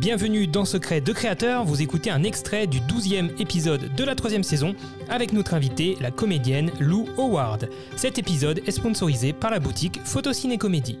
Bienvenue 0.00 0.46
dans 0.46 0.64
Secret 0.64 1.02
de 1.02 1.12
Créateur, 1.12 1.66
vous 1.66 1.82
écoutez 1.82 2.08
un 2.08 2.22
extrait 2.22 2.66
du 2.66 2.80
12e 2.80 3.38
épisode 3.38 3.94
de 3.94 4.02
la 4.02 4.14
troisième 4.14 4.42
saison 4.42 4.74
avec 5.10 5.34
notre 5.34 5.52
invitée, 5.52 5.98
la 6.00 6.10
comédienne 6.10 6.70
Lou 6.80 7.06
Howard. 7.18 7.68
Cet 7.96 8.16
épisode 8.18 8.62
est 8.66 8.70
sponsorisé 8.70 9.34
par 9.34 9.50
la 9.50 9.60
boutique 9.60 10.00
Photociné 10.02 10.56
Comédie. 10.56 10.98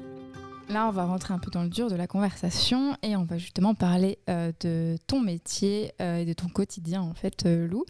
Là, 0.70 0.86
on 0.86 0.92
va 0.92 1.04
rentrer 1.04 1.34
un 1.34 1.40
peu 1.40 1.50
dans 1.50 1.64
le 1.64 1.68
dur 1.68 1.90
de 1.90 1.96
la 1.96 2.06
conversation 2.06 2.96
et 3.02 3.16
on 3.16 3.24
va 3.24 3.38
justement 3.38 3.74
parler 3.74 4.20
euh, 4.28 4.52
de 4.60 4.96
ton 5.08 5.20
métier 5.20 5.92
euh, 6.00 6.18
et 6.18 6.24
de 6.24 6.32
ton 6.32 6.48
quotidien, 6.48 7.02
en 7.02 7.12
fait, 7.12 7.44
euh, 7.44 7.66
Lou. 7.66 7.84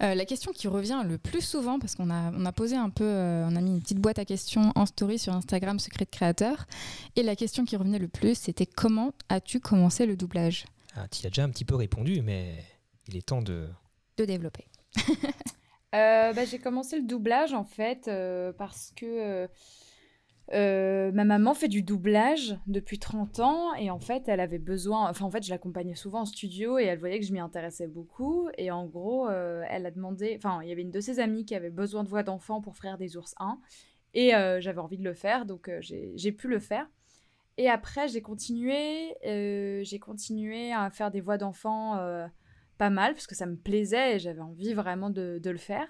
la 0.00 0.24
question 0.26 0.52
qui 0.52 0.68
revient 0.68 1.02
le 1.08 1.16
plus 1.16 1.40
souvent, 1.40 1.78
parce 1.78 1.94
qu'on 1.94 2.10
a, 2.10 2.30
on 2.32 2.44
a 2.44 2.52
posé 2.52 2.76
un 2.76 2.90
peu, 2.90 3.06
on 3.06 3.56
a 3.56 3.60
mis 3.62 3.70
une 3.70 3.80
petite 3.80 4.00
boîte 4.00 4.18
à 4.18 4.26
questions 4.26 4.70
en 4.74 4.84
story 4.84 5.18
sur 5.18 5.32
Instagram 5.32 5.78
Secret 5.78 6.04
de 6.04 6.10
Créateur, 6.10 6.66
et 7.16 7.22
la 7.22 7.36
question 7.36 7.64
qui 7.64 7.74
revenait 7.74 7.98
le 7.98 8.08
plus, 8.08 8.34
c'était 8.34 8.66
comment 8.66 9.12
as-tu 9.30 9.58
commencé 9.58 10.04
le 10.04 10.14
doublage? 10.14 10.66
Ah, 10.94 11.08
Tu 11.08 11.26
as 11.26 11.30
déjà 11.30 11.44
un 11.44 11.50
petit 11.50 11.64
peu 11.64 11.74
répondu, 11.74 12.20
mais 12.20 12.62
il 13.08 13.16
est 13.16 13.24
temps 13.24 13.40
de... 13.40 13.66
De 14.18 14.26
développer. 14.26 14.66
bah, 15.92 16.44
J'ai 16.44 16.58
commencé 16.58 16.98
le 16.98 17.06
doublage, 17.06 17.54
en 17.54 17.64
fait, 17.64 18.10
parce 18.58 18.92
que 18.94 19.48
euh, 20.52 21.10
ma 21.10 21.24
maman 21.24 21.54
fait 21.54 21.66
du 21.66 21.82
doublage 21.82 22.56
depuis 22.68 23.00
30 23.00 23.40
ans 23.40 23.74
et 23.74 23.90
en 23.90 23.98
fait 23.98 24.28
elle 24.28 24.38
avait 24.38 24.60
besoin, 24.60 25.10
enfin 25.10 25.24
en 25.24 25.30
fait 25.30 25.42
je 25.42 25.50
l'accompagnais 25.50 25.96
souvent 25.96 26.20
en 26.20 26.24
studio 26.24 26.78
et 26.78 26.84
elle 26.84 27.00
voyait 27.00 27.18
que 27.18 27.26
je 27.26 27.32
m'y 27.32 27.40
intéressais 27.40 27.88
beaucoup 27.88 28.48
et 28.56 28.70
en 28.70 28.86
gros 28.86 29.28
euh, 29.28 29.64
elle 29.68 29.86
a 29.86 29.90
demandé, 29.90 30.34
enfin 30.36 30.60
il 30.62 30.68
y 30.68 30.72
avait 30.72 30.82
une 30.82 30.92
de 30.92 31.00
ses 31.00 31.18
amies 31.18 31.44
qui 31.44 31.56
avait 31.56 31.70
besoin 31.70 32.04
de 32.04 32.08
voix 32.08 32.22
d'enfant 32.22 32.60
pour 32.60 32.76
Frères 32.76 32.96
des 32.96 33.16
ours 33.16 33.34
1 33.40 33.58
et 34.14 34.36
euh, 34.36 34.60
j'avais 34.60 34.78
envie 34.78 34.98
de 34.98 35.02
le 35.02 35.14
faire 35.14 35.46
donc 35.46 35.68
j'ai 35.80 36.32
pu 36.32 36.46
le 36.46 36.60
faire. 36.60 36.88
Et 37.58 37.68
après 37.68 38.06
j'ai 38.06 38.20
continué, 38.20 39.14
j'ai 39.24 39.98
continué 39.98 40.72
à 40.72 40.90
faire 40.90 41.10
des 41.10 41.22
voix 41.22 41.38
d'enfant 41.38 41.98
pas 42.78 42.90
mal 42.90 43.14
parce 43.14 43.26
que 43.26 43.34
ça 43.34 43.46
me 43.46 43.56
plaisait 43.56 44.16
et 44.16 44.18
j'avais 44.20 44.42
envie 44.42 44.74
vraiment 44.74 45.10
de, 45.10 45.40
de, 45.42 45.50
le 45.50 45.58
faire. 45.58 45.88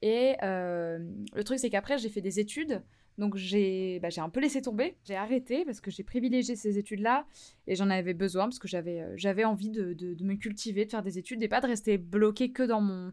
Et 0.00 0.34
le 0.42 1.42
truc 1.44 1.60
c'est 1.60 1.70
qu'après 1.70 1.98
j'ai 1.98 2.08
fait 2.08 2.22
des 2.22 2.40
études. 2.40 2.82
Donc 3.18 3.36
j'ai 3.36 4.00
bah, 4.00 4.08
un 4.16 4.30
peu 4.30 4.40
laissé 4.40 4.62
tomber, 4.62 4.96
j'ai 5.04 5.16
arrêté 5.16 5.64
parce 5.64 5.80
que 5.80 5.90
j'ai 5.90 6.02
privilégié 6.02 6.56
ces 6.56 6.78
études-là 6.78 7.26
et 7.66 7.74
j'en 7.74 7.90
avais 7.90 8.14
besoin 8.14 8.44
parce 8.44 8.58
que 8.58 8.68
j'avais 8.68 9.00
euh, 9.00 9.46
envie 9.46 9.70
de, 9.70 9.92
de, 9.92 10.24
me 10.24 10.34
cultiver, 10.34 10.86
de 10.86 10.90
faire 10.90 11.02
des 11.02 11.18
études 11.18 11.42
et 11.42 11.48
pas 11.48 11.60
de 11.60 11.66
rester 11.66 11.98
bloqué 11.98 12.52
que 12.52 12.62
dans 12.62 12.80
mon, 12.80 13.12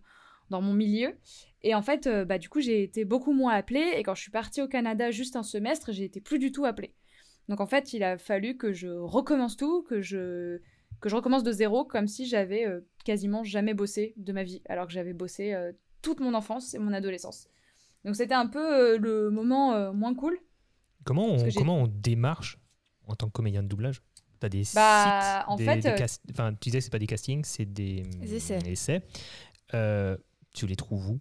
dans 0.49 0.61
mon 0.61 0.73
milieu. 0.73 1.15
Et 1.63 1.75
en 1.75 1.81
fait, 1.81 2.07
euh, 2.07 2.23
bah, 2.23 2.37
du 2.37 2.47
coup, 2.47 2.61
j'ai 2.61 2.81
été 2.81 3.03
beaucoup 3.03 3.33
moins 3.33 3.53
appelée 3.53 3.93
et 3.97 4.03
quand 4.03 4.15
je 4.15 4.21
suis 4.21 4.31
partie 4.31 4.61
au 4.61 4.67
Canada 4.67 5.11
juste 5.11 5.35
un 5.35 5.43
semestre, 5.43 5.91
j'ai 5.91 6.05
été 6.05 6.21
plus 6.21 6.39
du 6.39 6.53
tout 6.53 6.63
appelée. 6.63 6.93
Donc 7.49 7.59
en 7.59 7.67
fait, 7.67 7.93
il 7.93 8.03
a 8.03 8.17
fallu 8.17 8.55
que 8.55 8.71
je 8.71 8.87
recommence 8.87 9.57
tout, 9.57 9.81
que 9.83 10.01
je, 10.01 10.59
que 11.01 11.09
je 11.09 11.15
recommence 11.15 11.43
de 11.43 11.51
zéro 11.51 11.83
comme 11.83 12.07
si 12.07 12.25
j'avais 12.25 12.65
euh, 12.65 12.79
quasiment 13.03 13.43
jamais 13.43 13.73
bossé 13.73 14.13
de 14.15 14.31
ma 14.31 14.43
vie 14.43 14.61
alors 14.69 14.87
que 14.87 14.93
j'avais 14.93 15.13
bossé 15.13 15.55
toute 16.01 16.21
mon 16.21 16.33
enfance 16.35 16.73
et 16.73 16.79
mon 16.79 16.93
adolescence. 16.93 17.49
Donc 18.05 18.15
c'était 18.15 18.35
un 18.35 18.47
peu 18.47 18.93
euh, 18.93 18.97
le 18.97 19.29
moment 19.29 19.73
euh, 19.73 19.91
moins 19.91 20.13
cool. 20.15 20.39
Comment 21.03 21.25
on, 21.25 21.49
comment 21.55 21.77
on 21.77 21.87
démarche 21.87 22.59
en 23.07 23.15
tant 23.15 23.27
que 23.27 23.33
comédien 23.33 23.63
de 23.63 23.67
doublage? 23.67 24.01
T'as 24.39 24.49
des 24.49 24.63
bah, 24.73 25.41
sites, 25.41 25.49
en 25.49 25.57
fait, 25.57 25.85
euh, 25.85 26.05
enfin, 26.31 26.53
tu 26.53 26.69
disais 26.69 26.79
c'est 26.79 26.91
pas 26.91 26.99
des 26.99 27.07
castings, 27.07 27.43
c'est 27.43 27.65
des, 27.65 28.03
essais. 28.33 29.03
tu 30.53 30.67
les 30.67 30.75
trouves 30.77 31.09
où? 31.09 31.19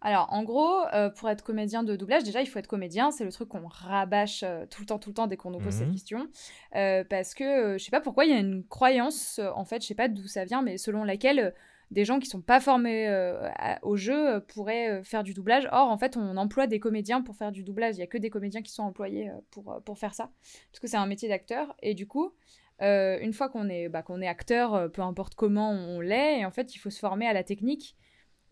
Alors, 0.00 0.32
en 0.32 0.44
gros, 0.44 0.84
pour 1.16 1.28
être 1.28 1.42
comédien 1.42 1.82
de 1.82 1.96
doublage, 1.96 2.22
déjà, 2.24 2.40
il 2.40 2.46
faut 2.46 2.58
être 2.58 2.68
comédien. 2.68 3.10
C'est 3.10 3.24
le 3.24 3.32
truc 3.32 3.48
qu'on 3.48 3.66
rabâche 3.66 4.44
tout 4.70 4.80
le 4.80 4.86
temps, 4.86 4.98
tout 4.98 5.10
le 5.10 5.14
temps 5.14 5.26
dès 5.26 5.36
qu'on 5.36 5.50
nous 5.50 5.58
pose 5.58 5.74
cette 5.74 5.88
mhm. 5.88 5.92
question. 5.92 6.28
parce 6.72 7.34
que, 7.34 7.78
je 7.78 7.84
sais 7.84 7.90
pas 7.90 8.00
pourquoi, 8.00 8.24
il 8.24 8.30
y 8.30 8.34
a 8.34 8.40
une 8.40 8.64
croyance, 8.64 9.40
en 9.54 9.64
fait, 9.64 9.82
je 9.82 9.86
sais 9.86 9.94
pas 9.94 10.08
d'où 10.08 10.26
ça 10.26 10.44
vient, 10.44 10.62
mais 10.62 10.76
selon 10.76 11.04
laquelle 11.04 11.54
des 11.90 12.04
gens 12.04 12.18
qui 12.18 12.28
sont 12.28 12.42
pas 12.42 12.60
formés 12.60 13.08
euh, 13.08 13.48
au 13.82 13.96
jeu 13.96 14.34
euh, 14.34 14.40
pourraient 14.40 14.90
euh, 14.90 15.02
faire 15.02 15.22
du 15.22 15.32
doublage. 15.32 15.68
Or, 15.72 15.88
en 15.88 15.96
fait, 15.96 16.16
on 16.16 16.36
emploie 16.36 16.66
des 16.66 16.80
comédiens 16.80 17.22
pour 17.22 17.36
faire 17.36 17.52
du 17.52 17.62
doublage. 17.62 17.96
Il 17.96 18.00
y 18.00 18.02
a 18.02 18.06
que 18.06 18.18
des 18.18 18.30
comédiens 18.30 18.62
qui 18.62 18.72
sont 18.72 18.82
employés 18.82 19.30
pour, 19.50 19.80
pour 19.84 19.98
faire 19.98 20.14
ça, 20.14 20.30
parce 20.70 20.80
que 20.80 20.86
c'est 20.86 20.96
un 20.96 21.06
métier 21.06 21.28
d'acteur. 21.28 21.74
Et 21.82 21.94
du 21.94 22.06
coup, 22.06 22.34
une 22.80 23.32
fois 23.32 23.48
qu'on 23.48 23.68
est, 23.68 23.88
bah, 23.88 24.02
qu'on 24.02 24.20
est 24.20 24.28
acteur, 24.28 24.90
peu 24.92 25.02
importe 25.02 25.34
comment 25.34 25.70
on 25.70 26.00
l'est, 26.00 26.40
et 26.40 26.44
en 26.44 26.50
fait, 26.50 26.74
il 26.74 26.78
faut 26.78 26.90
se 26.90 26.98
former 26.98 27.26
à 27.26 27.32
la 27.32 27.42
technique. 27.42 27.96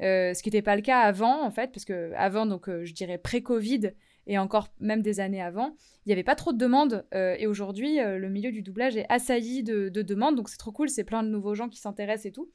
ce 0.01 0.43
qui 0.43 0.49
n'était 0.49 0.63
pas 0.63 0.77
le 0.77 0.83
cas 0.83 1.01
avant, 1.01 1.45
en 1.45 1.51
fait, 1.51 1.73
parce 1.73 1.85
que 1.85 2.13
avant, 2.15 2.47
donc, 2.47 2.69
je 2.69 2.93
dirais 2.93 3.19
pré-Covid, 3.19 3.93
et 4.29 4.39
encore 4.39 4.69
même 4.81 5.03
des 5.03 5.21
années 5.21 5.41
avant, 5.41 5.77
il 6.05 6.09
n'y 6.09 6.13
avait 6.13 6.25
pas 6.25 6.35
trop 6.35 6.53
de 6.53 6.59
demandes. 6.59 7.07
et 7.13 7.47
aujourd'hui, 7.47 7.99
le 7.99 8.29
milieu 8.29 8.51
du 8.51 8.63
doublage 8.63 8.97
est 8.97 9.07
assailli 9.09 9.63
de, 9.63 9.89
de 9.89 10.03
demandes, 10.03 10.37
donc 10.37 10.49
c'est 10.49 10.59
trop 10.59 10.73
cool, 10.73 10.89
c'est 10.89 11.05
plein 11.05 11.23
de 11.23 11.29
nouveaux 11.29 11.55
gens 11.55 11.69
qui 11.69 11.79
s'intéressent 11.79 12.27
et 12.27 12.33
tout. 12.33 12.51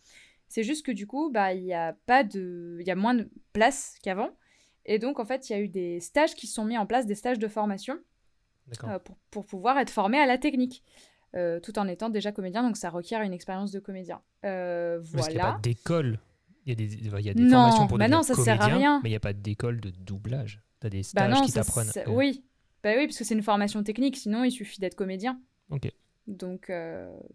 C'est 0.52 0.64
juste 0.64 0.86
que 0.86 0.92
du 0.92 1.08
coup, 1.08 1.32
bah, 1.32 1.54
il 1.54 1.64
y 1.64 1.74
a 1.74 1.96
pas 2.06 2.26
de, 2.26 2.76
il 2.82 2.86
y 2.86 2.92
a 2.92 2.96
moins 2.96 3.14
de 3.14 3.30
place 3.54 3.96
qu'avant. 4.04 4.32
Et 4.86 5.00
donc, 5.00 5.18
en 5.22 5.24
fait, 5.24 5.50
il 5.50 5.54
y 5.54 5.56
a 5.56 5.62
eu 5.62 5.70
des 5.70 6.02
stages 6.02 6.36
qui 6.36 6.46
sont 6.46 6.66
mis 6.66 6.78
en 6.78 6.86
place, 6.86 7.06
des 7.06 7.16
stages 7.16 7.40
de 7.40 7.48
formation, 7.48 7.98
euh, 8.84 9.00
pour, 9.00 9.16
pour, 9.30 9.46
pouvoir 9.46 9.78
être 9.78 9.90
formé 9.90 10.20
à 10.20 10.26
la 10.26 10.38
technique, 10.38 10.84
euh, 11.38 11.62
tout 11.62 11.80
en 11.80 11.88
étant 11.88 12.10
déjà 12.10 12.34
comédien. 12.34 12.64
Donc, 12.64 12.76
ça 12.76 12.90
requiert 12.90 13.22
une 13.22 13.32
expérience 13.32 13.72
de 13.72 13.80
comédien. 13.80 14.22
Euh, 14.44 15.00
voilà. 15.02 15.24
Parce 15.24 15.34
n'y 15.34 15.40
a 15.40 15.54
pas 15.54 15.60
d'école? 15.60 16.20
Il 16.66 16.70
y 16.70 16.72
a 16.74 16.76
des, 16.76 17.26
y 17.26 17.30
a 17.30 17.34
des 17.34 17.50
formations 17.50 17.88
pour 17.88 17.98
bah 17.98 18.10
non, 18.10 18.22
ça 18.22 18.36
sert 18.36 18.62
à 18.62 18.66
rien. 18.66 19.00
mais 19.04 19.10
il 19.10 19.14
n'y 19.14 19.16
a 19.16 19.22
pas 19.22 19.34
d'école 19.34 19.80
de 19.80 19.90
doublage. 19.90 20.62
Tu 20.82 20.88
as 20.88 20.90
des 20.90 21.02
bah 21.14 21.34
stages 21.34 21.46
qui 21.46 21.54
t'apprennent. 21.54 21.92
Oui. 22.08 22.44
Bah 22.84 22.92
oui, 22.98 23.08
parce 23.08 23.18
que 23.18 23.24
c'est 23.24 23.36
une 23.36 23.42
formation 23.42 23.84
technique. 23.84 24.18
Sinon, 24.18 24.44
il 24.44 24.52
suffit 24.52 24.82
d'être 24.82 24.96
comédien. 24.96 25.40
Ok. 25.70 25.90
Donc, 26.28 26.70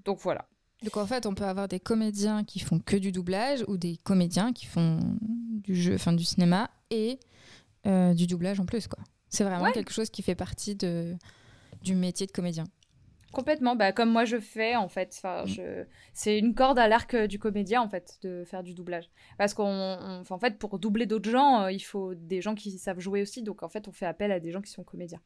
donc 0.04 0.18
voilà. 0.18 0.46
Donc 0.82 0.96
en 0.96 1.06
fait, 1.06 1.26
on 1.26 1.34
peut 1.34 1.44
avoir 1.44 1.68
des 1.68 1.80
comédiens 1.80 2.44
qui 2.44 2.60
font 2.60 2.78
que 2.78 2.96
du 2.96 3.12
doublage 3.12 3.64
ou 3.66 3.76
des 3.78 3.96
comédiens 3.96 4.52
qui 4.52 4.66
font 4.66 5.00
du 5.20 5.74
jeu, 5.74 5.94
enfin 5.94 6.12
du 6.12 6.24
cinéma 6.24 6.70
et 6.90 7.18
euh, 7.86 8.14
du 8.14 8.26
doublage 8.26 8.60
en 8.60 8.66
plus 8.66 8.86
quoi. 8.86 9.02
C'est 9.28 9.44
vraiment 9.44 9.72
quelque 9.72 9.92
chose 9.92 10.10
qui 10.10 10.22
fait 10.22 10.34
partie 10.34 10.76
de 10.76 11.14
du 11.82 11.94
métier 11.94 12.26
de 12.26 12.32
comédien. 12.32 12.64
Complètement, 13.32 13.76
bah, 13.76 13.92
comme 13.92 14.10
moi 14.10 14.24
je 14.24 14.38
fais 14.38 14.76
en 14.76 14.88
fait. 14.88 15.14
Enfin, 15.16 15.44
mm. 15.44 15.46
je... 15.46 15.84
C'est 16.12 16.38
une 16.38 16.54
corde 16.54 16.78
à 16.78 16.88
l'arc 16.88 17.16
du 17.16 17.38
comédien 17.38 17.80
en 17.82 17.88
fait 17.88 18.18
de 18.22 18.44
faire 18.44 18.62
du 18.62 18.74
doublage. 18.74 19.10
Parce 19.38 19.54
qu'en 19.54 20.22
en 20.28 20.38
fait 20.38 20.58
pour 20.58 20.78
doubler 20.78 21.06
d'autres 21.06 21.30
gens, 21.30 21.62
euh, 21.62 21.72
il 21.72 21.80
faut 21.80 22.14
des 22.14 22.40
gens 22.40 22.54
qui 22.54 22.78
savent 22.78 23.00
jouer 23.00 23.22
aussi. 23.22 23.42
Donc 23.42 23.62
en 23.62 23.68
fait 23.68 23.88
on 23.88 23.92
fait 23.92 24.06
appel 24.06 24.30
à 24.30 24.40
des 24.40 24.52
gens 24.52 24.60
qui 24.60 24.70
sont 24.70 24.84
comédiens. 24.84 25.20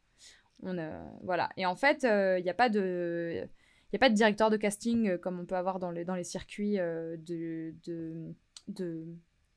On, 0.62 0.78
euh, 0.78 1.02
voilà. 1.22 1.50
Et 1.56 1.66
en 1.66 1.76
fait 1.76 2.04
il 2.04 2.42
n'y 2.42 2.50
a 2.50 2.54
pas 2.54 2.68
de 2.68 3.48
n'y 3.92 3.98
a 3.98 4.00
pas 4.00 4.10
de 4.10 4.14
directeur 4.14 4.50
de 4.50 4.56
casting 4.56 5.08
euh, 5.08 5.18
comme 5.18 5.40
on 5.40 5.44
peut 5.44 5.56
avoir 5.56 5.78
dans 5.78 5.90
les, 5.90 6.04
dans 6.04 6.14
les 6.14 6.24
circuits 6.24 6.78
euh, 6.78 7.16
de, 7.18 7.74
de, 8.68 9.06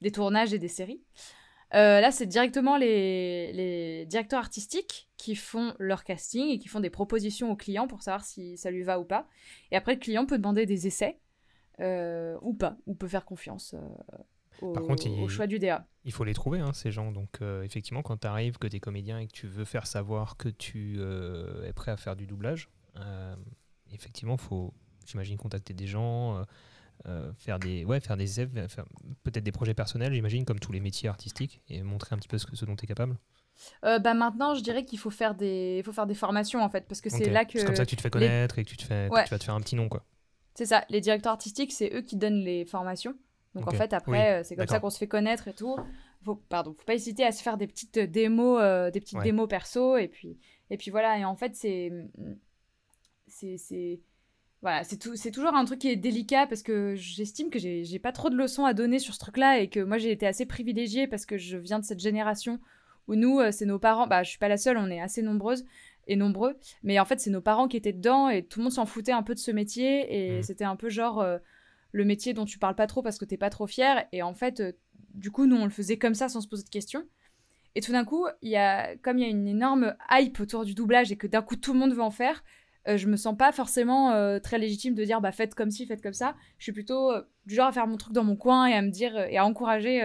des 0.01 0.11
tournages 0.11 0.53
et 0.53 0.59
des 0.59 0.67
séries. 0.67 1.01
Euh, 1.73 2.01
là, 2.01 2.11
c'est 2.11 2.27
directement 2.27 2.77
les, 2.77 3.51
les, 3.53 4.05
directeurs 4.05 4.39
artistiques 4.39 5.09
qui 5.17 5.35
font 5.35 5.73
leur 5.79 6.03
casting 6.03 6.49
et 6.49 6.59
qui 6.59 6.67
font 6.67 6.79
des 6.79 6.91
propositions 6.91 7.51
au 7.51 7.55
client 7.55 7.87
pour 7.87 8.03
savoir 8.03 8.23
si 8.23 8.57
ça 8.57 8.69
lui 8.69 8.83
va 8.83 8.99
ou 8.99 9.05
pas. 9.05 9.27
Et 9.71 9.75
après, 9.75 9.93
le 9.93 9.99
client 9.99 10.25
peut 10.25 10.37
demander 10.37 10.65
des 10.67 10.85
essais 10.85 11.19
ou 11.79 12.53
pas, 12.53 12.77
ou 12.85 12.93
peut 12.93 13.07
faire 13.07 13.25
confiance 13.25 13.75
au, 14.61 14.75
au, 14.77 15.27
choix 15.27 15.47
du 15.47 15.57
DA. 15.57 15.87
Il 16.05 16.11
faut 16.11 16.23
les 16.23 16.35
trouver, 16.35 16.59
hein, 16.59 16.73
ces 16.73 16.91
gens. 16.91 17.11
Donc, 17.11 17.39
effectivement, 17.63 18.03
quand 18.03 18.17
tu 18.17 18.27
arrives, 18.27 18.59
que 18.59 18.67
tu 18.67 18.75
es 18.75 18.79
comédien 18.79 19.17
et 19.17 19.25
que 19.25 19.33
tu 19.33 19.47
veux 19.47 19.65
faire 19.65 19.87
savoir 19.87 20.37
que 20.37 20.49
tu 20.49 21.01
es 21.01 21.73
prêt 21.73 21.91
à 21.91 21.97
faire 21.97 22.15
du 22.15 22.27
doublage, 22.27 22.69
effectivement, 23.93 24.35
il 24.35 24.41
faut, 24.41 24.73
j'imagine, 25.05 25.37
contacter 25.37 25.73
des 25.73 25.87
gens, 25.87 26.37
euh, 26.37 26.43
euh, 27.07 27.33
faire 27.33 27.59
des, 27.59 27.85
ouais, 27.85 27.99
faire 27.99 28.17
des 28.17 28.27
peut-être 29.23 29.43
des 29.43 29.51
projets 29.51 29.73
personnels, 29.73 30.13
j'imagine, 30.13 30.45
comme 30.45 30.59
tous 30.59 30.71
les 30.71 30.79
métiers 30.79 31.09
artistiques, 31.09 31.61
et 31.67 31.81
montrer 31.83 32.15
un 32.15 32.17
petit 32.17 32.27
peu 32.27 32.37
ce, 32.37 32.47
ce 32.53 32.65
dont 32.65 32.75
tu 32.75 32.85
es 32.85 32.87
capable. 32.87 33.17
Euh, 33.85 33.99
bah 33.99 34.13
maintenant, 34.13 34.55
je 34.55 34.61
dirais 34.61 34.83
qu'il 34.83 34.97
faut 34.97 35.11
faire 35.11 35.35
des, 35.35 35.81
faut 35.85 35.91
faire 35.91 36.07
des 36.07 36.15
formations 36.15 36.61
en 36.63 36.69
fait, 36.69 36.87
parce 36.87 37.01
que 37.01 37.09
c'est 37.09 37.29
là 37.29 37.45
que. 37.45 37.59
C'est 37.59 37.65
comme 37.65 37.75
ça 37.75 37.85
que 37.85 37.89
tu 37.89 37.95
te 37.95 38.01
fais 38.01 38.09
connaître 38.09 38.57
et 38.57 38.63
que 38.63 38.69
tu 38.69 38.77
te 38.77 38.83
fais, 38.83 39.09
tu 39.09 39.29
vas 39.29 39.39
te 39.39 39.43
faire 39.43 39.53
un 39.53 39.61
petit 39.61 39.75
nom 39.75 39.89
quoi. 39.89 40.03
C'est 40.55 40.65
ça. 40.65 40.85
Les 40.89 41.01
directeurs 41.01 41.33
artistiques, 41.33 41.71
c'est 41.71 41.91
eux 41.93 42.01
qui 42.01 42.15
donnent 42.15 42.41
les 42.41 42.65
formations. 42.65 43.15
Donc 43.55 43.67
en 43.67 43.71
fait, 43.71 43.93
après, 43.93 44.43
c'est 44.43 44.55
comme 44.55 44.67
ça 44.67 44.79
qu'on 44.79 44.89
se 44.89 44.97
fait 44.97 45.07
connaître 45.07 45.47
et 45.47 45.53
tout. 45.53 45.77
Faut, 46.23 46.35
pardon, 46.35 46.73
faut 46.73 46.85
pas 46.85 46.93
hésiter 46.93 47.25
à 47.25 47.33
se 47.33 47.43
faire 47.43 47.57
des 47.57 47.67
petites 47.67 47.99
démos, 47.99 48.61
des 48.91 48.99
petites 49.01 49.21
démos 49.21 49.47
perso 49.47 49.97
et 49.97 50.07
puis, 50.07 50.39
et 50.69 50.77
puis 50.77 50.89
voilà. 50.89 51.19
Et 51.19 51.25
en 51.25 51.35
fait, 51.35 51.55
c'est 51.55 51.91
c'est 53.57 53.99
voilà, 54.61 54.85
c'est 54.85 55.31
toujours 55.31 55.55
un 55.55 55.65
truc 55.65 55.79
qui 55.79 55.89
est 55.89 55.97
délicat 55.97 56.47
parce 56.47 56.63
que 56.63 56.95
j'estime 56.95 57.49
que 57.49 57.59
j'ai 57.59 57.99
pas 57.99 58.13
trop 58.13 58.29
de 58.29 58.37
leçons 58.37 58.63
à 58.63 58.73
donner 58.73 58.97
sur 58.97 59.13
ce 59.13 59.19
truc-là 59.19 59.59
et 59.59 59.67
que 59.67 59.81
moi 59.81 59.97
j'ai 59.97 60.09
été 60.09 60.25
assez 60.25 60.45
privilégiée 60.45 61.05
parce 61.05 61.25
que 61.25 61.37
je 61.37 61.57
viens 61.57 61.79
de 61.79 61.83
cette 61.83 61.99
génération 61.99 62.61
où 63.09 63.15
nous, 63.15 63.41
euh, 63.41 63.51
c'est 63.51 63.65
nos 63.65 63.77
parents, 63.77 64.07
bah 64.07 64.23
je 64.23 64.29
suis 64.29 64.39
pas 64.39 64.47
la 64.47 64.55
seule, 64.55 64.77
on 64.77 64.89
est 64.89 65.01
assez 65.01 65.21
nombreuses 65.21 65.65
et 66.07 66.15
nombreux, 66.15 66.55
mais 66.81 66.97
en 66.97 67.03
fait 67.03 67.19
c'est 67.19 67.29
nos 67.29 67.41
parents 67.41 67.67
qui 67.67 67.75
étaient 67.75 67.91
dedans 67.91 68.29
et 68.29 68.41
tout 68.45 68.59
le 68.59 68.63
monde 68.63 68.71
s'en 68.71 68.85
foutait 68.85 69.11
un 69.11 69.21
peu 69.21 69.33
de 69.33 69.39
ce 69.39 69.51
métier 69.51 70.15
et 70.15 70.39
mmh. 70.39 70.43
c'était 70.43 70.63
un 70.63 70.77
peu 70.77 70.87
genre 70.87 71.19
euh, 71.19 71.39
le 71.91 72.05
métier 72.05 72.33
dont 72.33 72.45
tu 72.45 72.57
parles 72.57 72.75
pas 72.75 72.87
trop 72.87 73.01
parce 73.01 73.17
que 73.17 73.25
t'es 73.25 73.37
pas 73.37 73.49
trop 73.49 73.67
fier 73.67 74.05
et 74.13 74.23
en 74.23 74.33
fait, 74.33 74.61
euh, 74.61 74.71
du 75.13 75.29
coup 75.29 75.45
nous 75.45 75.57
on 75.57 75.65
le 75.65 75.71
faisait 75.71 75.97
comme 75.97 76.15
ça 76.15 76.29
sans 76.29 76.39
se 76.39 76.47
poser 76.47 76.63
de 76.63 76.69
questions. 76.69 77.03
Et 77.75 77.81
tout 77.81 77.91
d'un 77.91 78.05
coup, 78.05 78.27
il 78.43 78.51
y 78.51 78.55
a, 78.55 78.95
comme 78.97 79.17
il 79.17 79.23
y 79.23 79.25
a 79.25 79.29
une 79.29 79.47
énorme 79.47 79.95
hype 80.11 80.39
autour 80.39 80.63
du 80.63 80.75
doublage 80.75 81.11
et 81.11 81.17
que 81.17 81.25
d'un 81.25 81.41
coup 81.41 81.55
tout 81.55 81.73
le 81.73 81.79
monde 81.79 81.93
veut 81.93 82.03
en 82.03 82.11
faire, 82.11 82.43
euh, 82.87 82.97
je 82.97 83.07
me 83.07 83.15
sens 83.15 83.37
pas 83.37 83.51
forcément 83.51 84.11
euh, 84.11 84.39
très 84.39 84.57
légitime 84.57 84.93
de 84.93 85.03
dire 85.05 85.21
bah 85.21 85.31
faites 85.31 85.55
comme 85.55 85.71
ci, 85.71 85.85
faites 85.85 86.01
comme 86.01 86.13
ça. 86.13 86.35
Je 86.57 86.63
suis 86.63 86.73
plutôt 86.73 87.11
euh, 87.11 87.21
du 87.45 87.55
genre 87.55 87.67
à 87.67 87.71
faire 87.71 87.87
mon 87.87 87.97
truc 87.97 88.13
dans 88.13 88.25
mon 88.25 88.35
coin 88.35 88.65
et 88.67 88.73
à 88.73 88.81
me 88.81 88.89
dire 88.89 89.17
et 89.17 89.37
à 89.37 89.45
encourager 89.45 90.01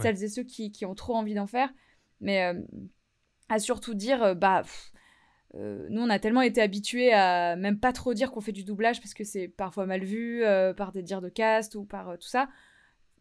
celles 0.00 0.22
et 0.22 0.28
ceux 0.28 0.44
qui, 0.44 0.70
qui 0.72 0.86
ont 0.86 0.94
trop 0.94 1.14
envie 1.14 1.34
d'en 1.34 1.46
faire, 1.46 1.70
mais 2.20 2.52
à 3.48 3.58
surtout 3.58 3.94
dire 3.94 4.36
bah 4.36 4.62
nous 5.54 6.00
on 6.00 6.10
a 6.10 6.18
tellement 6.18 6.42
été 6.42 6.60
habitués 6.62 7.12
à 7.12 7.56
même 7.56 7.80
pas 7.80 7.92
trop 7.92 8.14
dire 8.14 8.30
qu'on 8.30 8.40
fait 8.40 8.52
du 8.52 8.64
doublage 8.64 9.00
parce 9.00 9.14
que 9.14 9.24
c'est 9.24 9.48
parfois 9.48 9.86
mal 9.86 10.04
vu 10.04 10.44
par 10.76 10.92
des 10.92 11.02
dires 11.02 11.20
de 11.20 11.28
cast 11.28 11.74
ou 11.74 11.84
par 11.84 12.16
tout 12.18 12.28
ça. 12.28 12.48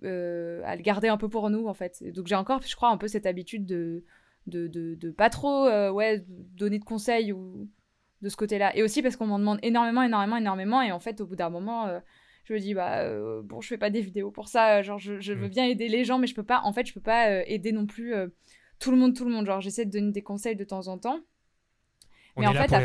à 0.04 0.76
le 0.76 0.82
garder 0.82 1.08
un 1.08 1.18
peu 1.18 1.30
pour 1.30 1.50
nous 1.50 1.68
en 1.68 1.74
fait. 1.74 2.04
donc 2.14 2.28
j'ai 2.28 2.36
encore, 2.36 2.62
je 2.62 2.76
crois, 2.76 2.90
un 2.90 2.98
peu 2.98 3.08
cette 3.08 3.26
habitude 3.26 3.66
de 3.66 4.04
de, 4.46 4.68
de, 4.68 4.96
de 4.96 5.10
pas 5.12 5.30
trop 5.30 5.68
ouais, 5.90 6.24
donner 6.28 6.80
de 6.80 6.86
conseils 6.86 7.34
ou 7.34 7.68
de 8.22 8.30
ce 8.30 8.36
côté-là. 8.36 8.76
Et 8.76 8.84
aussi 8.84 9.02
parce 9.02 9.16
qu'on 9.16 9.28
m'en 9.28 9.40
demande 9.40 9.60
énormément, 9.62 10.04
énormément, 10.04 10.38
énormément. 10.38 10.82
Et 10.82 10.92
en 10.92 11.00
fait, 11.00 11.22
au 11.22 11.26
bout 11.26 11.36
d'un 11.36 11.50
moment, 11.50 11.88
euh, 11.88 12.00
je 12.46 12.54
me 12.54 12.60
dis, 12.60 12.74
bah, 12.74 13.02
euh, 13.02 13.42
bon, 13.44 13.62
je 13.62 13.68
fais 13.68 13.78
pas 13.78 13.90
des 13.90 14.02
vidéos 14.02 14.32
pour 14.32 14.48
ça. 14.48 14.82
Genre, 14.82 15.00
je, 15.00 15.34
veux 15.34 15.48
mm. 15.48 15.50
bien 15.50 15.66
aider 15.66 15.88
les 15.88 16.04
gens, 16.04 16.18
mais 16.18 16.28
je 16.28 16.36
peux 16.36 16.44
pas, 16.44 16.62
en 16.64 16.74
fait, 16.74 16.86
je 16.86 16.94
peux 16.94 17.02
pas 17.02 17.30
euh, 17.30 17.44
aider 17.46 17.72
non 17.72 17.86
plus 17.86 18.14
tout 18.80 18.92
le 18.92 18.98
monde, 18.98 19.16
tout 19.16 19.26
le 19.26 19.32
monde. 19.32 19.46
Genre, 19.46 19.62
j'essaie 19.62 19.86
de 19.86 19.92
donner 19.92 20.12
des 20.12 20.24
conseils 20.24 20.56
de 20.56 20.64
temps 20.64 20.88
en 20.88 20.98
temps. 20.98 21.20
On 22.36 22.42
mais 22.42 22.48
en 22.48 22.54
fait, 22.54 22.72
à, 22.72 22.82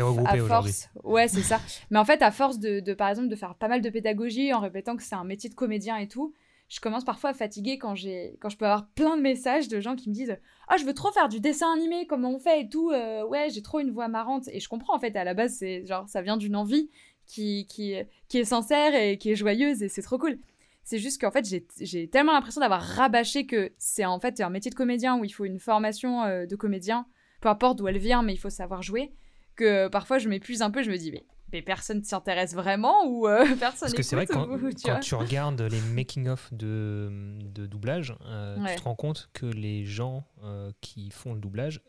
force, 0.47 0.89
ouais, 1.03 1.27
c'est 1.27 1.43
ça. 1.43 1.61
Mais 1.91 1.99
en 1.99 2.05
fait, 2.05 2.23
à 2.23 2.31
force 2.31 2.57
de, 2.57 2.79
de, 2.79 2.93
par 2.95 3.09
exemple, 3.09 3.27
de 3.27 3.35
faire 3.35 3.53
pas 3.53 3.67
mal 3.67 3.81
de 3.81 3.89
pédagogie 3.91 4.51
en 4.51 4.59
répétant 4.59 4.97
que 4.97 5.03
c'est 5.03 5.13
un 5.13 5.23
métier 5.23 5.47
de 5.47 5.53
comédien 5.53 5.97
et 5.97 6.07
tout, 6.07 6.33
je 6.73 6.79
commence 6.79 7.03
parfois 7.05 7.29
à 7.29 7.33
fatiguer 7.35 7.77
quand, 7.77 7.93
j'ai, 7.93 8.35
quand 8.41 8.49
je 8.49 8.57
peux 8.57 8.65
avoir 8.65 8.87
plein 8.95 9.15
de 9.15 9.21
messages 9.21 9.67
de 9.67 9.79
gens 9.79 9.95
qui 9.95 10.09
me 10.09 10.15
disent 10.15 10.35
Ah, 10.67 10.77
je 10.77 10.85
veux 10.85 10.95
trop 10.95 11.11
faire 11.11 11.29
du 11.29 11.39
dessin 11.39 11.71
animé, 11.71 12.07
comment 12.07 12.31
on 12.31 12.39
fait 12.39 12.61
et 12.61 12.67
tout. 12.69 12.89
Euh, 12.89 13.23
ouais, 13.27 13.49
j'ai 13.51 13.61
trop 13.61 13.79
une 13.79 13.91
voix 13.91 14.07
marrante. 14.07 14.47
Et 14.47 14.59
je 14.59 14.67
comprends 14.67 14.95
en 14.95 14.99
fait, 14.99 15.15
à 15.15 15.23
la 15.23 15.35
base, 15.35 15.53
c'est 15.53 15.85
genre, 15.85 16.09
ça 16.09 16.23
vient 16.23 16.35
d'une 16.35 16.55
envie 16.55 16.89
qui, 17.27 17.67
qui, 17.67 17.93
qui 18.27 18.39
est 18.39 18.43
sincère 18.43 18.95
et 18.95 19.19
qui 19.19 19.29
est 19.29 19.35
joyeuse 19.35 19.83
et 19.83 19.87
c'est 19.87 20.01
trop 20.01 20.17
cool. 20.17 20.39
C'est 20.83 20.97
juste 20.97 21.21
qu'en 21.21 21.29
fait, 21.29 21.45
j'ai, 21.79 22.07
tellement 22.07 22.33
l'impression 22.33 22.59
d'avoir 22.59 22.81
rabâché 22.81 23.45
que 23.45 23.71
c'est 23.77 24.05
en 24.05 24.19
fait 24.19 24.41
un 24.41 24.49
métier 24.49 24.71
de 24.71 24.75
comédien 24.75 25.15
où 25.15 25.23
il 25.23 25.29
faut 25.29 25.45
une 25.45 25.59
formation 25.59 26.23
euh, 26.23 26.47
de 26.47 26.55
comédien, 26.55 27.05
peu 27.39 27.49
importe 27.49 27.77
d'où 27.77 27.87
elle 27.87 27.99
vient, 27.99 28.23
mais 28.23 28.33
il 28.33 28.37
faut 28.37 28.49
savoir 28.49 28.81
jouer, 28.81 29.13
que 29.55 29.89
parfois 29.89 30.17
je 30.17 30.27
m'épuise 30.27 30.63
un 30.63 30.71
peu, 30.71 30.81
je 30.81 30.89
me 30.89 30.97
dis, 30.97 31.11
mais 31.11 31.23
mais 31.53 31.61
personne 31.61 31.99
ne 31.99 32.03
s'y 32.03 32.15
intéresse 32.15 32.53
vraiment 32.53 33.05
ou 33.05 33.27
euh, 33.27 33.45
personne 33.59 33.87
Parce 33.87 33.93
que 33.93 34.03
c'est 34.03 34.15
vrai 34.15 34.25
que 34.25 34.33
quand, 34.33 34.99
tu, 34.99 35.15
regardes 35.15 35.61
les 35.61 35.79
making-of 35.79 36.53
de, 36.53 37.37
de, 37.43 37.67
doublage, 37.67 38.15
euh, 38.25 38.57
tu 38.67 38.75
te 38.75 38.81
rends 38.81 38.95
compte 38.95 39.29
que 39.33 39.45
les 39.45 39.85
gens 39.85 40.25
euh, 40.43 40.71
qui 40.81 41.11
font 41.11 41.33
le 41.33 41.39
doublage 41.39 41.81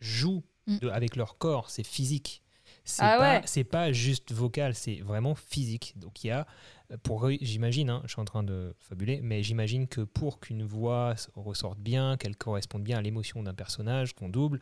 jouent 0.00 0.44
mm. 0.66 0.88
avec 0.92 1.16
leur 1.16 1.36
corps, 1.36 1.68
c'est 1.68 1.86
physique. 1.86 2.42
C'est 2.84 3.02
ah 3.02 3.18
pas, 3.18 3.46
c'est 3.46 3.64
pas 3.64 3.90
juste 3.92 4.32
vocal, 4.32 4.74
c'est 4.74 5.00
vraiment 5.00 5.34
physique. 5.34 5.94
Donc 5.96 6.22
il 6.22 6.28
y 6.28 6.30
a, 6.30 6.46
pour 7.02 7.28
j'imagine, 7.40 7.90
hein, 7.90 8.00
je 8.04 8.12
suis 8.12 8.20
en 8.20 8.24
train 8.24 8.44
de 8.44 8.74
fabuler, 8.78 9.20
mais 9.22 9.42
j'imagine 9.42 9.88
que 9.88 10.02
pour 10.02 10.38
qu'une 10.38 10.64
voix 10.64 11.14
ressorte 11.34 11.78
bien, 11.80 12.16
qu'elle 12.16 12.36
corresponde 12.36 12.84
bien 12.84 12.98
à 12.98 13.02
l'émotion 13.02 13.42
d'un 13.42 13.54
personnage 13.54 14.14
qu'on 14.14 14.28
double, 14.28 14.60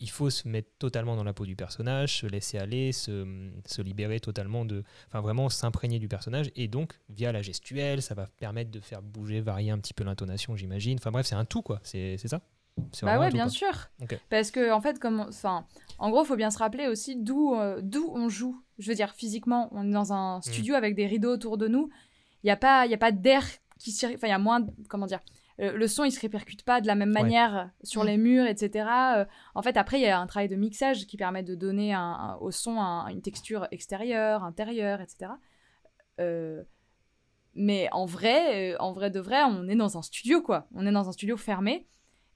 il 0.00 0.10
faut 0.10 0.30
se 0.30 0.48
mettre 0.48 0.70
totalement 0.78 1.14
dans 1.14 1.24
la 1.24 1.32
peau 1.32 1.44
du 1.44 1.56
personnage, 1.56 2.18
se 2.18 2.26
laisser 2.26 2.58
aller, 2.58 2.92
se, 2.92 3.50
se 3.66 3.82
libérer 3.82 4.18
totalement 4.18 4.64
de. 4.64 4.82
Enfin, 5.06 5.20
vraiment 5.20 5.48
s'imprégner 5.48 5.98
du 5.98 6.08
personnage. 6.08 6.50
Et 6.56 6.68
donc, 6.68 6.98
via 7.10 7.32
la 7.32 7.42
gestuelle, 7.42 8.02
ça 8.02 8.14
va 8.14 8.26
permettre 8.26 8.70
de 8.70 8.80
faire 8.80 9.02
bouger, 9.02 9.40
varier 9.40 9.70
un 9.70 9.78
petit 9.78 9.94
peu 9.94 10.04
l'intonation, 10.04 10.56
j'imagine. 10.56 10.98
Enfin, 10.98 11.10
bref, 11.10 11.26
c'est 11.26 11.34
un 11.34 11.44
tout, 11.44 11.62
quoi. 11.62 11.80
C'est 11.82 12.16
ça 12.18 12.40
bah 13.02 13.18
ouais, 13.18 13.30
bien 13.30 13.48
sûr. 13.48 13.90
Parce 14.30 14.50
que, 14.50 14.72
en 14.72 14.80
fait, 14.80 14.98
comme. 14.98 15.20
Enfin, 15.20 15.66
en 15.98 16.10
gros, 16.10 16.24
il 16.24 16.26
faut 16.26 16.36
bien 16.36 16.50
se 16.50 16.58
rappeler 16.58 16.86
aussi 16.86 17.16
d'où 17.16 17.54
euh, 17.54 17.80
d'où 17.82 18.10
on 18.14 18.28
joue. 18.28 18.62
Je 18.78 18.88
veux 18.88 18.94
dire, 18.94 19.12
physiquement, 19.14 19.68
on 19.72 19.88
est 19.88 19.92
dans 19.92 20.12
un 20.12 20.38
mm. 20.38 20.42
studio 20.42 20.74
avec 20.74 20.94
des 20.94 21.06
rideaux 21.06 21.32
autour 21.32 21.58
de 21.58 21.68
nous. 21.68 21.90
Il 22.42 22.46
n'y 22.46 22.50
a 22.50 22.56
pas, 22.56 22.86
y 22.86 22.94
a 22.94 22.98
pas 22.98 23.12
d'air 23.12 23.44
qui 23.78 23.94
Enfin, 24.04 24.26
il 24.26 24.30
y 24.30 24.32
a 24.32 24.38
moins. 24.38 24.66
Comment 24.88 25.06
dire 25.06 25.20
euh, 25.60 25.72
le 25.72 25.88
son 25.88 26.04
il 26.04 26.10
se 26.10 26.20
répercute 26.20 26.62
pas 26.62 26.80
de 26.80 26.86
la 26.86 26.94
même 26.94 27.10
manière 27.10 27.70
sur 27.82 28.02
les 28.02 28.16
murs, 28.16 28.46
etc. 28.46 28.88
Euh, 29.16 29.24
en 29.54 29.62
fait, 29.62 29.76
après, 29.76 29.98
il 29.98 30.02
y 30.02 30.06
a 30.06 30.18
un 30.18 30.26
travail 30.26 30.48
de 30.48 30.56
mixage 30.56 31.06
qui 31.06 31.16
permet 31.16 31.42
de 31.42 31.54
donner 31.54 31.94
au 32.40 32.50
son 32.50 32.78
une 33.08 33.20
texture 33.20 33.68
extérieure, 33.70 34.42
intérieure, 34.42 35.00
etc. 35.00 35.32
Euh, 36.18 36.62
mais 37.54 37.88
en 37.92 38.06
vrai, 38.06 38.76
en 38.78 38.92
vrai 38.92 39.10
de 39.10 39.20
vrai, 39.20 39.42
on 39.42 39.68
est 39.68 39.76
dans 39.76 39.98
un 39.98 40.02
studio, 40.02 40.40
quoi. 40.40 40.66
On 40.74 40.86
est 40.86 40.92
dans 40.92 41.08
un 41.08 41.12
studio 41.12 41.36
fermé 41.36 41.86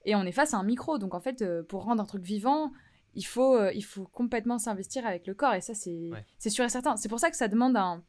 et 0.03 0.15
on 0.15 0.23
est 0.23 0.31
face 0.31 0.53
à 0.53 0.57
un 0.57 0.63
micro. 0.63 0.99
Donc, 0.99 1.15
en 1.15 1.19
fait, 1.19 1.43
pour 1.63 1.83
rendre 1.83 2.03
un 2.03 2.05
truc 2.05 2.23
vivant, 2.23 2.71
il 3.15 3.25
faut, 3.25 3.59
il 3.69 3.83
faut 3.83 4.05
complètement 4.05 4.59
s'investir 4.59 5.05
avec 5.05 5.25
le 5.25 5.33
corps. 5.33 5.55
Et 5.55 5.61
ça, 5.61 5.73
c'est 5.73 6.49
sûr 6.49 6.65
et 6.65 6.69
certain. 6.69 6.95
C'est 6.97 7.09
pour 7.09 7.19
ça 7.19 7.31
que 7.31 7.37
ça 7.37 7.47
demande 7.47 7.75
un, 7.75 8.03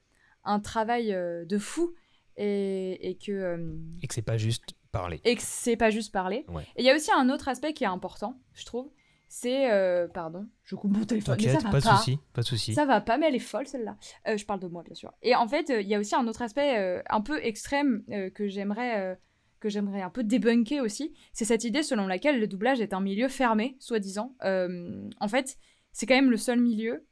un 0.44 0.60
travail 0.60 1.06
de 1.08 1.58
fou. 1.58 1.94
Et, 2.38 3.08
et 3.08 3.16
que. 3.16 3.74
et 4.02 4.06
que 4.06 4.12
c'est 4.12 4.20
pas 4.20 4.36
juste 4.36 4.75
parler. 4.93 5.21
Et 5.25 5.37
que 5.37 5.43
c'est 5.43 5.77
pas 5.77 5.91
juste 5.91 6.12
parler. 6.12 6.47
Et 6.77 6.83
il 6.83 6.85
y 6.85 6.91
a 6.91 6.94
aussi 6.94 7.11
un 7.12 7.29
autre 7.31 7.49
aspect 7.49 7.73
qui 7.73 7.85
est 7.85 7.88
important, 7.88 8.38
je 8.55 8.65
trouve. 8.65 8.91
C'est. 9.29 9.71
Euh, 9.71 10.06
pardon, 10.09 10.47
je 10.65 10.77
coupe 10.77 10.93
mon 10.93 11.05
téléphone. 11.05 11.37
Mais 11.38 11.53
ça 11.53 11.59
va 11.59 11.71
pas, 11.71 11.81
de 11.81 11.85
souci, 11.85 12.19
pas 12.33 12.43
de 12.43 12.47
souci. 12.47 12.75
Ça 12.75 12.85
va 12.85 13.00
pas, 13.00 13.19
mais 13.19 13.27
elle 13.27 13.35
est 13.35 13.41
folle 13.41 13.67
celle-là. 13.67 13.97
Euh, 14.29 14.37
je 14.37 14.47
parle 14.47 14.61
de 14.61 14.69
moi, 14.69 14.83
bien 14.85 14.94
sûr. 14.94 15.12
Et 15.23 15.35
en 15.35 15.49
fait, 15.49 15.71
euh, 15.71 15.81
il 15.81 15.88
y 15.88 15.94
a 15.94 15.99
aussi 15.99 16.15
un 16.15 16.27
autre 16.29 16.43
aspect 16.43 17.03
un 17.09 17.21
peu 17.21 17.44
extrême 17.44 18.05
que 18.35 18.47
j'aimerais 18.47 19.19
que 19.59 19.69
j'aimerais 19.69 20.03
un 20.03 20.11
peu 20.11 20.23
débunker 20.23 20.81
aussi. 20.81 21.15
C'est 21.33 21.44
cette 21.44 21.65
idée 21.65 21.83
selon 21.83 22.06
laquelle 22.06 22.38
le 22.38 22.47
doublage 22.47 22.81
est 22.81 22.93
un 22.93 23.00
milieu 23.00 23.29
fermé, 23.29 23.77
soi-disant. 23.81 24.37
en 24.43 25.29
fait, 25.29 25.59
c'est 25.93 26.06
quand 26.06 26.15
même 26.15 26.31
le 26.31 26.37
seul 26.37 26.61
milieu 26.61 27.05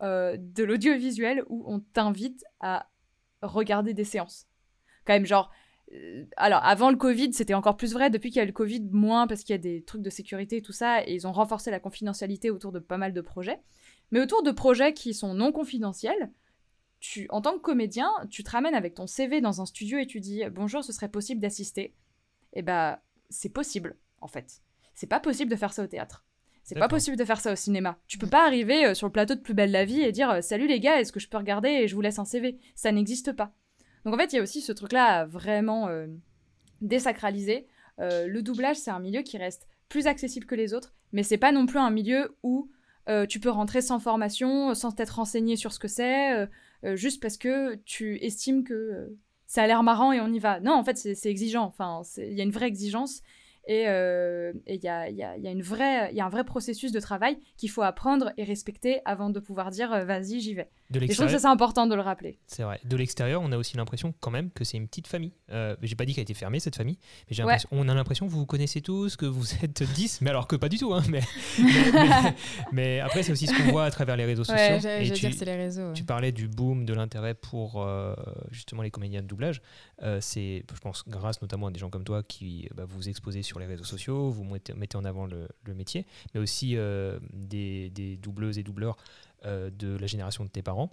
de 0.00 0.64
l'audiovisuel 0.64 1.44
où 1.48 1.64
on 1.66 1.80
t'invite 1.80 2.44
à 2.60 2.90
regarder 3.42 3.94
des 3.94 4.04
séances. 4.04 4.46
Quand 5.06 5.12
même, 5.12 5.26
genre, 5.26 5.50
alors 6.36 6.64
avant 6.64 6.90
le 6.90 6.96
Covid, 6.96 7.32
c'était 7.32 7.54
encore 7.54 7.76
plus 7.76 7.92
vrai. 7.92 8.10
Depuis 8.10 8.30
qu'il 8.30 8.38
y 8.38 8.42
a 8.42 8.46
le 8.46 8.52
Covid, 8.52 8.88
moins 8.92 9.26
parce 9.26 9.42
qu'il 9.42 9.54
y 9.54 9.58
a 9.58 9.58
des 9.58 9.82
trucs 9.82 10.02
de 10.02 10.10
sécurité 10.10 10.58
et 10.58 10.62
tout 10.62 10.72
ça, 10.72 11.02
et 11.06 11.14
ils 11.14 11.26
ont 11.26 11.32
renforcé 11.32 11.70
la 11.70 11.80
confidentialité 11.80 12.50
autour 12.50 12.72
de 12.72 12.78
pas 12.78 12.96
mal 12.96 13.12
de 13.12 13.20
projets. 13.20 13.60
Mais 14.10 14.20
autour 14.20 14.42
de 14.42 14.50
projets 14.50 14.94
qui 14.94 15.14
sont 15.14 15.34
non 15.34 15.52
confidentiels, 15.52 16.30
tu, 17.00 17.26
en 17.30 17.40
tant 17.40 17.54
que 17.54 17.62
comédien, 17.62 18.10
tu 18.30 18.44
te 18.44 18.50
ramènes 18.50 18.74
avec 18.74 18.94
ton 18.94 19.06
CV 19.06 19.40
dans 19.40 19.60
un 19.60 19.66
studio 19.66 19.98
et 19.98 20.06
tu 20.06 20.20
dis 20.20 20.42
bonjour, 20.50 20.84
ce 20.84 20.92
serait 20.92 21.08
possible 21.08 21.40
d'assister? 21.40 21.94
Et 22.52 22.60
eh 22.60 22.62
bah, 22.62 23.02
c'est 23.28 23.48
possible 23.48 23.96
en 24.20 24.28
fait. 24.28 24.62
C'est 24.94 25.06
pas 25.06 25.20
possible 25.20 25.50
de 25.50 25.56
faire 25.56 25.72
ça 25.72 25.82
au 25.82 25.86
théâtre. 25.86 26.24
C'est 26.62 26.78
pas 26.78 26.88
possible 26.88 27.16
de 27.16 27.24
faire 27.24 27.40
ça 27.40 27.52
au 27.52 27.56
cinéma. 27.56 27.98
Tu 28.06 28.18
peux 28.18 28.28
pas 28.28 28.46
arriver 28.46 28.86
euh, 28.86 28.94
sur 28.94 29.06
le 29.06 29.12
plateau 29.12 29.34
de 29.34 29.40
Plus 29.40 29.54
belle 29.54 29.72
la 29.72 29.84
vie 29.84 30.02
et 30.02 30.12
dire 30.12 30.42
salut 30.42 30.68
les 30.68 30.78
gars, 30.78 31.00
est-ce 31.00 31.10
que 31.10 31.18
je 31.18 31.28
peux 31.28 31.38
regarder 31.38 31.68
et 31.68 31.88
je 31.88 31.94
vous 31.94 32.00
laisse 32.00 32.18
un 32.18 32.24
CV. 32.24 32.58
Ça 32.76 32.92
n'existe 32.92 33.32
pas. 33.32 33.54
Donc 34.04 34.14
en 34.14 34.16
fait, 34.16 34.32
il 34.32 34.36
y 34.36 34.38
a 34.38 34.42
aussi 34.42 34.60
ce 34.60 34.72
truc-là 34.72 35.26
vraiment 35.26 35.88
euh, 35.88 36.06
désacralisé. 36.80 37.66
Euh, 37.98 38.26
le 38.26 38.42
doublage, 38.42 38.76
c'est 38.76 38.90
un 38.90 39.00
milieu 39.00 39.22
qui 39.22 39.38
reste 39.38 39.66
plus 39.88 40.06
accessible 40.06 40.46
que 40.46 40.54
les 40.54 40.72
autres, 40.74 40.94
mais 41.12 41.22
c'est 41.22 41.38
pas 41.38 41.52
non 41.52 41.66
plus 41.66 41.78
un 41.78 41.90
milieu 41.90 42.36
où 42.42 42.70
euh, 43.08 43.26
tu 43.26 43.40
peux 43.40 43.50
rentrer 43.50 43.82
sans 43.82 43.98
formation, 43.98 44.74
sans 44.74 44.92
t'être 44.92 45.16
renseigné 45.16 45.56
sur 45.56 45.72
ce 45.72 45.78
que 45.78 45.88
c'est, 45.88 46.48
juste 46.94 47.20
parce 47.20 47.36
que 47.36 47.74
tu 47.84 48.16
estimes 48.24 48.64
que 48.64 49.14
ça 49.46 49.64
a 49.64 49.66
l'air 49.66 49.82
marrant 49.82 50.12
et 50.12 50.20
on 50.20 50.32
y 50.32 50.38
va. 50.38 50.60
Non, 50.60 50.72
en 50.72 50.84
fait, 50.84 50.96
c'est 50.96 51.28
exigeant. 51.28 51.64
Enfin, 51.64 52.02
il 52.16 52.32
y 52.32 52.40
a 52.40 52.44
une 52.44 52.52
vraie 52.52 52.68
exigence 52.68 53.22
et 53.66 53.82
il 53.82 54.82
y, 54.82 54.88
a, 54.88 55.10
y, 55.10 55.22
a, 55.22 55.36
y, 55.36 55.46
a, 55.46 55.50
une 55.50 55.62
vraie, 55.62 56.12
y 56.12 56.20
a 56.20 56.26
un 56.26 56.28
vrai 56.28 56.44
processus 56.44 56.92
de 56.92 57.00
travail 57.00 57.38
qu'il 57.56 57.70
faut 57.70 57.82
apprendre 57.82 58.32
et 58.36 58.44
respecter 58.44 59.00
avant 59.04 59.30
de 59.30 59.40
pouvoir 59.40 59.70
dire 59.70 59.90
vas-y, 60.04 60.40
j'y 60.40 60.54
vais. 60.54 60.68
De 60.90 60.98
je 60.98 61.12
trouve 61.14 61.30
que 61.30 61.38
c'est 61.38 61.46
important 61.46 61.86
de 61.86 61.94
le 61.94 62.00
rappeler. 62.00 62.38
C'est 62.48 62.64
vrai. 62.64 62.80
De 62.84 62.96
l'extérieur, 62.96 63.42
on 63.42 63.52
a 63.52 63.56
aussi 63.56 63.76
l'impression 63.76 64.12
quand 64.18 64.32
même 64.32 64.50
que 64.50 64.64
c'est 64.64 64.76
une 64.76 64.88
petite 64.88 65.06
famille. 65.06 65.32
Euh, 65.52 65.76
j'ai 65.82 65.94
pas 65.94 66.04
dit 66.04 66.14
qu'elle 66.14 66.22
a 66.22 66.24
été 66.24 66.34
fermée, 66.34 66.58
cette 66.58 66.74
famille, 66.74 66.98
mais 67.30 67.36
on 67.70 67.88
a 67.88 67.94
l'impression 67.94 68.26
que 68.26 68.32
vous 68.32 68.40
vous 68.40 68.46
connaissez 68.46 68.80
tous, 68.80 69.16
que 69.16 69.26
vous 69.26 69.46
êtes 69.62 69.82
10, 69.94 70.20
mais 70.22 70.30
alors 70.30 70.48
que 70.48 70.56
pas 70.56 70.68
du 70.68 70.78
tout. 70.78 70.92
Hein, 70.92 71.02
mais, 71.08 71.20
mais, 72.72 73.00
après, 73.00 73.22
c'est 73.22 73.30
aussi 73.30 73.46
ce 73.46 73.56
qu'on 73.56 73.70
voit 73.70 73.84
à 73.84 73.90
travers 73.90 74.16
les 74.16 74.24
réseaux 74.24 74.44
sociaux. 74.44 74.88
et 74.88 75.10
tu, 75.12 75.20
dire 75.20 75.34
c'est 75.36 75.44
les 75.44 75.56
réseaux. 75.56 75.92
Tu 75.92 76.02
parlais 76.02 76.32
du 76.32 76.48
boom 76.48 76.84
de 76.84 76.94
l'intérêt 76.94 77.34
pour 77.34 77.82
euh, 77.82 78.14
justement 78.50 78.82
les 78.82 78.90
comédiens 78.90 79.22
de 79.22 79.26
doublage. 79.28 79.62
Euh, 80.02 80.18
c'est, 80.20 80.64
je 80.74 80.80
pense, 80.80 81.04
grâce 81.06 81.40
notamment 81.40 81.68
à 81.68 81.70
des 81.70 81.78
gens 81.78 81.90
comme 81.90 82.04
toi 82.04 82.22
qui 82.24 82.68
bah, 82.74 82.84
vous 82.88 83.08
exposez 83.08 83.42
sur 83.50 83.58
les 83.58 83.66
réseaux 83.66 83.84
sociaux, 83.84 84.30
vous 84.30 84.44
mettez, 84.44 84.74
mettez 84.74 84.96
en 84.96 85.04
avant 85.04 85.26
le, 85.26 85.48
le 85.64 85.74
métier, 85.74 86.06
mais 86.32 86.40
aussi 86.40 86.76
euh, 86.76 87.18
des, 87.32 87.90
des 87.90 88.16
doubleuses 88.16 88.58
et 88.58 88.62
doubleurs 88.62 88.96
euh, 89.44 89.70
de 89.70 89.96
la 89.96 90.06
génération 90.06 90.44
de 90.44 90.50
tes 90.50 90.62
parents. 90.62 90.90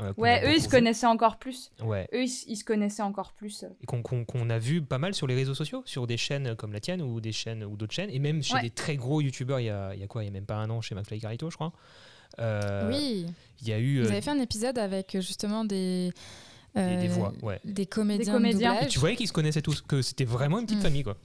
Euh, 0.00 0.14
ouais, 0.16 0.42
eux, 0.46 0.54
ils 0.56 0.62
se 0.62 0.70
connaissaient 0.70 1.06
encore 1.06 1.36
plus. 1.36 1.70
Ouais. 1.82 2.08
Eux, 2.14 2.22
ils, 2.22 2.56
se 2.56 2.64
connaissaient 2.64 3.02
encore 3.02 3.34
plus. 3.34 3.66
Et 3.82 3.86
qu'on 3.86 4.50
a 4.50 4.58
vu 4.58 4.80
pas 4.80 4.96
mal 4.96 5.14
sur 5.14 5.26
les 5.26 5.34
réseaux 5.34 5.54
sociaux, 5.54 5.82
sur 5.84 6.06
des 6.06 6.16
chaînes 6.16 6.56
comme 6.56 6.72
la 6.72 6.80
tienne 6.80 7.02
ou 7.02 7.20
des 7.20 7.32
chaînes 7.32 7.62
ou 7.62 7.76
d'autres 7.76 7.92
chaînes, 7.92 8.08
et 8.10 8.18
même 8.18 8.42
chez 8.42 8.58
des 8.62 8.70
très 8.70 8.96
gros 8.96 9.20
youtubeurs, 9.20 9.60
il 9.60 9.66
y 9.66 9.70
a, 9.70 9.94
y 9.94 10.02
a, 10.02 10.06
quoi 10.06 10.22
Il 10.22 10.26
y 10.26 10.30
a 10.30 10.32
même 10.32 10.46
pas 10.46 10.56
un 10.56 10.70
an 10.70 10.80
chez 10.80 10.94
McFly 10.94 11.20
Carito, 11.20 11.50
je 11.50 11.56
crois. 11.56 11.72
Euh, 12.38 12.88
oui. 12.88 13.26
Il 13.60 13.68
y 13.68 13.72
a 13.74 13.78
eu. 13.78 14.00
Vous 14.00 14.10
avez 14.10 14.22
fait 14.22 14.30
un 14.30 14.40
épisode 14.40 14.78
avec 14.78 15.20
justement 15.20 15.66
des. 15.66 16.10
des, 16.74 17.08
voix, 17.08 17.34
ouais. 17.42 17.60
Des 17.62 17.84
comédiens. 17.84 18.24
Des 18.24 18.30
comédiens. 18.30 18.80
Et 18.80 18.86
tu 18.86 18.98
voyais 18.98 19.16
qu'ils 19.16 19.28
se 19.28 19.34
connaissaient 19.34 19.60
tous, 19.60 19.82
que 19.82 20.00
c'était 20.00 20.24
vraiment 20.24 20.58
une 20.58 20.64
petite 20.64 20.78
mm. 20.78 20.82
famille, 20.82 21.02
quoi. 21.02 21.18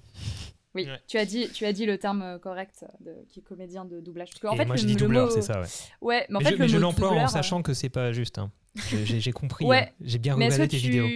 Oui, 0.83 0.87
Ouais. 0.89 0.99
tu, 1.07 1.17
as 1.17 1.25
dit, 1.25 1.49
tu 1.53 1.65
as 1.65 1.73
dit 1.73 1.85
le 1.85 1.97
terme 1.97 2.21
euh, 2.21 2.37
correct 2.39 2.85
de, 3.01 3.13
qui 3.29 3.39
est 3.39 3.43
comédien 3.43 3.85
de 3.85 3.99
doublage. 3.99 4.29
Parce 4.41 4.53
Et 4.53 4.57
fait, 4.57 4.65
moi, 4.65 4.75
le, 4.75 4.81
dit 4.81 4.93
le 4.93 4.99
doubleur, 4.99 5.25
mot- 5.25 5.31
c'est 5.31 5.41
ça, 5.41 5.59
ouais. 5.61 5.67
Ouais, 6.01 6.25
mais 6.29 6.35
en 6.35 6.39
Mais 6.39 6.45
fait, 6.45 6.55
je, 6.57 6.61
le 6.61 6.67
je 6.67 6.77
l'emploie 6.77 7.09
en 7.11 7.27
sachant 7.27 7.61
que 7.61 7.73
c'est 7.73 7.89
pas 7.89 8.11
juste. 8.11 8.37
hein. 8.37 8.51
Je- 8.75 8.97
J'ai 9.19 9.31
compris. 9.31 9.65
Ouais. 9.65 9.89
hein. 9.89 9.93
J'ai 10.01 10.19
bien 10.19 10.35
regardé 10.35 10.67
tes 10.67 10.77
vidéos. 10.77 11.07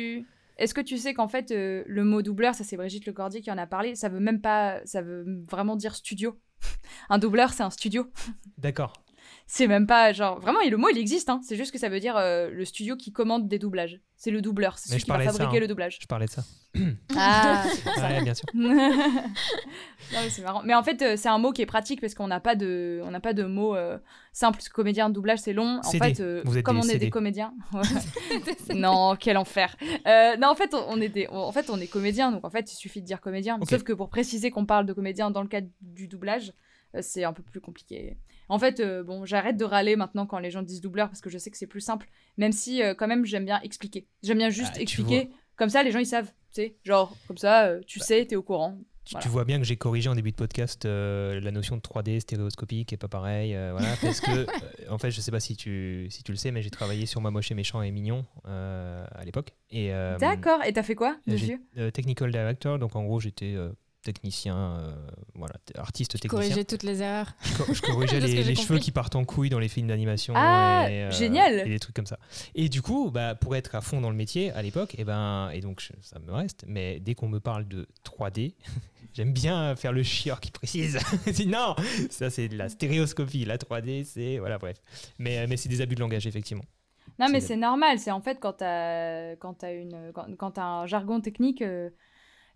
Est-ce 0.57 0.73
que 0.73 0.81
tu 0.81 0.97
sais 0.97 1.13
qu'en 1.15 1.27
fait, 1.27 1.51
euh, 1.51 1.83
le 1.87 2.03
mot 2.03 2.21
doubleur, 2.21 2.53
ça 2.53 2.63
c'est 2.63 2.77
Brigitte 2.77 3.05
Lecordier 3.07 3.41
qui 3.41 3.49
en 3.51 3.57
a 3.57 3.65
parlé, 3.65 3.95
ça 3.95 4.09
veut 4.09 4.19
même 4.19 4.41
pas, 4.41 4.79
ça 4.85 5.01
veut 5.01 5.25
vraiment 5.49 5.75
dire 5.75 5.95
studio. 5.95 6.39
un 7.09 7.17
doubleur, 7.17 7.51
c'est 7.53 7.63
un 7.63 7.71
studio. 7.71 8.07
D'accord. 8.59 8.93
C'est 9.53 9.67
même 9.67 9.85
pas 9.85 10.13
genre 10.13 10.39
vraiment, 10.39 10.61
et 10.61 10.69
le 10.69 10.77
mot 10.77 10.87
il 10.89 10.97
existe, 10.97 11.27
hein. 11.29 11.41
c'est 11.43 11.57
juste 11.57 11.73
que 11.73 11.77
ça 11.77 11.89
veut 11.89 11.99
dire 11.99 12.15
euh, 12.15 12.49
le 12.49 12.63
studio 12.63 12.95
qui 12.95 13.11
commande 13.11 13.49
des 13.49 13.59
doublages. 13.59 13.99
C'est 14.15 14.31
le 14.31 14.41
doubleur, 14.41 14.77
c'est 14.77 14.87
celui 14.87 15.01
je 15.01 15.03
qui 15.03 15.11
va 15.11 15.21
ça, 15.25 15.33
fabriquer 15.33 15.57
hein. 15.57 15.59
le 15.59 15.67
doublage. 15.67 15.97
Je 16.01 16.07
parlais 16.07 16.25
de 16.27 16.31
ça. 16.31 16.43
Ah, 17.17 17.65
ça. 17.97 18.07
Ouais, 18.07 18.23
bien 18.23 18.33
sûr. 18.33 18.45
non, 18.53 18.73
mais 20.13 20.29
c'est 20.29 20.41
marrant. 20.41 20.61
Mais 20.63 20.73
en 20.73 20.83
fait, 20.83 21.01
euh, 21.01 21.17
c'est 21.17 21.27
un 21.27 21.37
mot 21.37 21.51
qui 21.51 21.61
est 21.61 21.65
pratique 21.65 21.99
parce 21.99 22.13
qu'on 22.13 22.27
n'a 22.27 22.39
pas 22.39 22.55
de, 22.55 23.01
on 23.03 23.11
n'a 23.11 23.19
pas 23.19 23.33
de 23.33 23.43
mot 23.43 23.75
euh, 23.75 23.97
simple. 24.31 24.57
Parce 24.57 24.69
que 24.69 24.73
comédien 24.73 25.09
de 25.09 25.13
doublage, 25.13 25.39
c'est 25.39 25.51
long. 25.51 25.79
En 25.79 25.83
CD. 25.83 26.05
fait, 26.15 26.19
euh, 26.21 26.41
Vous 26.45 26.57
êtes 26.57 26.63
comme 26.63 26.79
des 26.79 26.85
on 26.85 26.89
est 26.89 26.93
CD. 26.93 27.05
des 27.07 27.09
comédiens. 27.11 27.53
Ouais. 27.73 28.75
non, 28.75 29.17
quel 29.19 29.37
enfer. 29.37 29.75
Euh, 30.07 30.37
non, 30.37 30.47
en 30.47 30.55
fait, 30.55 30.73
on 30.73 31.01
est 31.01 31.09
des, 31.09 31.27
on- 31.29 31.39
en 31.39 31.51
fait, 31.51 31.69
on 31.69 31.77
est 31.81 31.87
comédien. 31.87 32.31
Donc 32.31 32.45
en 32.45 32.49
fait, 32.49 32.71
il 32.71 32.75
suffit 32.75 33.01
de 33.01 33.05
dire 33.05 33.19
comédien. 33.19 33.59
Sauf 33.69 33.83
que 33.83 33.91
pour 33.91 34.09
préciser 34.09 34.49
qu'on 34.49 34.65
parle 34.65 34.85
de 34.85 34.93
comédien 34.93 35.29
dans 35.29 35.41
le 35.41 35.49
cadre 35.49 35.67
du 35.81 36.07
doublage, 36.07 36.53
euh, 36.95 36.99
c'est 37.01 37.25
un 37.25 37.33
peu 37.33 37.43
plus 37.43 37.59
compliqué. 37.59 38.17
En 38.51 38.59
fait, 38.59 38.81
euh, 38.81 39.01
bon, 39.01 39.25
j'arrête 39.25 39.55
de 39.55 39.63
râler 39.63 39.95
maintenant 39.95 40.25
quand 40.25 40.37
les 40.37 40.51
gens 40.51 40.61
disent 40.61 40.81
doubleur 40.81 41.07
parce 41.07 41.21
que 41.21 41.29
je 41.29 41.37
sais 41.37 41.49
que 41.49 41.57
c'est 41.57 41.67
plus 41.67 41.79
simple. 41.79 42.09
Même 42.35 42.51
si, 42.51 42.83
euh, 42.83 42.93
quand 42.93 43.07
même, 43.07 43.25
j'aime 43.25 43.45
bien 43.45 43.61
expliquer. 43.61 44.07
J'aime 44.23 44.39
bien 44.39 44.49
juste 44.49 44.73
Ah, 44.75 44.81
expliquer. 44.81 45.29
Comme 45.55 45.69
ça, 45.69 45.83
les 45.83 45.91
gens 45.91 45.99
ils 45.99 46.05
savent. 46.05 46.27
Tu 46.53 46.61
sais, 46.63 46.75
genre 46.83 47.15
comme 47.29 47.37
ça, 47.37 47.67
euh, 47.67 47.79
tu 47.87 48.01
sais, 48.01 48.25
t'es 48.25 48.35
au 48.35 48.43
courant. 48.43 48.77
Tu, 49.05 49.13
Voilà. 49.13 49.23
tu 49.23 49.29
vois 49.29 49.45
bien 49.45 49.57
que 49.57 49.63
j'ai 49.63 49.77
corrigé 49.77 50.09
en 50.09 50.15
début 50.15 50.31
de 50.31 50.35
podcast 50.35 50.83
la 50.85 51.51
notion 51.51 51.77
de 51.77 51.81
3D 51.81 52.19
stéréoscopique 52.19 52.91
et 52.91 52.97
pas 52.97 53.07
pareil. 53.07 53.53
voilà, 53.71 53.95
parce 54.01 54.19
que, 54.19 54.45
en 54.91 54.97
fait, 54.97 55.11
je 55.11 55.21
sais 55.21 55.31
pas 55.31 55.39
si 55.39 55.55
tu, 55.55 56.07
si 56.09 56.21
tu 56.21 56.31
le 56.33 56.37
sais, 56.37 56.51
mais 56.51 56.61
j'ai 56.61 56.69
travaillé 56.69 57.05
sur 57.05 57.21
Ma 57.21 57.31
Moche 57.31 57.51
et 57.51 57.55
Méchant 57.55 57.81
et 57.81 57.89
Mignon 57.91 58.25
à 58.43 59.23
l'époque. 59.23 59.53
Et, 59.69 59.91
D'accord. 60.19 60.61
Et 60.65 60.73
t'as 60.73 60.83
fait 60.83 60.95
quoi 60.95 61.15
dessus? 61.25 61.61
Technical 61.93 62.31
Director, 62.31 62.77
donc 62.79 62.97
en 62.97 63.03
gros, 63.05 63.21
j'étais 63.21 63.55
technicien, 64.01 64.55
euh, 64.57 64.95
voilà, 65.35 65.55
artiste 65.77 66.11
technicien. 66.19 66.29
Corriger 66.39 66.65
toutes 66.65 66.83
les 66.83 67.01
erreurs. 67.01 67.33
Je, 67.43 67.57
co- 67.63 67.73
je 67.73 67.81
corrigeais 67.81 68.19
les, 68.19 68.55
cheveux 68.55 68.79
qui 68.79 68.91
partent 68.91 69.15
en 69.15 69.23
couille 69.25 69.49
dans 69.49 69.59
les 69.59 69.67
films 69.67 69.87
d'animation. 69.87 70.33
Ah, 70.35 70.87
et, 70.89 71.03
euh, 71.03 71.11
génial. 71.11 71.59
Et 71.67 71.69
des 71.69 71.79
trucs 71.79 71.95
comme 71.95 72.05
ça. 72.05 72.17
Et 72.55 72.67
du 72.69 72.81
coup, 72.81 73.11
bah, 73.11 73.35
pour 73.35 73.55
être 73.55 73.75
à 73.75 73.81
fond 73.81 74.01
dans 74.01 74.09
le 74.09 74.15
métier 74.15 74.51
à 74.51 74.61
l'époque, 74.61 74.95
et, 74.97 75.03
ben, 75.03 75.49
et 75.51 75.61
donc 75.61 75.81
je- 75.81 75.93
ça 76.01 76.19
me 76.19 76.31
reste, 76.31 76.65
mais 76.67 76.99
dès 76.99 77.13
qu'on 77.15 77.27
me 77.29 77.39
parle 77.39 77.67
de 77.67 77.87
3D, 78.03 78.55
j'aime 79.13 79.33
bien 79.33 79.75
faire 79.75 79.91
le 79.93 80.03
chieur 80.03 80.39
qui 80.39 80.51
précise. 80.51 80.97
Non, 81.47 81.75
ça 82.09 82.29
c'est 82.29 82.47
de 82.47 82.57
la 82.57 82.69
stéréoscopie. 82.69 83.45
La 83.45 83.57
3D, 83.57 84.03
c'est. 84.05 84.37
Voilà, 84.39 84.57
bref. 84.57 84.77
Mais, 85.19 85.45
mais 85.47 85.57
c'est 85.57 85.69
des 85.69 85.81
abus 85.81 85.95
de 85.95 85.99
langage, 86.01 86.25
effectivement. 86.27 86.65
Non, 87.19 87.27
mais 87.29 87.39
C'est- 87.41 87.55
normal. 87.55 87.99
C'est 87.99 88.11
en 88.11 88.21
fait 88.21 88.39
quand 88.39 88.53
t'as 88.53 89.35
quand 89.35 89.53
t'as 89.55 89.73
une 89.73 90.11
quand, 90.13 90.25
quand 90.37 90.51
t'as 90.51 90.63
un 90.63 90.85
jargon 90.87 91.19
technique, 91.21 91.61
euh, 91.61 91.89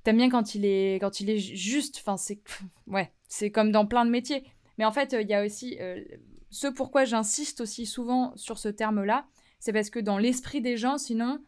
t'aimes 0.06 0.16
bien 0.18 0.30
quand 0.30 0.56
il 0.56 0.64
est 0.66 0.96
quand 1.02 1.20
il 1.20 1.30
est 1.30 1.38
ju- 1.40 1.58
juste. 1.58 1.98
Enfin, 2.00 2.16
c'est 2.16 2.40
ouais, 2.88 3.12
c'est 3.28 3.52
comme 3.52 3.72
dans 3.74 3.86
plein 3.86 4.06
de 4.06 4.10
métiers. 4.12 4.46
Mais 4.78 4.86
en 4.86 4.92
fait, 4.94 5.14
euh, 5.14 5.22
il 5.22 5.28
y 5.28 5.34
a 5.34 5.44
aussi 5.46 5.78
euh, 5.82 6.02
ce 6.50 6.68
pourquoi 6.68 7.04
j'insiste 7.04 7.60
aussi 7.60 7.86
souvent 7.86 8.32
sur 8.38 8.58
ce 8.58 8.70
terme-là, 8.70 9.26
c'est 9.60 9.74
parce 9.74 9.90
que 9.90 10.00
dans 10.00 10.18
l'esprit 10.18 10.62
des 10.62 10.78
gens, 10.78 10.98
sinon, 10.98 11.40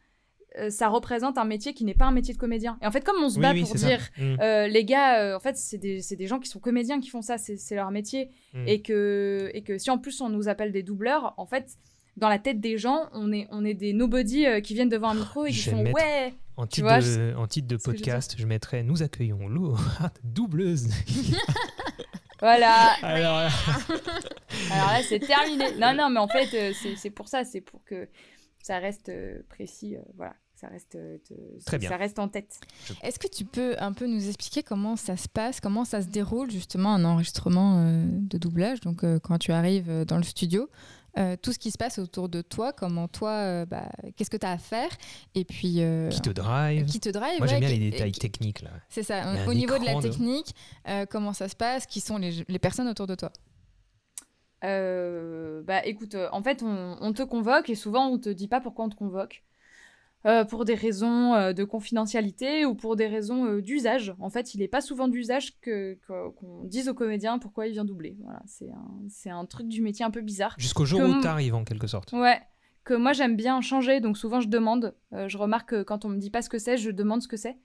euh, 0.58 0.70
ça 0.70 0.88
représente 0.88 1.36
un 1.38 1.44
métier 1.44 1.74
qui 1.74 1.84
n'est 1.84 1.94
pas 1.94 2.06
un 2.06 2.10
métier 2.10 2.32
de 2.34 2.38
comédien. 2.38 2.78
Et 2.82 2.86
en 2.86 2.90
fait, 2.90 3.04
comme 3.04 3.22
on 3.22 3.28
se 3.28 3.38
bat 3.38 3.52
oui, 3.52 3.62
pour 3.62 3.74
dire 3.74 4.00
Mm, 4.18 4.36
euh, 4.40 4.66
les 4.66 4.84
gars, 4.84 5.20
euh, 5.22 5.36
en 5.36 5.40
fait, 5.40 5.56
c'est 5.56 5.76
des, 5.78 6.00
des 6.10 6.26
gens 6.26 6.38
qui 6.40 6.48
sont 6.48 6.58
comédiens 6.58 7.00
qui 7.00 7.10
font 7.10 7.22
ça, 7.22 7.36
c'est 7.38 7.56
c'est 7.58 7.74
leur 7.74 7.90
métier. 7.90 8.30
mm. 8.54 8.66
Et, 8.66 8.80
que, 8.82 9.50
et 9.54 9.62
que 9.62 9.76
si 9.78 9.90
en 9.90 9.98
plus 9.98 10.20
on 10.22 10.28
nous 10.30 10.48
appelle 10.48 10.72
des 10.72 10.82
doubleurs, 10.82 11.34
en 11.36 11.46
fait, 11.46 11.76
dans 12.18 12.28
la 12.28 12.38
tête 12.38 12.60
des 12.60 12.76
gens, 12.78 13.08
on 13.12 13.32
est, 13.32 13.46
on 13.50 13.64
est 13.64 13.74
des 13.74 13.92
nobody 13.92 14.46
euh, 14.46 14.60
qui 14.60 14.74
viennent 14.74 14.88
devant 14.88 15.08
un 15.10 15.14
micro 15.14 15.46
et 15.46 15.50
qui 15.50 15.70
font 15.70 15.82
mettre- 15.82 15.94
Ouais 15.96 16.34
En 16.56 16.66
titre, 16.66 16.86
vois, 16.88 17.00
de, 17.00 17.34
en 17.36 17.46
titre 17.46 17.68
de 17.68 17.78
ce 17.78 17.84
que 17.84 17.92
je 17.92 17.96
podcast, 17.96 18.34
je, 18.36 18.46
mettrais 18.46 18.82
Nous 18.82 19.02
accueillons 19.02 19.48
Laura, 19.48 20.10
doubleuse. 20.24 20.88
Voilà 22.40 22.92
Alors, 23.02 23.40
là, 23.40 23.48
Alors 24.70 24.86
là, 24.92 25.00
c'est 25.08 25.18
terminé. 25.18 25.64
Non, 25.78 25.92
non, 25.92 26.08
mais 26.08 26.20
en 26.20 26.28
fait, 26.28 26.48
euh, 26.54 26.72
c'est 26.80 26.94
c'est 26.94 27.10
pour 27.10 27.26
ça, 27.26 27.42
c'est 27.44 27.60
pour 27.60 27.82
que 27.84 28.08
ça 28.62 28.78
reste 28.78 29.08
euh, 29.08 29.40
précis. 29.48 29.96
euh, 29.96 30.00
voilà, 30.16 30.34
ça 30.54 30.68
reste, 30.68 30.94
euh, 30.94 31.18
te- 31.28 31.64
Très 31.64 31.78
bien. 31.78 31.88
ça 31.88 31.96
reste 31.96 32.20
en 32.20 32.28
tête. 32.28 32.60
Est-ce 33.02 33.18
que 33.18 33.26
tu 33.26 33.44
peux 33.44 33.74
un 33.80 33.92
peu 33.92 34.06
nous 34.06 34.28
expliquer 34.28 34.62
comment 34.62 34.94
ça 34.94 35.16
se 35.16 35.28
passe, 35.28 35.60
comment 35.60 35.84
ça 35.84 36.00
se 36.00 36.06
déroule 36.06 36.48
justement 36.52 36.94
un 36.94 37.04
enregistrement 37.04 37.82
euh, 37.84 38.04
de 38.08 38.38
doublage 38.38 38.80
Donc 38.82 39.02
euh, 39.02 39.18
quand 39.18 39.38
tu 39.38 39.50
arrives 39.50 39.90
euh, 39.90 40.04
dans 40.04 40.16
le 40.18 40.22
studio, 40.22 40.68
euh, 41.18 41.36
tout 41.40 41.52
ce 41.52 41.58
qui 41.58 41.70
se 41.70 41.78
passe 41.78 41.98
autour 41.98 42.28
de 42.28 42.40
toi, 42.42 42.72
comment 42.72 43.08
toi, 43.08 43.30
euh, 43.30 43.66
bah, 43.66 43.88
qu'est-ce 44.16 44.30
que 44.30 44.36
tu 44.36 44.46
as 44.46 44.52
à 44.52 44.58
faire 44.58 44.90
Et 45.34 45.44
puis. 45.44 45.82
euh, 45.82 46.08
qui 46.10 46.20
te 46.22 46.30
drive 46.30 46.86
qui 46.86 47.00
te 47.00 47.08
drive 47.08 47.38
Moi, 47.38 47.46
j'aime 47.48 47.60
bien 47.60 47.68
qui- 47.70 47.78
les 47.78 47.90
détails 47.90 48.12
qui- 48.12 48.20
techniques, 48.20 48.62
là. 48.62 48.70
C'est 48.88 49.02
ça. 49.02 49.22
Au 49.46 49.54
niveau 49.54 49.78
de 49.78 49.84
la 49.84 49.94
de- 49.96 50.00
technique, 50.00 50.54
euh, 50.88 51.06
comment 51.06 51.32
ça 51.32 51.48
se 51.48 51.56
passe 51.56 51.86
Qui 51.86 52.00
sont 52.00 52.18
les, 52.18 52.44
les 52.48 52.58
personnes 52.58 52.88
autour 52.88 53.06
de 53.06 53.14
toi? 53.14 53.32
Euh, 54.64 55.62
bah 55.62 55.84
écoute, 55.86 56.16
en 56.32 56.42
fait, 56.42 56.62
on, 56.62 56.96
on 57.00 57.12
te 57.12 57.22
convoque 57.22 57.70
et 57.70 57.74
souvent 57.76 58.08
on 58.08 58.18
te 58.18 58.28
dit 58.28 58.48
pas 58.48 58.60
pourquoi 58.60 58.86
on 58.86 58.88
te 58.88 58.96
convoque. 58.96 59.44
Euh, 60.26 60.44
pour 60.44 60.64
des 60.64 60.74
raisons 60.74 61.34
euh, 61.34 61.52
de 61.52 61.62
confidentialité 61.62 62.64
ou 62.66 62.74
pour 62.74 62.96
des 62.96 63.06
raisons 63.06 63.44
euh, 63.46 63.62
d'usage. 63.62 64.14
En 64.18 64.30
fait, 64.30 64.52
il 64.52 64.58
n'est 64.58 64.66
pas 64.68 64.80
souvent 64.80 65.06
d'usage 65.06 65.60
que, 65.60 65.94
que- 66.06 66.30
qu'on 66.30 66.64
dise 66.64 66.88
au 66.88 66.94
comédien 66.94 67.38
pourquoi 67.38 67.68
il 67.68 67.72
vient 67.72 67.84
doubler. 67.84 68.16
Voilà, 68.24 68.42
c'est 68.44 68.68
un, 69.30 69.36
un 69.38 69.44
truc 69.46 69.68
du 69.68 69.80
métier 69.80 70.04
un 70.04 70.10
peu 70.10 70.20
bizarre. 70.20 70.56
Jusqu'au 70.58 70.84
jour 70.84 71.00
où 71.02 71.20
t'arrives, 71.20 71.54
en 71.54 71.62
quelque 71.62 71.86
sorte. 71.86 72.12
Ouais, 72.12 72.40
que 72.82 72.94
moi 72.94 73.12
j'aime 73.12 73.36
bien 73.36 73.60
changer, 73.60 74.00
donc 74.00 74.18
souvent 74.18 74.40
je 74.40 74.48
demande. 74.48 74.92
Je 75.12 75.38
remarque 75.38 75.68
que 75.70 75.82
quand 75.84 76.04
on 76.04 76.08
me 76.08 76.18
dit 76.18 76.30
pas 76.30 76.42
ce 76.42 76.48
que 76.48 76.58
c'est, 76.58 76.76
je 76.78 76.90
demande 76.90 77.22
ce 77.22 77.28
que 77.28 77.36
c'est. 77.36 77.56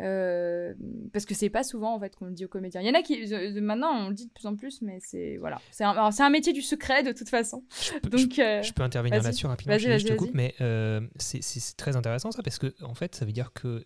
Euh, 0.00 0.72
parce 1.12 1.26
que 1.26 1.34
c'est 1.34 1.50
pas 1.50 1.62
souvent 1.62 1.94
en 1.94 2.00
fait 2.00 2.16
qu'on 2.16 2.24
le 2.24 2.32
dit 2.32 2.46
aux 2.46 2.48
comédiens. 2.48 2.80
Il 2.80 2.86
y 2.86 2.90
en 2.90 2.94
a 2.94 3.02
qui 3.02 3.30
euh, 3.34 3.60
maintenant 3.60 4.06
on 4.06 4.08
le 4.08 4.14
dit 4.14 4.26
de 4.26 4.32
plus 4.32 4.46
en 4.46 4.56
plus, 4.56 4.80
mais 4.80 4.98
c'est 5.00 5.36
voilà, 5.36 5.60
c'est 5.70 5.84
un, 5.84 6.30
métier 6.30 6.54
du 6.54 6.62
secret 6.62 7.02
de 7.02 7.12
toute 7.12 7.28
façon. 7.28 7.62
Je 7.82 7.98
peux- 7.98 8.08
Donc 8.08 8.38
euh, 8.38 8.62
Je 8.62 8.72
peux 8.72 8.82
intervenir 8.82 9.22
là-dessus 9.22 9.46
rapidement, 9.46 9.76
je, 9.76 9.98
je 9.98 10.06
te 10.06 10.14
coupe, 10.14 10.30
mais 10.32 10.54
euh, 10.62 11.06
c'est- 11.16 11.76
très 11.76 11.94
intéressant 11.96 12.30
ça, 12.30 12.42
parce 12.42 12.58
que 12.58 12.74
en 12.82 12.94
fait, 12.94 13.14
ça 13.14 13.26
veut 13.26 13.32
dire 13.32 13.52
que 13.52 13.84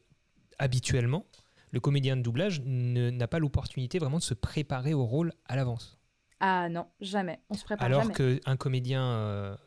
habituellement, 0.58 1.26
le 1.72 1.80
comédien 1.80 2.16
de 2.16 2.22
doublage 2.22 2.60
n'a 2.64 3.26
pas 3.26 3.40
l'opportunité 3.40 3.98
vraiment 3.98 4.18
de 4.18 4.22
se 4.22 4.34
préparer 4.34 4.94
au 4.94 5.04
rôle 5.04 5.32
à 5.46 5.56
l'avance. 5.56 5.98
ah 6.38 6.68
non, 6.68 6.86
jamais, 7.00 7.40
on 7.50 7.54
se 7.54 7.64
prépare 7.64 7.84
Alors 7.86 8.12
qu'un 8.12 8.56
comédien 8.56 9.58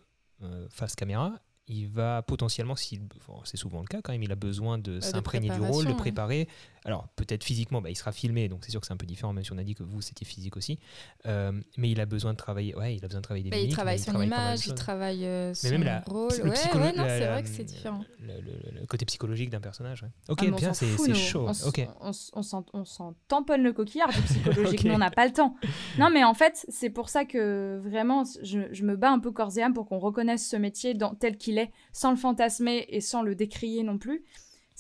face 0.70 0.96
caméra, 0.96 1.38
il 1.70 1.88
va 1.88 2.22
potentiellement, 2.24 2.76
s'il- 2.76 3.02
c'est 3.46 3.58
souvent 3.58 3.80
le 3.82 3.86
cas 3.88 4.02
quand 4.02 4.12
même, 4.12 4.24
il 4.24 4.32
a 4.32 4.36
besoin 4.36 4.78
de 4.78 4.96
de 4.96 5.00
s'imprégner 5.02 5.50
du 5.50 5.60
rôle, 5.72 5.84
de 5.86 5.94
préparer. 5.98 6.48
Alors 6.86 7.08
peut-être 7.16 7.44
physiquement, 7.44 7.82
bah, 7.82 7.90
il 7.90 7.96
sera 7.96 8.12
filmé, 8.12 8.48
donc 8.48 8.64
c'est 8.64 8.72
sûr 8.72 8.80
que 8.80 8.88
c'est 8.88 8.94
un 8.94 8.98
peu 8.98 9.06
différent, 9.06 9.34
même 9.34 9.44
si 9.44 9.52
on 9.52 9.58
a 9.58 9.64
dit 9.64 9.76
que 9.76 9.84
vous 9.84 10.02
c'était 10.02 10.26
physique 10.26 10.56
aussi. 10.58 10.80
Euh, 11.26 11.52
mais 11.78 11.90
il 11.92 12.00
a 12.00 12.06
besoin 12.06 12.32
de 12.34 12.38
travailler, 12.38 12.76
ouais, 12.76 12.96
il 12.96 13.04
a 13.04 13.08
besoin 13.08 13.20
de 13.22 13.26
travailler 13.26 13.44
des 13.44 13.50
Bah, 13.50 13.58
Il 13.58 13.70
travaille 13.72 14.00
son 14.00 14.14
de 14.18 14.24
image, 14.24 14.66
il 14.68 14.74
travaille 14.76 15.26
euh, 15.26 15.54
son 15.54 15.68
Mais 15.68 15.72
même 15.78 15.84
la, 15.84 16.00
rôle. 16.08 16.30
le 16.38 16.44
Ouais, 16.44 16.50
ouais, 16.50 16.94
non, 16.94 17.04
c'est 17.08 17.28
vrai 17.28 17.44
que 17.44 17.50
c'est 17.50 17.64
différent. 17.64 18.04
Le, 18.20 18.34
le- 18.42 18.80
le 18.82 18.86
côté 18.86 19.06
psychologique 19.06 19.50
d'un 19.50 19.60
personnage. 19.60 20.04
ouais. 20.04 20.10
Ok, 20.30 20.40
Ah, 20.48 20.52
bien, 20.56 20.74
c'est 20.74 21.14
chaud. 21.16 21.46
On, 21.48 21.52
s- 21.52 21.66
Ok. 21.66 21.86
on 22.02 22.10
s- 22.12 22.32
on 22.34 22.42
s'en- 22.44 22.66
on 22.74 22.86
s'en 22.86 23.14
tamponne 23.28 23.62
le 23.64 23.74
coquillard 23.74 24.10
du 24.10 24.22
psychologique. 24.22 24.80
Ok. 24.82 24.86
Nous, 24.86 24.94
on 24.94 24.98
n'a 25.00 25.12
pas 25.12 25.26
le 25.28 25.34
temps. 25.34 25.56
Non, 26.00 26.10
mais 26.12 26.24
en 26.24 26.34
fait, 26.34 26.66
c'est 26.70 26.90
pour 26.90 27.10
ça 27.10 27.26
que 27.26 27.80
vraiment, 27.84 28.24
je, 28.44 28.60
je 28.72 28.84
me 28.86 28.96
bats 28.96 29.12
un 29.12 29.20
peu 29.20 29.32
corps 29.32 29.58
et 29.58 29.62
âme 29.62 29.74
pour 29.74 29.86
qu'on 29.86 30.00
reconnaisse 30.00 30.48
ce 30.48 30.56
métier 30.56 30.94
dans, 30.94 31.14
tel 31.14 31.38
qu'il 31.38 31.58
est, 31.58 31.72
sans 31.92 32.12
le 32.12 32.16
fantasmer 32.18 32.86
et 32.90 33.02
sans 33.02 33.22
le 33.22 33.36
décrier 33.36 33.84
non 33.84 33.98
plus. 33.98 34.24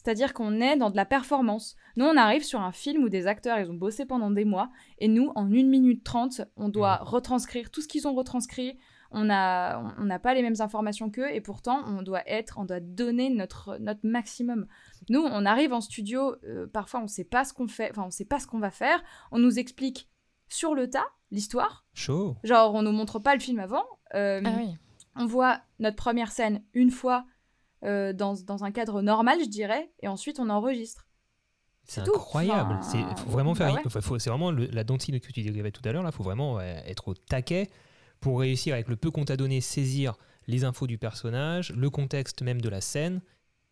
C'est-à-dire 0.01 0.33
qu'on 0.33 0.61
est 0.61 0.77
dans 0.77 0.89
de 0.89 0.95
la 0.95 1.03
performance. 1.05 1.75
Nous, 1.97 2.05
on 2.05 2.15
arrive 2.15 2.43
sur 2.43 2.61
un 2.61 2.71
film 2.71 3.03
où 3.03 3.09
des 3.09 3.27
acteurs, 3.27 3.59
ils 3.59 3.69
ont 3.69 3.73
bossé 3.73 4.05
pendant 4.05 4.31
des 4.31 4.45
mois, 4.45 4.69
et 4.97 5.09
nous, 5.09 5.33
en 5.35 5.43
1 5.45 5.47
minute 5.65 6.05
30, 6.05 6.41
on 6.55 6.69
doit 6.69 6.95
retranscrire 7.01 7.69
tout 7.69 7.81
ce 7.81 7.87
qu'ils 7.89 8.07
ont 8.07 8.13
retranscrit. 8.15 8.77
On 9.11 9.25
n'a 9.25 9.93
on 9.97 10.05
n'a 10.05 10.17
pas 10.17 10.33
les 10.33 10.41
mêmes 10.41 10.61
informations 10.61 11.09
qu'eux, 11.09 11.29
et 11.33 11.41
pourtant, 11.41 11.81
on 11.85 12.01
doit 12.01 12.23
être, 12.29 12.59
on 12.59 12.63
doit 12.63 12.79
donner 12.79 13.29
notre, 13.29 13.77
notre 13.79 13.99
maximum. 14.03 14.67
Nous, 15.09 15.19
on 15.19 15.45
arrive 15.45 15.73
en 15.73 15.81
studio, 15.81 16.35
euh, 16.45 16.65
parfois, 16.67 17.01
on 17.01 17.07
sait 17.07 17.25
pas 17.25 17.43
ce 17.43 17.53
qu'on 17.53 17.67
fait, 17.67 17.89
enfin, 17.91 18.05
on 18.07 18.11
sait 18.11 18.23
pas 18.23 18.39
ce 18.39 18.47
qu'on 18.47 18.59
va 18.59 18.71
faire. 18.71 19.03
On 19.31 19.39
nous 19.39 19.59
explique 19.59 20.07
sur 20.47 20.75
le 20.75 20.89
tas 20.89 21.07
l'histoire. 21.29 21.85
Chaud. 21.93 22.37
Genre, 22.45 22.73
on 22.73 22.83
nous 22.83 22.93
montre 22.93 23.19
pas 23.19 23.33
le 23.33 23.41
film 23.41 23.59
avant. 23.59 23.83
Euh, 24.15 24.41
Ah 24.45 24.53
oui. 24.57 24.75
on 25.17 25.25
voit 25.25 25.59
notre 25.79 25.97
première 25.97 26.31
scène 26.31 26.63
une 26.73 26.89
fois 26.91 27.25
euh, 27.83 28.13
dans, 28.13 28.33
dans 28.45 28.63
un 28.63 28.71
cadre 28.71 29.01
normal, 29.01 29.39
je 29.41 29.49
dirais, 29.49 29.91
et 30.01 30.07
ensuite 30.07 30.39
on 30.39 30.49
enregistre. 30.49 31.05
C'est 31.85 32.01
incroyable. 32.01 32.77
Enfin, 32.79 32.81
C'est 32.91 33.19
faut 33.23 33.29
vraiment 33.31 33.53
bah 33.53 33.67
faire. 33.67 33.73
ouais. 33.73 34.19
c'est 34.19 34.29
vraiment 34.29 34.51
le- 34.51 34.67
la 34.67 34.83
dentine 34.83 35.19
que 35.19 35.31
tu 35.31 35.41
décrivais 35.41 35.71
tout 35.71 35.81
à 35.85 35.91
l'heure. 35.91 36.03
Là, 36.03 36.11
faut 36.11 36.23
vraiment 36.23 36.55
ouais, 36.55 36.83
être 36.85 37.07
au 37.07 37.13
taquet 37.15 37.69
pour 38.19 38.39
réussir 38.41 38.75
avec 38.75 38.87
le 38.89 38.95
peu 38.95 39.09
qu'on 39.09 39.25
t'a 39.25 39.37
donné, 39.37 39.59
saisir 39.61 40.15
les 40.45 40.63
infos 40.65 40.85
du 40.87 40.97
personnage, 40.97 41.71
le 41.71 41.89
contexte 41.89 42.41
même 42.43 42.61
de 42.61 42.69
la 42.69 42.81
scène, 42.81 43.21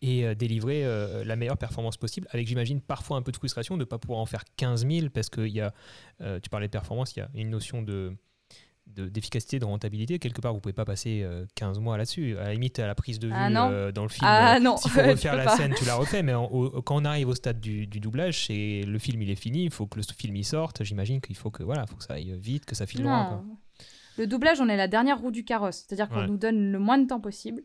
et 0.02 0.36
délivrer 0.36 0.84
la 1.26 1.36
meilleure 1.36 1.58
performance 1.58 1.98
possible, 1.98 2.28
avec 2.32 2.48
j'imagine 2.48 2.82
parfois 2.82 3.18
un 3.18 3.24
peu 3.24 3.32
de 3.32 3.38
frustration 3.38 3.76
de 3.78 3.80
ne 3.82 3.86
pas 3.86 3.98
pouvoir 3.98 4.20
en 4.20 4.26
faire 4.28 4.44
15 4.56 4.88
000 4.88 5.10
parce 5.10 5.30
que 5.30 5.42
y 5.42 5.60
a, 5.60 5.74
tu 6.40 6.50
parlais 6.52 6.68
de 6.68 6.72
performance, 6.72 7.16
il 7.16 7.20
y 7.20 7.22
a 7.24 7.30
une 7.34 7.50
notion 7.50 7.82
de 7.82 8.16
d'efficacité, 8.96 9.60
de, 9.60 9.66
rentabilité, 9.66 10.20
quelque 10.20 10.42
part, 10.42 10.54
vous 10.54 10.60
pouvez 10.60 10.74
pas 10.74 10.86
passer 10.86 11.28
15 11.56 11.78
euh, 11.78 11.82
mois 11.82 11.98
là-dessus. 11.98 12.38
À 12.38 12.46
la 12.46 12.54
limite, 12.54 12.80
à 12.80 12.88
la 12.88 12.96
prise 12.96 13.20
de 13.20 13.30
ah 13.32 13.50
vue 13.50 13.56
euh, 13.56 13.92
dans 13.92 14.04
le 14.04 14.10
film, 14.10 14.26
ah, 14.26 14.56
euh, 14.56 14.60
non. 14.60 14.78
s'il 14.78 14.92
faut 14.92 15.02
refaire 15.08 15.36
la 15.36 15.56
scène, 15.56 15.74
tu 15.78 15.86
la 15.86 15.96
refais. 15.96 16.24
Mais 16.24 16.34
quand 16.86 17.02
on 17.02 17.06
arrive 17.06 17.30
au 17.30 17.36
stade 17.36 17.60
du, 17.60 17.86
doublage, 17.88 18.48
c'est 18.48 18.84
le 18.86 19.00
film 19.00 19.22
il 19.22 19.30
est 19.30 19.36
fini, 19.36 19.66
il 19.66 19.72
faut 19.72 19.86
que 19.86 19.98
le 19.98 20.04
film 20.04 20.36
y 20.36 20.44
sorte. 20.44 20.84
J'imagine 20.84 21.22
qu'il 21.22 21.36
faut 21.36 21.52
que 21.52 21.64
voilà, 21.64 21.86
faut 21.86 21.96
que 21.96 22.04
ça 22.04 22.14
aille 22.14 22.38
vite, 22.40 22.66
que 22.66 22.76
ça 22.76 22.86
file 22.86 23.04
loin. 23.04 23.44
Le 24.18 24.26
doublage, 24.26 24.60
on 24.60 24.68
est 24.68 24.78
la 24.78 24.88
dernière 24.88 25.20
roue 25.20 25.32
du 25.32 25.44
carrosse, 25.44 25.86
c'est-à-dire 25.88 26.10
qu'on 26.10 26.26
nous 26.26 26.38
donne 26.38 26.72
le 26.72 26.80
moins 26.80 26.98
de 26.98 27.06
temps 27.06 27.20
possible. 27.20 27.62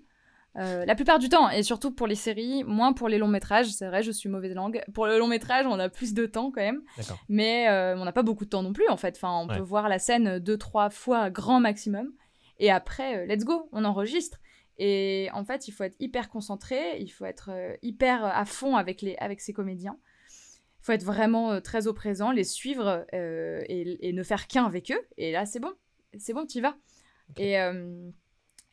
Euh, 0.58 0.84
la 0.84 0.94
plupart 0.94 1.18
du 1.18 1.30
temps, 1.30 1.48
et 1.48 1.62
surtout 1.62 1.92
pour 1.92 2.06
les 2.06 2.14
séries, 2.14 2.62
moins 2.64 2.92
pour 2.92 3.08
les 3.08 3.16
longs 3.16 3.28
métrages. 3.28 3.68
C'est 3.68 3.86
vrai, 3.86 4.02
je 4.02 4.10
suis 4.10 4.28
mauvaise 4.28 4.54
langue. 4.54 4.82
Pour 4.92 5.06
le 5.06 5.18
long 5.18 5.26
métrage, 5.26 5.66
on 5.66 5.78
a 5.78 5.88
plus 5.88 6.12
de 6.12 6.26
temps 6.26 6.50
quand 6.50 6.60
même. 6.60 6.82
Mais 7.28 7.68
euh, 7.68 7.96
on 7.96 8.04
n'a 8.04 8.12
pas 8.12 8.22
beaucoup 8.22 8.44
de 8.44 8.50
temps 8.50 8.62
non 8.62 8.72
plus 8.72 8.88
en 8.88 8.96
fait. 8.96 9.16
Enfin, 9.16 9.38
on 9.38 9.46
peut 9.46 9.62
voir 9.62 9.88
la 9.88 9.98
scène 9.98 10.38
deux, 10.38 10.58
trois 10.58 10.90
fois 10.90 11.30
grand 11.30 11.60
maximum. 11.60 12.12
Et 12.58 12.70
après, 12.70 13.18
euh, 13.18 13.26
let's 13.26 13.44
go, 13.44 13.68
on 13.72 13.84
enregistre. 13.84 14.38
Et 14.78 15.28
en 15.32 15.44
fait, 15.44 15.68
il 15.68 15.72
faut 15.72 15.84
être 15.84 15.96
hyper 16.00 16.28
concentré, 16.28 16.98
il 16.98 17.08
faut 17.08 17.24
être 17.24 17.50
hyper 17.82 18.24
à 18.24 18.44
fond 18.44 18.76
avec, 18.76 19.00
les, 19.00 19.16
avec 19.16 19.40
ses 19.40 19.52
comédiens. 19.52 19.96
Il 20.80 20.84
faut 20.84 20.92
être 20.92 21.04
vraiment 21.04 21.60
très 21.60 21.86
au 21.86 21.92
présent, 21.92 22.32
les 22.32 22.44
suivre 22.44 23.06
et, 23.12 24.12
ne 24.12 24.22
faire 24.22 24.48
qu'un 24.48 24.64
avec 24.64 24.90
eux. 24.90 25.00
Et 25.16 25.30
là, 25.32 25.46
c'est 25.46 25.60
bon. 25.60 25.72
C'est 26.18 26.32
bon, 26.32 26.46
tu 26.46 26.58
y 26.58 26.60
vas. 26.60 26.74
Et 27.36 27.56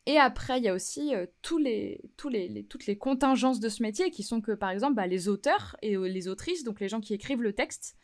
et 0.06 0.18
après, 0.18 0.58
il 0.58 0.64
y 0.64 0.68
a 0.68 0.74
aussi 0.74 1.14
euh, 1.14 1.26
toutes 1.42 1.62
les 1.62 2.98
contingences 2.98 3.60
de 3.60 3.68
ce 3.68 3.82
métier 3.82 4.10
qui 4.10 4.22
sont 4.22 4.40
que, 4.40 4.52
par 4.52 4.70
exemple, 4.70 4.94
bah, 4.94 5.06
les 5.06 5.28
auteurs 5.28 5.76
et 5.82 5.96
euh, 5.96 6.08
les 6.08 6.26
autrices, 6.28 6.64
donc 6.64 6.80
les 6.80 6.88
gens 6.88 7.00
qui 7.00 7.12
écrivent 7.12 7.42
le 7.42 7.52
texte, 7.52 7.96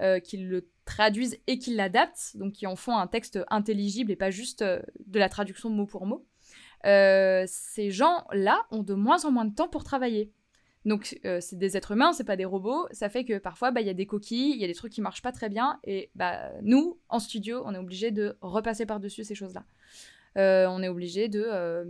euh, 0.00 0.18
qui 0.18 0.38
le 0.38 0.68
traduisent 0.84 1.38
et 1.46 1.58
qui 1.58 1.74
l'adaptent, 1.74 2.36
donc 2.36 2.52
qui 2.52 2.66
en 2.66 2.76
font 2.76 2.96
un 2.96 3.06
texte 3.06 3.38
intelligible 3.48 4.10
et 4.10 4.16
pas 4.16 4.30
juste 4.30 4.62
de 4.62 5.18
la 5.18 5.28
traduction 5.28 5.70
mot 5.70 5.86
pour 5.86 6.06
mot, 6.06 6.26
ces 6.84 7.90
gens-là 7.90 8.66
ont 8.70 8.82
de 8.82 8.94
moins 8.94 9.24
en 9.24 9.30
moins 9.30 9.44
de 9.44 9.54
temps 9.54 9.68
pour 9.68 9.84
travailler. 9.84 10.32
Donc 10.84 11.18
c'est 11.22 11.58
des 11.58 11.76
êtres 11.76 11.92
humains, 11.92 12.12
c'est 12.12 12.22
pas 12.22 12.36
des 12.36 12.44
robots. 12.44 12.86
Ça 12.92 13.08
fait 13.08 13.24
que 13.24 13.38
parfois 13.38 13.72
bah, 13.72 13.80
il 13.80 13.86
y 13.88 13.90
a 13.90 13.94
des 13.94 14.06
coquilles, 14.06 14.52
il 14.52 14.58
y 14.58 14.64
a 14.64 14.68
des 14.68 14.74
trucs 14.74 14.92
qui 14.92 15.00
marchent 15.00 15.22
pas 15.22 15.32
très 15.32 15.48
bien, 15.48 15.80
et 15.82 16.10
bah 16.14 16.52
nous 16.62 17.00
en 17.08 17.18
studio 17.18 17.62
on 17.64 17.74
est 17.74 17.78
obligé 17.78 18.12
de 18.12 18.36
repasser 18.40 18.86
par 18.86 19.00
dessus 19.00 19.24
ces 19.24 19.34
choses-là. 19.34 19.64
Euh, 20.36 20.66
on 20.68 20.82
est 20.82 20.88
obligé 20.88 21.28
de 21.28 21.44
euh, 21.46 21.84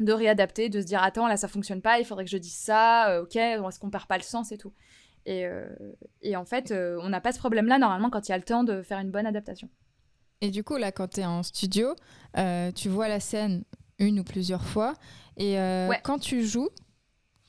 de 0.00 0.12
réadapter, 0.12 0.68
de 0.68 0.80
se 0.80 0.86
dire 0.86 1.02
attends 1.02 1.26
là 1.26 1.36
ça 1.36 1.48
fonctionne 1.48 1.82
pas, 1.82 1.98
il 1.98 2.04
faudrait 2.04 2.24
que 2.24 2.30
je 2.30 2.38
dise 2.38 2.54
ça, 2.54 3.10
euh, 3.10 3.22
ok, 3.22 3.36
est-ce 3.36 3.78
qu'on 3.78 3.90
perd 3.90 4.06
pas 4.06 4.16
le 4.16 4.22
sens 4.22 4.52
et 4.52 4.58
tout. 4.58 4.72
Et, 5.26 5.44
et 6.22 6.36
en 6.36 6.46
fait, 6.46 6.72
on 6.72 7.10
n'a 7.10 7.20
pas 7.20 7.32
ce 7.32 7.38
problème-là 7.38 7.76
normalement 7.76 8.08
quand 8.08 8.26
il 8.28 8.30
y 8.30 8.34
a 8.34 8.38
le 8.38 8.44
temps 8.44 8.64
de 8.64 8.80
faire 8.80 8.98
une 8.98 9.10
bonne 9.10 9.26
adaptation. 9.26 9.68
Et 10.40 10.50
du 10.50 10.64
coup 10.64 10.78
là, 10.78 10.90
quand 10.90 11.08
tu 11.08 11.20
es 11.20 11.26
en 11.26 11.42
studio, 11.42 11.94
tu 12.74 12.88
vois 12.88 13.08
la 13.08 13.20
scène 13.20 13.64
une 13.98 14.20
ou 14.20 14.24
plusieurs 14.24 14.64
fois, 14.64 14.94
et 15.36 15.58
quand 16.02 16.18
tu 16.18 16.46
joues, 16.46 16.70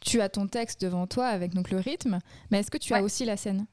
tu 0.02 0.20
as 0.20 0.28
ton 0.28 0.48
texte 0.48 0.82
devant 0.82 1.08
toi 1.08 1.28
avec 1.28 1.54
donc 1.54 1.72
le 1.72 1.78
rythme, 1.78 2.20
mais 2.52 2.60
est-ce 2.60 2.72
que 2.72 2.78
tu 2.78 2.94
as 2.94 3.02
aussi 3.02 3.24
la 3.24 3.38
scène? 3.38 3.66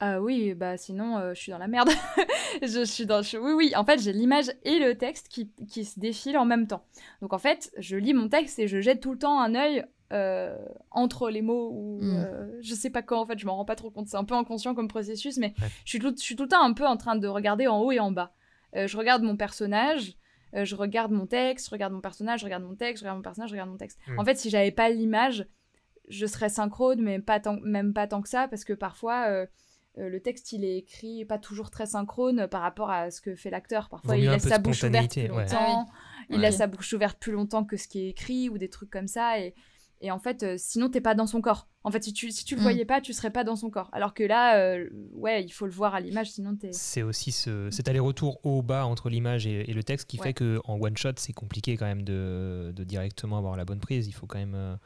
Ah 0.00 0.20
oui, 0.20 0.54
bah 0.54 0.76
sinon 0.76 1.18
euh, 1.18 1.34
je 1.34 1.40
suis 1.40 1.50
dans 1.50 1.58
la 1.58 1.66
merde. 1.66 1.90
je 2.62 2.84
suis 2.84 3.04
dans. 3.04 3.20
Oui, 3.20 3.52
oui, 3.52 3.72
en 3.74 3.84
fait 3.84 4.00
j'ai 4.00 4.12
l'image 4.12 4.52
et 4.62 4.78
le 4.78 4.96
texte 4.96 5.28
qui, 5.28 5.50
qui, 5.68 5.84
se 5.84 5.98
défilent 5.98 6.38
en 6.38 6.44
même 6.44 6.68
temps. 6.68 6.84
Donc 7.20 7.32
en 7.32 7.38
fait, 7.38 7.72
je 7.78 7.96
lis 7.96 8.14
mon 8.14 8.28
texte 8.28 8.60
et 8.60 8.68
je 8.68 8.80
jette 8.80 9.00
tout 9.00 9.12
le 9.12 9.18
temps 9.18 9.40
un 9.40 9.56
œil 9.56 9.84
euh, 10.12 10.56
entre 10.92 11.30
les 11.30 11.42
mots 11.42 11.70
ou 11.72 11.98
mm. 12.00 12.16
euh, 12.16 12.58
je 12.62 12.74
sais 12.74 12.90
pas 12.90 13.02
quoi 13.02 13.18
en 13.18 13.26
fait, 13.26 13.38
je 13.38 13.46
m'en 13.46 13.56
rends 13.56 13.64
pas 13.64 13.74
trop 13.74 13.90
compte. 13.90 14.06
C'est 14.06 14.16
un 14.16 14.24
peu 14.24 14.34
inconscient 14.34 14.74
comme 14.74 14.86
processus, 14.86 15.36
mais 15.36 15.52
je, 15.84 15.90
suis 15.90 15.98
tout, 15.98 16.14
je 16.16 16.22
suis 16.22 16.36
tout 16.36 16.44
le 16.44 16.48
temps 16.48 16.62
un 16.62 16.74
peu 16.74 16.86
en 16.86 16.96
train 16.96 17.16
de 17.16 17.26
regarder 17.26 17.66
en 17.66 17.80
haut 17.80 17.90
et 17.90 17.98
en 17.98 18.12
bas. 18.12 18.32
je 18.74 18.96
regarde 18.96 19.24
mon 19.24 19.36
personnage. 19.36 20.14
je 20.52 20.76
regarde 20.76 21.10
mon 21.10 21.26
texte, 21.26 21.66
je 21.66 21.70
regarde 21.72 21.92
mon 21.92 22.00
personnage, 22.00 22.40
je 22.40 22.44
regarde 22.44 22.62
mon 22.62 22.76
texte, 22.76 23.00
je 23.00 23.04
regarde 23.04 23.18
mon 23.18 23.22
personnage, 23.22 23.50
je 23.50 23.54
regarde 23.54 23.70
mon 23.70 23.78
texte. 23.78 23.98
En 24.16 24.24
fait, 24.24 24.36
si 24.36 24.48
j'avais 24.48 24.70
pas 24.70 24.90
l'image, 24.90 25.48
je 26.08 26.24
serais 26.24 26.50
synchrone, 26.50 27.02
mais 27.02 27.18
pas 27.18 27.40
tant, 27.40 27.58
même 27.62 27.92
pas 27.92 28.06
tant 28.06 28.22
que 28.22 28.28
ça, 28.28 28.46
parce 28.46 28.64
que 28.64 28.72
parfois, 28.72 29.46
le 29.98 30.20
texte, 30.20 30.52
il 30.52 30.64
est 30.64 30.78
écrit 30.78 31.24
pas 31.24 31.38
toujours 31.38 31.70
très 31.70 31.86
synchrone 31.86 32.46
par 32.48 32.62
rapport 32.62 32.90
à 32.90 33.10
ce 33.10 33.20
que 33.20 33.34
fait 33.34 33.50
l'acteur. 33.50 33.88
Parfois, 33.88 34.16
il 34.16 34.30
laisse 34.30 34.46
sa 34.46 34.58
bouche 34.58 34.84
ouverte 34.84 35.12
plus 35.12 35.28
longtemps. 35.28 35.86
Ah 35.88 36.24
il 36.30 36.40
laisse 36.40 36.58
sa 36.58 36.66
bouche 36.66 36.92
ouverte 36.92 37.18
plus 37.18 37.32
longtemps 37.32 37.64
que 37.64 37.76
ce 37.76 37.88
qui 37.88 38.00
est 38.00 38.08
écrit 38.10 38.48
ou 38.48 38.58
des 38.58 38.68
trucs 38.68 38.90
comme 38.90 39.08
ça. 39.08 39.40
Et, 39.40 39.54
et 40.00 40.10
en 40.10 40.18
fait, 40.18 40.40
sinon, 40.40 40.52
euh, 40.52 40.56
sinon, 40.58 40.90
t'es 40.90 41.00
pas 41.00 41.14
dans 41.14 41.26
son 41.26 41.40
corps. 41.40 41.68
En 41.84 41.90
fait, 41.90 42.04
si 42.04 42.12
tu, 42.12 42.30
si 42.30 42.44
tu 42.44 42.54
le 42.54 42.60
mm. 42.60 42.62
voyais 42.62 42.84
pas, 42.84 43.00
tu 43.00 43.12
serais 43.12 43.30
pas 43.30 43.44
dans 43.44 43.56
son 43.56 43.70
corps. 43.70 43.88
Alors 43.92 44.14
que 44.14 44.22
là, 44.22 44.58
euh, 44.58 44.88
ouais, 45.12 45.42
il 45.42 45.50
faut 45.50 45.66
le 45.66 45.72
voir 45.72 45.94
à 45.94 46.00
l'image, 46.00 46.30
sinon 46.30 46.54
t'es. 46.54 46.72
C'est 46.72 47.02
aussi 47.02 47.32
ce, 47.32 47.70
cet 47.70 47.88
aller-retour 47.88 48.40
haut-bas 48.44 48.86
entre 48.86 49.08
l'image 49.08 49.46
et, 49.46 49.64
le 49.64 49.82
texte 49.82 50.08
qui 50.08 50.18
fait 50.18 50.34
que 50.34 50.60
en 50.64 50.80
one 50.80 50.96
shot, 50.96 51.12
c'est 51.16 51.32
compliqué 51.32 51.76
quand 51.76 51.86
même 51.86 52.02
de, 52.02 52.72
de, 52.74 52.84
directement 52.84 53.38
avoir 53.38 53.56
la 53.56 53.64
bonne 53.64 53.80
prise. 53.80 54.06
Il 54.06 54.12
faut 54.12 54.26
quand 54.26 54.38
même 54.38 54.78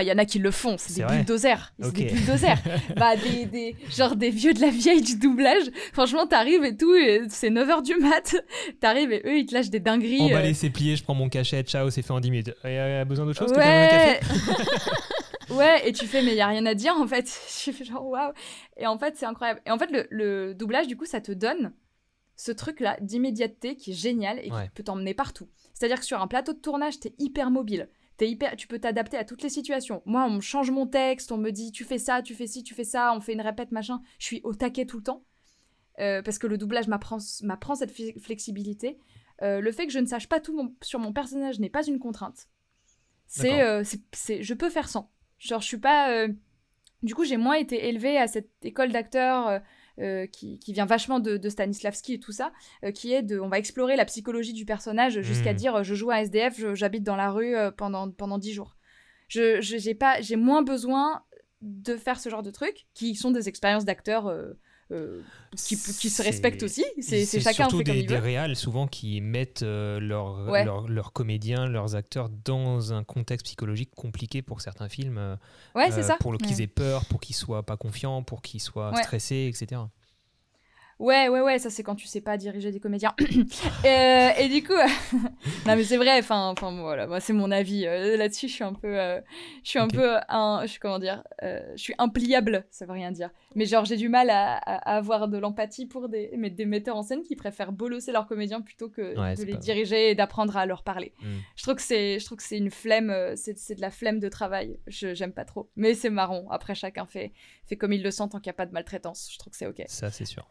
il 0.00 0.06
y 0.06 0.12
en 0.12 0.18
a 0.18 0.24
qui 0.24 0.38
le 0.38 0.50
font, 0.50 0.76
c'est 0.78 0.94
des 0.94 1.04
bulldozers. 1.04 1.72
C'est 1.80 1.92
des 1.92 2.04
bulldozers. 2.06 2.58
bah, 2.96 3.16
des, 3.16 3.46
des, 3.46 3.76
genre 3.90 4.16
des 4.16 4.30
vieux 4.30 4.52
de 4.52 4.60
la 4.60 4.70
vieille 4.70 5.02
du 5.02 5.16
doublage. 5.16 5.70
Franchement, 5.92 6.26
t'arrives 6.26 6.64
et 6.64 6.76
tout, 6.76 6.94
c'est 7.28 7.50
9h 7.50 7.82
du 7.82 7.94
mat. 7.96 8.36
T'arrives 8.80 9.12
et 9.12 9.22
eux, 9.26 9.38
ils 9.38 9.46
te 9.46 9.54
lâchent 9.54 9.70
des 9.70 9.80
dingueries. 9.80 10.20
Emballé, 10.20 10.50
euh... 10.50 10.54
c'est 10.54 10.70
plié, 10.70 10.96
je 10.96 11.02
prends 11.02 11.14
mon 11.14 11.28
cachet, 11.28 11.62
ciao, 11.62 11.90
c'est 11.90 12.02
fait 12.02 12.12
en 12.12 12.20
10 12.20 12.30
minutes. 12.30 12.54
Il 12.64 12.72
y 12.72 12.76
a 12.76 13.04
besoin 13.04 13.26
d'autre 13.26 13.38
chose 13.38 13.52
ouais. 13.52 14.20
ouais, 15.50 15.88
et 15.88 15.92
tu 15.92 16.06
fais, 16.06 16.22
mais 16.22 16.32
il 16.32 16.36
y 16.36 16.40
a 16.40 16.46
rien 16.46 16.66
à 16.66 16.74
dire 16.74 16.94
en 16.96 17.06
fait. 17.06 17.28
Je 17.64 17.72
fais 17.72 17.84
genre, 17.84 18.06
waouh. 18.06 18.32
Et 18.76 18.86
en 18.86 18.98
fait, 18.98 19.16
c'est 19.16 19.26
incroyable. 19.26 19.60
Et 19.66 19.70
en 19.70 19.78
fait, 19.78 19.90
le, 19.90 20.06
le 20.10 20.54
doublage, 20.54 20.86
du 20.86 20.96
coup, 20.96 21.06
ça 21.06 21.20
te 21.20 21.32
donne 21.32 21.72
ce 22.36 22.52
truc-là 22.52 22.96
d'immédiateté 23.00 23.76
qui 23.76 23.90
est 23.90 23.94
génial 23.94 24.38
et 24.38 24.48
qui 24.48 24.70
peut 24.74 24.82
t'emmener 24.82 25.12
partout. 25.12 25.48
C'est-à-dire 25.74 26.00
que 26.00 26.06
sur 26.06 26.20
un 26.22 26.26
plateau 26.26 26.54
de 26.54 26.58
tournage, 26.58 26.98
t'es 26.98 27.14
hyper 27.18 27.50
mobile 27.50 27.88
hyper, 28.28 28.56
tu 28.56 28.66
peux 28.66 28.78
t'adapter 28.78 29.16
à 29.16 29.24
toutes 29.24 29.42
les 29.42 29.48
situations. 29.48 30.02
Moi, 30.04 30.24
on 30.24 30.30
me 30.30 30.40
change 30.40 30.70
mon 30.70 30.86
texte, 30.86 31.32
on 31.32 31.38
me 31.38 31.50
dit 31.50 31.72
tu 31.72 31.84
fais 31.84 31.98
ça, 31.98 32.22
tu 32.22 32.34
fais 32.34 32.46
ci, 32.46 32.62
tu 32.62 32.74
fais 32.74 32.84
ça, 32.84 33.14
on 33.14 33.20
fait 33.20 33.32
une 33.32 33.40
répète, 33.40 33.72
machin. 33.72 34.02
Je 34.18 34.26
suis 34.26 34.40
au 34.44 34.54
taquet 34.54 34.86
tout 34.86 34.98
le 34.98 35.02
temps. 35.02 35.24
Euh, 36.00 36.22
parce 36.22 36.38
que 36.38 36.46
le 36.46 36.56
doublage 36.56 36.88
m'apprend 36.88 37.18
cette 37.18 37.92
flexibilité. 38.20 38.98
Euh, 39.42 39.60
le 39.60 39.72
fait 39.72 39.86
que 39.86 39.92
je 39.92 39.98
ne 39.98 40.06
sache 40.06 40.28
pas 40.28 40.40
tout 40.40 40.74
sur 40.82 40.98
mon 40.98 41.12
personnage 41.12 41.60
n'est 41.60 41.70
pas 41.70 41.86
une 41.86 41.98
contrainte. 41.98 42.48
Euh, 43.44 43.84
c'est, 44.12 44.42
je 44.42 44.54
peux 44.54 44.70
faire 44.70 44.88
sans. 44.88 45.10
Genre, 45.38 45.60
je 45.60 45.66
suis 45.66 45.78
pas. 45.78 46.26
Du 47.02 47.14
coup, 47.14 47.24
j'ai 47.24 47.36
moins 47.36 47.54
été 47.54 47.88
élevée 47.88 48.18
à 48.18 48.26
cette 48.26 48.50
école 48.62 48.92
d'acteurs 48.92 49.60
euh, 49.98 50.26
qui, 50.26 50.58
vient 50.68 50.86
vachement 50.86 51.20
de, 51.20 51.48
Stanislavski 51.48 52.14
et 52.14 52.20
tout 52.20 52.32
ça, 52.32 52.52
euh, 52.84 52.92
qui 52.92 53.12
est 53.12 53.22
de, 53.22 53.38
on 53.38 53.48
va 53.48 53.58
explorer 53.58 53.96
la 53.96 54.04
psychologie 54.04 54.52
du 54.52 54.64
personnage 54.64 55.20
jusqu'à 55.20 55.52
hmm. 55.52 55.56
dire 55.56 55.84
je 55.84 55.94
joue 55.94 56.10
à 56.10 56.22
SDF, 56.22 56.74
j'habite 56.74 57.02
dans 57.02 57.16
la 57.16 57.30
rue 57.30 57.56
euh, 57.56 57.70
pendant 57.70 58.10
pendant 58.10 58.38
dix 58.38 58.52
jours. 58.52 58.76
Je 59.28 59.60
j'ai 59.60 59.94
pas, 59.94 60.20
j'ai 60.20 60.36
moins 60.36 60.62
besoin 60.62 61.22
de 61.60 61.96
faire 61.96 62.18
ce 62.18 62.28
genre 62.28 62.42
de 62.42 62.50
trucs 62.50 62.86
qui 62.94 63.14
sont 63.14 63.30
des 63.30 63.48
expériences 63.48 63.84
d'acteurs. 63.84 64.34
Qui, 65.56 65.76
qui, 65.76 66.10
se 66.10 66.22
respectent 66.22 66.62
aussi. 66.62 66.84
C'est 67.00 67.24
chacun 67.40 67.64
surtout 67.64 67.78
fait 67.78 67.84
des, 67.84 67.90
comme 67.90 68.00
il 68.00 68.06
des 68.06 68.18
réals 68.18 68.56
souvent 68.56 68.86
qui 68.86 69.20
mettent 69.20 69.62
leurs 69.62 70.40
leur, 70.88 71.12
comédiens, 71.12 71.66
leurs 71.66 71.94
acteurs 71.94 72.28
dans 72.44 72.92
un 72.92 73.04
contexte 73.04 73.46
psychologique 73.46 73.90
compliqué 73.94 74.42
pour 74.42 74.60
certains 74.60 74.88
films. 74.88 75.38
Ouais, 75.74 75.90
c'est 75.90 76.02
ça. 76.02 76.16
Pour 76.20 76.36
qu'ils 76.38 76.60
aient 76.60 76.66
peur, 76.66 77.04
pour 77.06 77.20
qu'ils 77.20 77.36
soient 77.36 77.62
pas 77.62 77.76
confiants, 77.76 78.22
pour 78.22 78.42
qu'ils 78.42 78.60
soient 78.60 78.92
stressés, 78.96 79.50
etc. 79.52 79.82
Ouais, 81.00 81.30
ouais, 81.30 81.40
ouais, 81.40 81.58
ça 81.58 81.70
c'est 81.70 81.82
quand 81.82 81.94
tu 81.94 82.06
sais 82.06 82.20
pas 82.20 82.36
diriger 82.36 82.70
des 82.70 82.78
comédiens. 82.78 83.14
Euh, 83.84 84.30
et 84.38 84.48
du 84.48 84.62
coup, 84.62 84.74
non 85.66 85.74
mais 85.74 85.84
c'est 85.84 85.96
vrai, 85.96 86.18
enfin, 86.18 86.48
enfin 86.50 86.78
voilà, 86.80 87.06
moi 87.06 87.18
c'est 87.18 87.32
mon 87.32 87.50
avis 87.50 87.86
euh, 87.86 88.16
là-dessus. 88.16 88.46
Je 88.48 88.52
suis 88.52 88.64
un 88.64 88.74
peu, 88.74 89.00
euh, 89.00 89.20
je 89.64 89.70
suis 89.70 89.78
un 89.78 89.88
peu, 89.88 90.16
un, 90.28 90.66
je 90.66 90.78
comment 90.78 90.98
dire, 90.98 91.22
je 91.40 91.76
suis 91.76 91.94
impliable, 91.98 92.66
ça 92.70 92.84
veut 92.84 92.92
rien 92.92 93.10
dire. 93.10 93.30
Mais 93.54 93.64
genre 93.64 93.86
j'ai 93.86 93.96
du 93.96 94.08
mal 94.08 94.28
à, 94.28 94.56
avoir 94.56 95.28
de 95.28 95.38
l'empathie 95.38 95.86
pour 95.86 96.08
des, 96.08 96.30
mais 96.36 96.50
des 96.50 96.66
metteurs 96.66 96.96
en 96.96 97.02
scène 97.02 97.22
qui 97.22 97.36
préfèrent 97.36 97.72
bolosser 97.72 98.12
leurs 98.12 98.26
comédiens 98.26 98.60
plutôt 98.60 98.90
que 98.90 99.14
de 99.14 99.44
les 99.44 99.56
diriger 99.56 100.10
et 100.10 100.14
d'apprendre 100.14 100.56
à 100.56 100.66
leur 100.66 100.82
parler. 100.82 101.14
Hmm. 101.22 101.38
Je 101.56 101.62
trouve 101.62 101.76
que 101.76 101.82
c'est, 101.82 102.18
je 102.18 102.24
trouve 102.26 102.38
que 102.38 102.44
c'est 102.44 102.58
une 102.58 102.70
flemme, 102.70 103.14
c'est 103.36 103.74
de 103.74 103.80
la 103.80 103.90
flemme 103.90 104.20
de 104.20 104.28
travail. 104.28 104.78
Je 104.86 105.14
j'aime 105.14 105.32
pas 105.32 105.46
trop, 105.46 105.70
mais 105.76 105.94
c'est 105.94 106.10
marrant. 106.10 106.46
Après 106.50 106.74
chacun 106.74 107.06
fait, 107.06 107.32
fait 107.64 107.76
comme 107.76 107.94
il 107.94 108.02
le 108.02 108.10
sent 108.10 108.28
tant 108.30 108.40
qu'il 108.40 108.50
n'y 108.50 108.54
a 108.54 108.58
pas 108.58 108.66
de 108.66 108.72
maltraitance. 108.72 109.30
Je 109.32 109.38
trouve 109.38 109.52
que 109.52 109.56
c'est 109.56 109.66
ok. 109.66 109.82
Ça 109.86 110.10
c'est 110.10 110.26
sûr. 110.26 110.46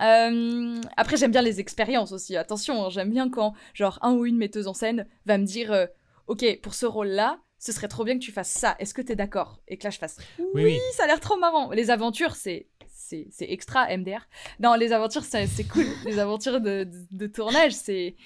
Euh, 0.00 0.80
après, 0.96 1.16
j'aime 1.16 1.30
bien 1.32 1.42
les 1.42 1.60
expériences 1.60 2.12
aussi. 2.12 2.36
Attention, 2.36 2.84
hein, 2.84 2.90
j'aime 2.90 3.10
bien 3.10 3.28
quand, 3.28 3.54
genre, 3.74 3.98
un 4.02 4.12
ou 4.14 4.24
une 4.24 4.36
metteuse 4.38 4.66
en 4.66 4.74
scène 4.74 5.06
va 5.26 5.38
me 5.38 5.44
dire 5.44 5.70
euh, 5.72 5.86
Ok, 6.26 6.44
pour 6.62 6.74
ce 6.74 6.86
rôle-là, 6.86 7.40
ce 7.58 7.72
serait 7.72 7.88
trop 7.88 8.04
bien 8.04 8.14
que 8.14 8.24
tu 8.24 8.32
fasses 8.32 8.50
ça. 8.50 8.74
Est-ce 8.78 8.94
que 8.94 9.02
tu 9.02 9.12
es 9.12 9.16
d'accord? 9.16 9.60
Et 9.68 9.76
que 9.76 9.84
là, 9.84 9.90
je 9.90 9.98
fasse 9.98 10.16
Oui, 10.54 10.64
oui. 10.64 10.78
ça 10.96 11.04
a 11.04 11.06
l'air 11.06 11.20
trop 11.20 11.36
marrant. 11.38 11.70
Les 11.70 11.90
aventures, 11.90 12.34
c'est 12.36 12.68
c'est 12.94 13.28
extra 13.50 13.90
MDR. 13.94 14.26
Non, 14.58 14.72
les 14.72 14.90
aventures, 14.92 15.24
c'est 15.24 15.46
cool. 15.68 15.84
les 16.06 16.18
aventures 16.18 16.62
de, 16.62 16.84
de, 16.84 17.06
de 17.10 17.26
tournage, 17.26 17.72
c'est 17.74 18.16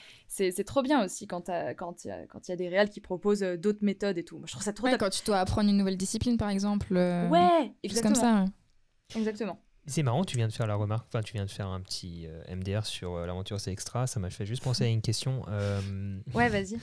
trop 0.64 0.80
bien 0.82 1.04
aussi 1.04 1.26
quand 1.26 1.48
il 1.48 1.50
y, 1.50 1.54
a- 1.54 1.74
quand 1.74 2.48
y 2.48 2.52
a 2.52 2.56
des 2.56 2.68
réals 2.68 2.88
qui 2.88 3.00
proposent 3.00 3.42
euh, 3.42 3.56
d'autres 3.56 3.80
méthodes 3.82 4.16
et 4.16 4.24
tout. 4.24 4.36
Moi, 4.38 4.46
je 4.46 4.52
trouve 4.52 4.62
ça 4.62 4.72
trop 4.72 4.84
Ouais, 4.84 4.92
top. 4.92 5.00
quand 5.00 5.10
tu 5.10 5.24
dois 5.24 5.40
apprendre 5.40 5.68
une 5.70 5.76
nouvelle 5.76 5.96
discipline, 5.96 6.36
par 6.36 6.50
exemple. 6.50 6.96
euh, 6.96 7.28
Ouais, 7.28 7.72
choses 7.88 8.00
comme 8.00 8.12
exactement. 8.12 8.14
ça. 8.14 8.44
ouais. 8.44 9.18
Exactement. 9.20 9.58
C'est 9.88 10.02
marrant, 10.02 10.24
tu 10.24 10.36
viens 10.36 10.48
de 10.48 10.52
faire 10.52 10.66
la 10.66 10.74
remarque, 10.74 11.06
enfin 11.08 11.22
tu 11.22 11.32
viens 11.34 11.44
de 11.44 11.50
faire 11.50 11.68
un 11.68 11.80
petit 11.80 12.26
euh, 12.26 12.42
MDR 12.56 12.84
sur 12.84 13.14
euh, 13.14 13.26
l'aventure 13.26 13.60
c'est 13.60 13.70
extra, 13.72 14.06
ça 14.06 14.18
m'a 14.18 14.30
fait 14.30 14.44
juste 14.46 14.62
penser 14.62 14.84
à 14.84 14.88
une 14.88 15.00
question. 15.02 15.44
euh, 15.48 16.18
Ouais, 16.34 16.48
vas-y. 16.48 16.78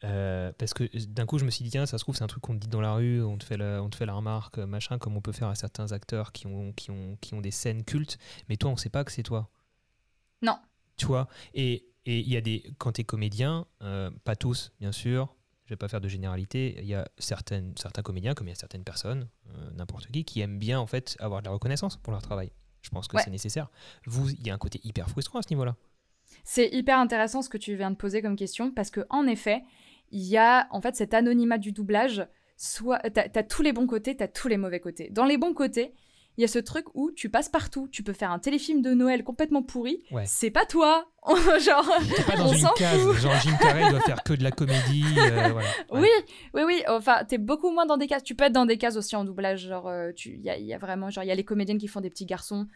parce 0.58 0.74
que 0.74 0.84
d'un 1.06 1.26
coup 1.26 1.38
je 1.38 1.44
me 1.44 1.50
suis 1.50 1.64
dit 1.64 1.70
tiens 1.70 1.86
ça 1.86 1.98
se 1.98 2.04
trouve 2.04 2.14
c'est 2.16 2.22
un 2.22 2.28
truc 2.28 2.42
qu'on 2.42 2.54
te 2.54 2.60
dit 2.60 2.68
dans 2.68 2.80
la 2.80 2.94
rue, 2.94 3.22
on 3.22 3.36
te 3.38 3.44
fait 3.44 3.56
la, 3.56 3.82
on 3.82 3.88
te 3.88 3.96
fait 3.96 4.06
la 4.06 4.14
remarque, 4.14 4.58
machin, 4.58 4.98
comme 4.98 5.16
on 5.16 5.20
peut 5.20 5.32
faire 5.32 5.48
à 5.48 5.54
certains 5.54 5.90
acteurs 5.92 6.32
qui 6.32 6.46
ont, 6.46 6.72
qui 6.72 6.90
ont, 6.90 7.16
qui 7.20 7.34
ont 7.34 7.40
des 7.40 7.50
scènes 7.50 7.82
cultes, 7.84 8.18
mais 8.48 8.56
toi 8.56 8.70
on 8.70 8.76
sait 8.76 8.90
pas 8.90 9.04
que 9.04 9.10
c'est 9.12 9.22
toi. 9.22 9.48
Non. 10.42 10.58
Tu 10.96 11.06
vois 11.06 11.28
Et 11.54 11.84
et 12.06 12.20
il 12.20 12.28
y 12.28 12.36
a 12.36 12.40
des 12.40 12.62
quand 12.78 12.92
tu 12.92 13.00
es 13.00 13.04
comédien, 13.04 13.66
pas 14.24 14.36
tous 14.36 14.72
bien 14.80 14.92
sûr, 14.92 15.34
je 15.68 15.74
vais 15.74 15.76
pas 15.76 15.88
faire 15.88 16.00
de 16.00 16.08
généralité, 16.08 16.76
il 16.78 16.86
y 16.86 16.94
a 16.94 17.06
certaines, 17.18 17.74
certains 17.76 18.00
comédiens 18.00 18.32
comme 18.32 18.46
il 18.46 18.50
y 18.50 18.52
a 18.52 18.56
certaines 18.56 18.84
personnes, 18.84 19.28
euh, 19.50 19.70
n'importe 19.76 20.06
qui, 20.06 20.24
qui 20.24 20.40
aiment 20.40 20.58
bien 20.58 20.80
en 20.80 20.86
fait 20.86 21.14
avoir 21.20 21.42
de 21.42 21.46
la 21.46 21.52
reconnaissance 21.52 21.98
pour 21.98 22.10
leur 22.10 22.22
travail. 22.22 22.50
Je 22.80 22.88
pense 22.88 23.06
que 23.06 23.16
Ouais. 23.16 23.22
c'est 23.22 23.30
nécessaire. 23.30 23.70
Vous, 24.06 24.30
il 24.30 24.46
y 24.46 24.50
a 24.50 24.54
un 24.54 24.58
côté 24.58 24.80
hyper 24.82 25.10
frustrant 25.10 25.40
à 25.40 25.42
ce 25.42 25.50
niveau-là. 25.50 25.76
C'est 26.42 26.68
hyper 26.68 26.98
intéressant 26.98 27.42
ce 27.42 27.50
que 27.50 27.58
tu 27.58 27.74
viens 27.76 27.90
de 27.90 27.96
poser 27.96 28.22
comme 28.22 28.34
question 28.36 28.70
parce 28.72 28.90
que 28.90 29.04
en 29.10 29.26
effet, 29.26 29.62
il 30.10 30.22
y 30.22 30.38
a 30.38 30.68
en 30.70 30.80
fait 30.80 30.96
cet 30.96 31.12
anonymat 31.12 31.58
du 31.58 31.72
doublage. 31.72 32.26
Soit 32.56 32.98
t'as 33.10 33.28
as 33.34 33.42
tous 33.42 33.62
les 33.62 33.72
bons 33.74 33.86
côtés, 33.86 34.16
t'as 34.16 34.26
tous 34.28 34.48
les 34.48 34.56
mauvais 34.56 34.80
côtés. 34.80 35.10
Dans 35.10 35.26
les 35.26 35.36
bons 35.36 35.52
côtés, 35.54 35.92
il 36.38 36.42
y 36.42 36.44
a 36.44 36.48
ce 36.48 36.58
truc 36.60 36.86
où 36.94 37.10
tu 37.10 37.28
passes 37.28 37.48
partout. 37.50 37.88
Tu 37.92 38.02
peux 38.02 38.12
faire 38.14 38.30
un 38.30 38.38
téléfilm 38.38 38.80
de 38.80 38.94
Noël 38.94 39.24
complètement 39.24 39.62
pourri. 39.62 40.02
Ouais. 40.12 40.22
C'est 40.24 40.50
pas 40.50 40.64
toi. 40.64 41.10
Genre. 41.60 41.90
T'es 42.16 42.22
pas 42.22 42.36
dans 42.36 42.48
On 42.48 42.52
une 42.54 42.66
case, 42.76 43.00
fout. 43.02 43.16
genre 43.16 43.34
Jim 43.42 43.56
Carrey 43.60 43.90
doit 43.90 44.00
faire 44.00 44.22
que 44.22 44.32
de 44.32 44.42
la 44.42 44.50
comédie. 44.52 45.04
euh. 45.18 45.52
Ouais. 45.52 45.64
Oui, 45.92 46.08
oui, 46.54 46.62
oui. 46.64 46.82
Enfin, 46.88 47.24
t'es 47.28 47.36
beaucoup 47.38 47.70
moins 47.70 47.84
dans 47.84 47.96
des 47.98 48.06
cases. 48.06 48.22
Tu 48.22 48.34
peux 48.34 48.44
être 48.44 48.52
dans 48.52 48.64
des 48.66 48.78
cases 48.78 48.96
aussi 48.96 49.14
en 49.16 49.24
doublage. 49.24 49.66
Genre, 49.66 49.88
euh, 49.88 50.12
tu, 50.16 50.30
il 50.36 50.40
y 50.42 50.48
a, 50.48 50.56
il 50.56 50.64
y 50.64 50.72
a 50.72 50.78
vraiment, 50.78 51.10
genre, 51.10 51.24
il 51.24 51.26
y 51.26 51.30
a 51.30 51.34
les 51.34 51.44
comédiennes 51.44 51.78
qui 51.78 51.88
font 51.88 52.00
des 52.00 52.08
petits 52.10 52.24
garçons. 52.24 52.66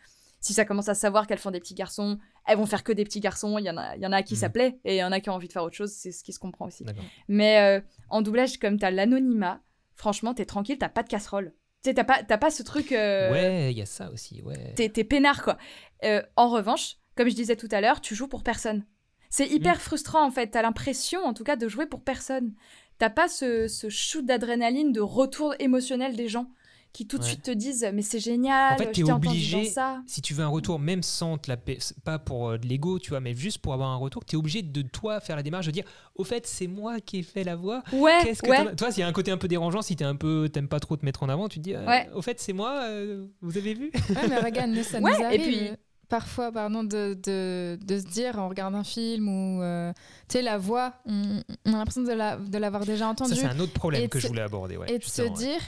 Si 0.40 0.52
ça 0.54 0.64
commence 0.64 0.88
à 0.88 0.94
savoir 0.94 1.28
qu'elles 1.28 1.38
font 1.38 1.52
des 1.52 1.60
petits 1.60 1.74
garçons, 1.74 2.18
elles 2.48 2.58
vont 2.58 2.66
faire 2.66 2.82
que 2.82 2.90
des 2.92 3.04
petits 3.04 3.20
garçons. 3.20 3.58
Il 3.58 3.64
y 3.64 3.70
en 3.70 3.76
a, 3.76 3.94
il 3.94 4.02
y 4.02 4.06
en 4.08 4.12
a 4.12 4.16
à 4.16 4.22
qui 4.24 4.34
ça 4.34 4.50
plaît 4.50 4.80
et 4.84 4.96
il 4.96 4.98
y 4.98 5.04
en 5.04 5.12
a 5.12 5.20
qui 5.20 5.30
ont 5.30 5.34
envie 5.34 5.46
de 5.46 5.52
faire 5.52 5.62
autre 5.62 5.76
chose. 5.76 5.92
C'est 5.92 6.10
ce 6.10 6.24
qui 6.24 6.32
se 6.32 6.40
comprend 6.40 6.66
aussi. 6.66 6.84
Mais 7.28 7.60
euh, 7.60 7.80
en 8.10 8.22
doublage, 8.22 8.58
comme 8.58 8.76
t'as 8.76 8.90
l'anonymat, 8.90 9.60
franchement, 9.94 10.34
t'es 10.34 10.44
tranquille, 10.44 10.78
t'as 10.78 10.88
pas 10.88 11.04
de 11.04 11.08
casserole. 11.08 11.52
Tu 11.82 11.90
sais, 11.90 11.94
t'as 11.94 12.04
pas, 12.04 12.22
t'as 12.22 12.38
pas 12.38 12.50
ce 12.50 12.62
truc. 12.62 12.92
euh, 12.92 13.30
Ouais, 13.32 13.72
il 13.72 13.78
y 13.78 13.82
a 13.82 13.86
ça 13.86 14.10
aussi. 14.12 14.40
Ouais. 14.42 14.72
T'es, 14.76 14.88
t'es 14.88 15.04
peinard, 15.04 15.42
quoi. 15.42 15.58
Euh, 16.04 16.22
en 16.36 16.48
revanche, 16.48 16.96
comme 17.16 17.28
je 17.28 17.34
disais 17.34 17.56
tout 17.56 17.68
à 17.72 17.80
l'heure, 17.80 18.00
tu 18.00 18.14
joues 18.14 18.28
pour 18.28 18.42
personne. 18.42 18.84
C'est 19.30 19.48
hyper 19.48 19.80
frustrant, 19.80 20.24
en 20.24 20.30
fait. 20.30 20.48
T'as 20.48 20.62
l'impression, 20.62 21.24
en 21.24 21.32
tout 21.34 21.42
cas, 21.44 21.56
de 21.56 21.66
jouer 21.68 21.86
pour 21.86 22.02
personne. 22.02 22.54
T'as 22.98 23.10
pas 23.10 23.26
ce, 23.28 23.66
ce 23.66 23.88
shoot 23.88 24.24
d'adrénaline, 24.24 24.92
de 24.92 25.00
retour 25.00 25.54
émotionnel 25.58 26.14
des 26.14 26.28
gens 26.28 26.46
qui 26.92 27.06
tout 27.06 27.16
de 27.16 27.22
Ouais. 27.22 27.28
suite 27.30 27.42
te 27.42 27.50
disent 27.50 27.86
Mais 27.94 28.02
c'est 28.02 28.18
génial, 28.20 28.74
En 28.74 28.76
fait, 28.76 28.92
t'es 28.92 29.02
obligé- 29.10 29.64
ça. 29.64 30.02
Si 30.06 30.20
tu 30.20 30.34
veux 30.34 30.44
un 30.44 30.48
retour, 30.48 30.78
même 30.78 31.02
sans 31.02 31.38
te 31.38 31.50
la 31.50 31.56
paix, 31.56 31.78
pas 32.04 32.18
pour 32.18 32.50
euh, 32.50 32.58
de 32.58 32.66
l'ego, 32.66 32.98
tu 32.98 33.10
vois, 33.10 33.20
mais 33.20 33.34
juste 33.34 33.58
pour 33.58 33.72
avoir 33.72 33.88
un 33.90 33.96
retour, 33.96 34.24
tu 34.24 34.36
es 34.36 34.38
obligé 34.38 34.60
de 34.62 34.82
toi 34.82 35.20
faire 35.20 35.36
la 35.36 35.42
démarche 35.42 35.66
de 35.66 35.70
dire 35.70 35.84
au 36.16 36.24
fait, 36.24 36.46
c'est 36.46 36.66
moi 36.66 37.00
qui 37.00 37.18
ai 37.18 37.22
fait 37.22 37.44
la 37.44 37.56
voix. 37.56 37.82
Ouais, 37.92 38.18
Qu'est-ce 38.22 38.42
que 38.42 38.50
ouais. 38.50 38.74
Toi, 38.76 38.90
s'il 38.90 39.00
y 39.00 39.04
a 39.04 39.06
un 39.08 39.12
côté 39.12 39.30
un 39.30 39.38
peu 39.38 39.48
dérangeant, 39.48 39.80
si 39.82 39.96
t'es 39.96 40.04
un 40.04 40.16
peu, 40.16 40.50
t'aimes 40.52 40.68
pas 40.68 40.80
trop 40.80 40.96
te 40.96 41.04
mettre 41.04 41.22
en 41.22 41.28
avant, 41.30 41.48
tu 41.48 41.58
te 41.60 41.64
dis, 41.64 41.74
euh, 41.74 41.86
Ouais. 41.86 42.10
au 42.14 42.20
fait, 42.22 42.38
c'est 42.40 42.52
moi. 42.52 42.80
euh, 42.82 43.26
vous 43.40 43.56
avez 43.56 43.72
vu? 43.74 43.90
Ouais, 44.10 44.28
mais 44.28 44.38
regarde, 44.38 44.70
nous, 44.70 44.82
ça 44.82 44.98
Ouais, 45.00 45.12
nous 45.12 45.20
et 45.20 45.24
arrive 45.24 45.40
puis- 45.40 45.68
euh, 45.68 45.76
parfois 46.10 46.52
pardon, 46.52 46.84
de, 46.84 47.14
de, 47.14 47.78
de 47.82 47.98
se 47.98 48.04
dire, 48.04 48.34
on 48.36 48.50
regarde 48.50 48.74
un 48.74 48.84
film 48.84 49.28
ou 49.30 49.62
euh, 49.62 49.92
tu 50.28 50.34
sais, 50.36 50.42
la 50.42 50.58
voix, 50.58 50.92
on, 51.06 51.40
on 51.64 51.72
a 51.72 51.78
l'impression 51.78 52.02
de 52.02 52.12
la- 52.12 52.36
de 52.36 52.58
l'avoir 52.58 52.84
déjà 52.84 53.04
Ça, 53.06 53.10
entendue. 53.10 53.34
c'est 53.34 53.46
un 53.46 53.58
autre 53.60 53.72
problème 53.72 54.02
Et 54.04 54.08
que 54.08 54.18
je 54.20 54.28
voulais 54.28 54.42
aborder. 54.42 54.76
Ouais, 54.76 54.92
et 54.92 54.98
de 54.98 55.04
se 55.04 55.22
ouais. 55.22 55.30
dire, 55.30 55.58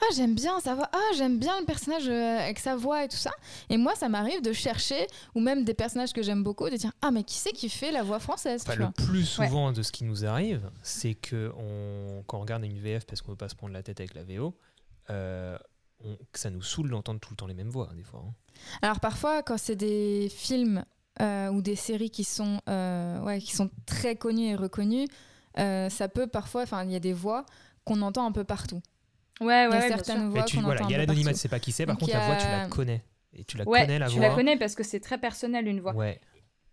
ah, 0.00 0.04
j'aime 0.14 0.34
bien 0.34 0.58
sa 0.60 0.74
voix, 0.74 0.88
ah, 0.92 0.98
j'aime 1.16 1.38
bien 1.38 1.58
le 1.60 1.64
personnage 1.66 2.08
euh, 2.08 2.38
avec 2.40 2.58
sa 2.58 2.76
voix 2.76 3.04
et 3.04 3.08
tout 3.08 3.16
ça. 3.16 3.30
Et 3.70 3.76
moi, 3.76 3.94
ça 3.94 4.08
m'arrive 4.08 4.42
de 4.42 4.52
chercher, 4.52 5.06
ou 5.34 5.40
même 5.40 5.64
des 5.64 5.74
personnages 5.74 6.12
que 6.12 6.22
j'aime 6.22 6.42
beaucoup, 6.42 6.68
de 6.68 6.76
dire, 6.76 6.92
ah, 7.02 7.10
mais 7.10 7.24
qui 7.24 7.34
c'est 7.36 7.52
qui 7.52 7.68
fait 7.68 7.90
la 7.92 8.02
voix 8.02 8.18
française 8.18 8.62
Enfin, 8.62 8.72
tu 8.74 8.78
le 8.80 8.84
vois 8.86 8.92
plus 8.94 9.24
souvent 9.24 9.72
de 9.72 9.82
ce 9.82 9.92
qui 9.92 10.04
nous 10.04 10.24
arrive, 10.26 10.70
c'est 10.82 11.14
que 11.14 11.52
on, 11.56 12.22
quand 12.26 12.38
on 12.38 12.40
regarde 12.42 12.64
une 12.64 12.78
VF 12.80 13.06
parce 13.06 13.22
qu'on 13.22 13.32
veut 13.32 13.36
pas 13.38 13.48
se 13.48 13.54
prendre 13.54 13.72
la 13.72 13.82
tête 13.82 14.00
avec 14.00 14.14
la 14.14 14.24
VO, 14.24 14.54
euh, 15.10 15.56
on- 16.04 16.18
ça 16.34 16.50
nous 16.50 16.62
saoule 16.62 16.90
d'entendre 16.90 17.20
tout 17.20 17.30
le 17.30 17.36
temps 17.36 17.46
les 17.46 17.54
mêmes 17.54 17.70
voix, 17.70 17.90
des 17.94 18.02
fois. 18.04 18.24
hein. 18.26 18.32
Alors 18.82 19.00
parfois, 19.00 19.42
quand 19.42 19.58
c'est 19.58 19.76
des 19.76 20.28
films 20.34 20.84
euh, 21.20 21.48
ou 21.50 21.62
des 21.62 21.76
séries 21.76 22.10
qui 22.10 22.24
sont, 22.24 22.60
euh, 22.68 23.20
ouais, 23.20 23.38
qui 23.40 23.54
sont 23.54 23.70
très 23.86 24.16
connues 24.16 24.46
et 24.48 24.54
reconnues, 24.56 25.06
ça 25.56 26.08
peut 26.12 26.26
parfois, 26.26 26.62
enfin, 26.62 26.84
il 26.84 26.90
y 26.90 26.96
a 26.96 27.00
des 27.00 27.12
voix 27.12 27.46
qu'on 27.84 28.02
entend 28.02 28.26
un 28.26 28.32
peu 28.32 28.44
partout. 28.44 28.80
Ouais, 29.40 29.46
Il 29.46 29.50
y 29.50 29.52
ouais, 29.52 29.76
a 29.76 29.80
ouais, 29.80 29.88
bien 29.88 29.96
certaines 29.96 30.28
voix 30.28 30.44
tu, 30.44 30.60
voilà, 30.60 30.82
il 30.82 30.90
y 30.90 30.94
a 30.94 30.98
l'anonymat, 30.98 31.32
tu 31.32 31.38
sais 31.38 31.48
pas 31.48 31.58
qui 31.58 31.72
c'est, 31.72 31.86
par 31.86 31.94
Donc, 31.94 32.00
contre, 32.00 32.12
il 32.12 32.16
y 32.16 32.20
la 32.20 32.26
voix, 32.26 32.36
tu 32.36 32.46
a- 32.46 32.50
la 32.62 32.68
connais. 32.68 33.02
Et 33.36 33.44
tu 33.44 33.56
la 33.56 33.64
Ouais, 33.66 33.80
connais, 33.80 33.98
la 33.98 34.08
tu 34.08 34.16
voix. 34.18 34.28
la 34.28 34.34
connais 34.34 34.56
parce 34.56 34.74
que 34.76 34.84
c'est 34.84 35.00
très 35.00 35.18
personnel 35.18 35.66
une 35.66 35.80
voix. 35.80 35.92
Ouais. 35.94 36.20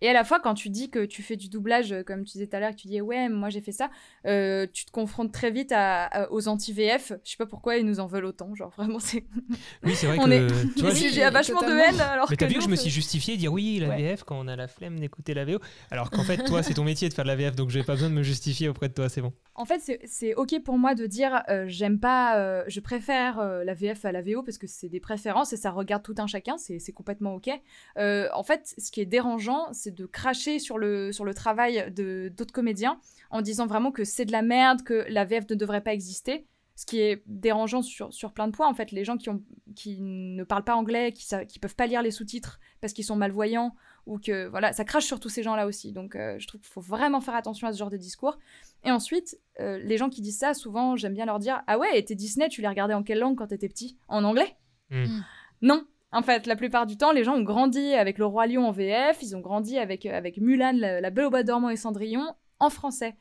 Et 0.01 0.09
à 0.09 0.13
la 0.13 0.23
fois, 0.23 0.39
quand 0.39 0.53
tu 0.55 0.69
dis 0.69 0.89
que 0.89 1.05
tu 1.05 1.21
fais 1.23 1.35
du 1.35 1.47
doublage, 1.49 1.91
euh, 1.93 2.03
comme 2.03 2.23
tu 2.23 2.33
disais 2.33 2.47
tout 2.47 2.55
à 2.55 2.59
l'heure, 2.59 2.71
que 2.71 2.75
tu 2.75 2.87
dis 2.87 3.01
ouais, 3.01 3.29
moi 3.29 3.49
j'ai 3.49 3.61
fait 3.61 3.71
ça, 3.71 3.89
euh, 4.25 4.65
tu 4.71 4.85
te 4.85 4.91
confrontes 4.91 5.31
très 5.31 5.51
vite 5.51 5.71
à, 5.71 6.05
à- 6.05 6.31
aux 6.31 6.47
anti-VF. 6.47 7.13
Je 7.23 7.31
sais 7.31 7.37
pas 7.37 7.45
pourquoi 7.45 7.77
ils 7.77 7.85
nous 7.85 7.99
en 7.99 8.07
veulent 8.07 8.25
autant. 8.25 8.53
Genre 8.55 8.71
vraiment, 8.71 8.99
c'est. 8.99 9.25
Oui, 9.83 9.93
c'est 9.95 10.07
vrai 10.07 10.17
On 10.19 10.25
que. 10.25 10.31
est- 10.31 10.47
Tu 10.75 10.81
vois, 10.81 10.91
Oui, 10.93 11.09
j'ai- 11.13 11.29
vachement 11.29 11.61
de 11.61 11.67
haine 11.71 11.99
alors 12.01 12.27
mais 12.29 12.35
t'as 12.35 12.47
vu 12.47 12.55
que 12.55 12.61
je 12.63 12.69
me 12.69 12.75
suis 12.75 12.89
justifié, 12.89 13.37
dire 13.37 13.51
oui, 13.53 13.79
la 13.79 13.89
Ouais. 13.89 13.97
VF 13.97 14.23
quand 14.23 14.39
on 14.39 14.47
a 14.47 14.55
la 14.55 14.67
flemme 14.67 14.99
d'écouter 14.99 15.33
la 15.33 15.45
VO. 15.45 15.59
Alors 15.91 16.09
qu'en 16.09 16.23
fait, 16.23 16.43
toi, 16.45 16.63
c'est 16.63 16.73
ton 16.73 16.83
métier 16.83 17.07
de 17.09 17.13
faire 17.13 17.25
de 17.25 17.29
la 17.29 17.35
VF, 17.35 17.55
donc 17.55 17.69
j'ai 17.69 17.83
pas 17.83 17.93
besoin 17.93 18.09
de 18.09 18.15
me 18.15 18.23
justifier 18.23 18.69
auprès 18.69 18.89
de 18.89 18.93
toi, 18.93 19.09
c'est 19.09 19.21
bon. 19.21 19.33
En 19.55 19.65
fait, 19.65 19.79
c'est- 20.05 20.33
ok 20.35 20.61
pour 20.63 20.77
moi 20.77 20.95
de 20.95 21.05
dire 21.05 21.43
euh, 21.49 21.65
j'aime 21.67 21.99
pas, 21.99 22.37
euh, 22.37 22.63
je 22.67 22.79
préfère 22.79 23.39
la 23.63 23.73
VF 23.73 24.05
à 24.05 24.11
la 24.11 24.21
VO 24.21 24.43
parce 24.43 24.57
que 24.57 24.65
c'est 24.67 24.89
des 24.89 24.99
préférences 24.99 25.53
et 25.53 25.57
ça 25.57 25.71
regarde 25.71 26.03
tout 26.03 26.15
un 26.17 26.27
chacun, 26.27 26.57
c'est 26.57 26.79
c'est 26.79 26.91
complètement 26.93 27.35
ok. 27.35 27.49
En 27.97 28.43
fait, 28.43 28.73
ce 28.77 28.91
qui 28.91 29.01
est 29.01 29.05
dérangeant, 29.05 29.67
c'est 29.73 29.90
de 29.91 30.05
cracher 30.05 30.59
sur 30.59 30.77
le, 30.77 31.11
sur 31.11 31.25
le 31.25 31.33
travail 31.33 31.91
de 31.91 32.31
d'autres 32.35 32.53
comédiens 32.53 32.99
en 33.29 33.41
disant 33.41 33.67
vraiment 33.67 33.91
que 33.91 34.03
c'est 34.03 34.25
de 34.25 34.31
la 34.31 34.41
merde, 34.41 34.83
que 34.83 35.05
la 35.09 35.25
VF 35.25 35.49
ne 35.49 35.55
devrait 35.55 35.81
pas 35.81 35.93
exister. 35.93 36.47
Ce 36.75 36.85
qui 36.85 36.99
est 36.99 37.21
dérangeant 37.27 37.83
sur, 37.83 38.11
sur 38.11 38.33
plein 38.33 38.47
de 38.47 38.53
points, 38.53 38.67
en 38.67 38.73
fait, 38.73 38.91
les 38.91 39.05
gens 39.05 39.15
qui, 39.17 39.29
ont, 39.29 39.43
qui 39.75 40.01
ne 40.01 40.43
parlent 40.43 40.63
pas 40.63 40.75
anglais, 40.75 41.11
qui 41.11 41.27
ne 41.35 41.59
peuvent 41.59 41.75
pas 41.75 41.85
lire 41.85 42.01
les 42.01 42.09
sous-titres 42.09 42.59
parce 42.79 42.93
qu'ils 42.93 43.05
sont 43.05 43.15
malvoyants, 43.15 43.75
ou 44.07 44.17
que 44.17 44.47
voilà, 44.47 44.73
ça 44.73 44.83
crache 44.83 45.05
sur 45.05 45.19
tous 45.19 45.29
ces 45.29 45.43
gens-là 45.43 45.67
aussi. 45.67 45.91
Donc 45.91 46.15
euh, 46.15 46.39
je 46.39 46.47
trouve 46.47 46.59
qu'il 46.59 46.71
faut 46.71 46.81
vraiment 46.81 47.21
faire 47.21 47.35
attention 47.35 47.67
à 47.67 47.73
ce 47.73 47.77
genre 47.77 47.91
de 47.91 47.97
discours. 47.97 48.39
Et 48.83 48.91
ensuite, 48.91 49.37
euh, 49.59 49.77
les 49.83 49.97
gens 49.97 50.09
qui 50.09 50.21
disent 50.21 50.39
ça, 50.39 50.55
souvent, 50.55 50.95
j'aime 50.95 51.13
bien 51.13 51.25
leur 51.25 51.37
dire 51.37 51.61
Ah 51.67 51.77
ouais, 51.77 51.99
et 51.99 52.03
tes 52.03 52.15
Disney, 52.15 52.49
tu 52.49 52.61
les 52.61 52.67
regardais 52.67 52.95
en 52.95 53.03
quelle 53.03 53.19
langue 53.19 53.37
quand 53.37 53.47
t'étais 53.47 53.69
petit? 53.69 53.97
En 54.07 54.23
anglais 54.23 54.55
Hmm. 54.91 55.05
Mm. 55.05 55.23
Non. 55.61 55.85
En 56.13 56.21
fait, 56.23 56.45
la 56.45 56.55
plupart 56.57 56.85
du 56.85 56.97
temps, 56.97 57.11
les 57.11 57.23
gens 57.23 57.35
ont 57.35 57.41
grandi 57.43 57.93
avec 57.93 58.17
Le 58.17 58.25
Roi 58.25 58.47
Lion 58.47 58.67
en 58.67 58.71
VF, 58.71 59.19
ils 59.21 59.35
ont 59.35 59.39
grandi 59.39 59.77
avec, 59.77 60.05
euh, 60.05 60.15
avec 60.17 60.37
Mulan, 60.37 60.73
la, 60.75 60.99
la 61.01 61.09
Belle 61.09 61.25
au 61.25 61.29
Bois 61.29 61.43
dormant 61.43 61.69
et 61.69 61.77
Cendrillon 61.77 62.35
en 62.59 62.69
français. 62.69 63.15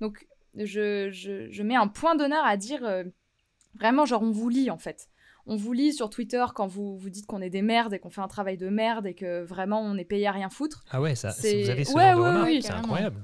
Donc, 0.00 0.26
je, 0.54 1.10
je, 1.10 1.50
je 1.50 1.62
mets 1.62 1.74
un 1.76 1.88
point 1.88 2.14
d'honneur 2.14 2.44
à 2.44 2.56
dire 2.56 2.84
euh, 2.84 3.02
vraiment, 3.74 4.04
genre, 4.06 4.22
on 4.22 4.30
vous 4.30 4.48
lit 4.48 4.70
en 4.70 4.78
fait. 4.78 5.08
On 5.48 5.56
vous 5.56 5.72
lit 5.72 5.92
sur 5.92 6.08
Twitter 6.10 6.44
quand 6.54 6.66
vous, 6.66 6.96
vous 6.96 7.10
dites 7.10 7.26
qu'on 7.26 7.40
est 7.40 7.50
des 7.50 7.62
merdes 7.62 7.94
et 7.94 7.98
qu'on 7.98 8.10
fait 8.10 8.20
un 8.20 8.26
travail 8.28 8.56
de 8.56 8.68
merde 8.68 9.06
et 9.06 9.14
que 9.14 9.42
vraiment 9.44 9.80
on 9.80 9.96
est 9.96 10.04
payé 10.04 10.26
à 10.26 10.32
rien 10.32 10.48
foutre. 10.48 10.84
Ah 10.90 11.00
ouais, 11.00 11.14
ça, 11.14 11.30
C'est- 11.30 11.62
vous 11.64 11.70
avez 11.70 11.84
ce 11.84 11.94
Ouais, 11.94 12.12
genre 12.12 12.20
ouais, 12.20 12.42
oui, 12.44 12.62
c'est 12.62 12.72
incroyable. 12.72 13.22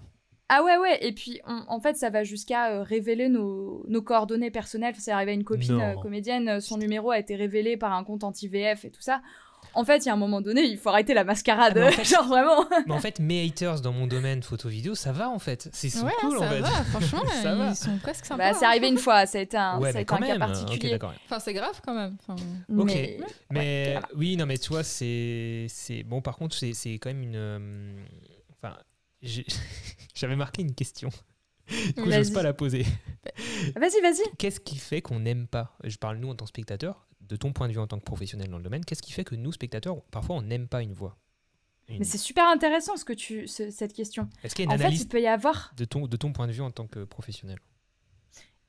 Ah 0.55 0.63
ouais, 0.63 0.77
ouais, 0.77 0.99
et 1.07 1.13
puis 1.13 1.41
on- 1.47 1.65
en 1.69 1.81
fait, 1.81 1.97
ça 1.97 2.11
va 2.11 2.25
jusqu'à 2.25 2.71
euh, 2.73 2.83
révéler 2.83 3.29
nos, 3.29 3.85
nos 3.89 4.03
coordonnées 4.03 4.51
personnelles. 4.51 4.95
C'est 4.99 5.11
arrivé 5.13 5.31
à 5.31 5.35
une 5.35 5.45
copine 5.45 5.81
euh, 5.81 5.95
comédienne, 5.95 6.49
euh, 6.49 6.61
son 6.61 6.77
numéro 6.77 7.11
a 7.11 7.19
été 7.19 7.37
révélé 7.37 7.77
par 7.77 7.93
un 7.95 8.05
compte 8.05 8.23
anti-VF 8.25 8.85
et 8.85 8.91
tout 8.91 9.01
ça. 9.03 9.23
En 9.75 9.85
fait, 9.85 9.99
il 9.99 10.07
y 10.07 10.09
a 10.11 10.13
un 10.13 10.17
moment 10.17 10.41
donné, 10.43 10.63
il 10.65 10.77
faut 10.77 10.91
arrêter 10.91 11.15
la 11.15 11.25
mascarade. 11.25 11.73
Ah, 11.77 11.81
mais 11.81 11.87
en 11.87 11.91
fait- 11.93 12.05
Genre 12.05 12.27
vraiment. 12.27 12.67
Mais 12.87 12.93
en 12.93 12.99
fait, 12.99 13.21
mes 13.21 13.47
haters 13.47 13.81
dans 13.81 13.93
mon 13.93 14.07
domaine 14.07 14.43
photo-vidéo, 14.43 14.95
ça 14.95 15.13
va 15.13 15.31
en 15.31 15.39
fait. 15.39 15.71
C'est 15.73 15.89
c'est 15.89 16.05
Ouais, 16.05 16.13
cool 16.21 16.37
ça 16.39 16.45
en 16.45 16.49
fait. 16.51 16.61
va, 16.61 16.69
franchement, 16.91 17.23
Ça 17.43 17.53
ils 17.53 17.59
va. 17.59 17.75
sont 17.75 17.97
presque 18.03 18.27
sympas. 18.27 18.51
Bah, 18.51 18.59
c'est 18.59 18.67
hein. 18.67 18.69
arrivé 18.69 18.89
une 18.89 18.99
fois, 18.99 19.25
ça 19.25 19.39
a 19.39 19.41
été 19.41 19.57
un, 19.57 19.79
ouais, 19.79 19.93
ça 19.93 19.99
a 19.99 20.01
mais 20.01 20.03
été 20.03 20.05
quand 20.05 20.17
un 20.17 20.19
cas 20.19 20.27
même. 20.27 20.43
Ok, 20.43 20.49
particulier. 20.49 20.99
Enfin, 21.25 21.39
c'est 21.39 21.55
grave 21.55 21.81
quand 21.83 21.95
même. 21.95 22.17
Enfin, 22.29 22.37
Ok. 22.77 22.87
Mais- 22.89 23.19
Mais 23.51 23.93
voilà. 23.93 24.09
oui, 24.17 24.37
non, 24.37 24.45
mais 24.45 24.59
tu 24.59 24.69
vois, 24.69 24.83
c'est. 24.83 25.67
c'est- 25.69 26.03
Bon, 26.03 26.21
par 26.21 26.37
contre, 26.37 26.55
c'est 26.57 26.75
c'est 26.75 26.95
quand 26.99 27.09
même 27.11 27.23
une. 27.23 28.05
j'avais 30.15 30.37
marqué 30.37 30.63
une 30.63 30.75
question. 30.75 31.11
Du 31.69 31.95
coup, 31.95 32.11
j'ose 32.11 32.31
pas 32.33 32.43
la 32.43 32.53
poser. 32.53 32.85
Vas-y, 33.77 34.01
vas-y. 34.03 34.37
Qu'est-ce 34.39 34.61
qui 34.61 34.77
fait 34.77 35.01
qu'on 35.01 35.21
n'aime 35.21 35.47
pas? 35.47 35.77
Je 35.85 35.97
parle 35.97 36.19
nous 36.19 36.29
en 36.29 36.35
tant 36.35 36.45
que 36.45 36.49
spectateurs, 36.51 37.07
de 37.21 37.37
ton 37.37 37.53
point 37.53 37.69
de 37.69 37.73
vue 37.73 37.79
en 37.79 37.87
tant 37.87 37.99
que 37.99 38.05
professionnel 38.05 38.49
dans 38.51 38.59
le 38.59 38.65
domaine, 38.65 38.85
qu'est-ce 38.85 39.03
qui 39.03 39.13
fait 39.13 39.25
que 39.25 39.35
nous, 39.37 39.53
spectateurs, 39.53 40.03
parfois 40.11 40.37
on 40.37 40.43
n'aime 40.43 40.69
pas 40.69 40.83
une 40.83 40.93
voix? 40.93 41.17
Une- 41.89 41.99
Mais 41.99 42.05
c'est 42.05 42.19
super 42.19 42.47
intéressant 42.49 42.97
ce 42.97 43.05
que 43.05 43.13
tu, 43.13 43.47
ce- 43.47 43.71
cette 43.71 43.93
question. 43.93 44.29
Est-ce 44.43 44.55
qu'il 44.55 44.65
y 44.65 44.69
a 44.69 44.71
une 44.71 44.75
En 44.75 44.79
fait, 44.79 44.85
analyse 44.85 45.03
il 45.03 45.09
peut 45.09 45.21
y 45.23 45.27
avoir 45.29 45.73
de, 45.77 45.85
ton, 45.85 46.07
de 46.07 46.17
ton 46.17 46.33
point 46.33 46.47
de 46.47 46.53
vue 46.53 46.63
en 46.63 46.71
tant 46.71 46.87
que 46.87 47.05
professionnel? 47.05 47.59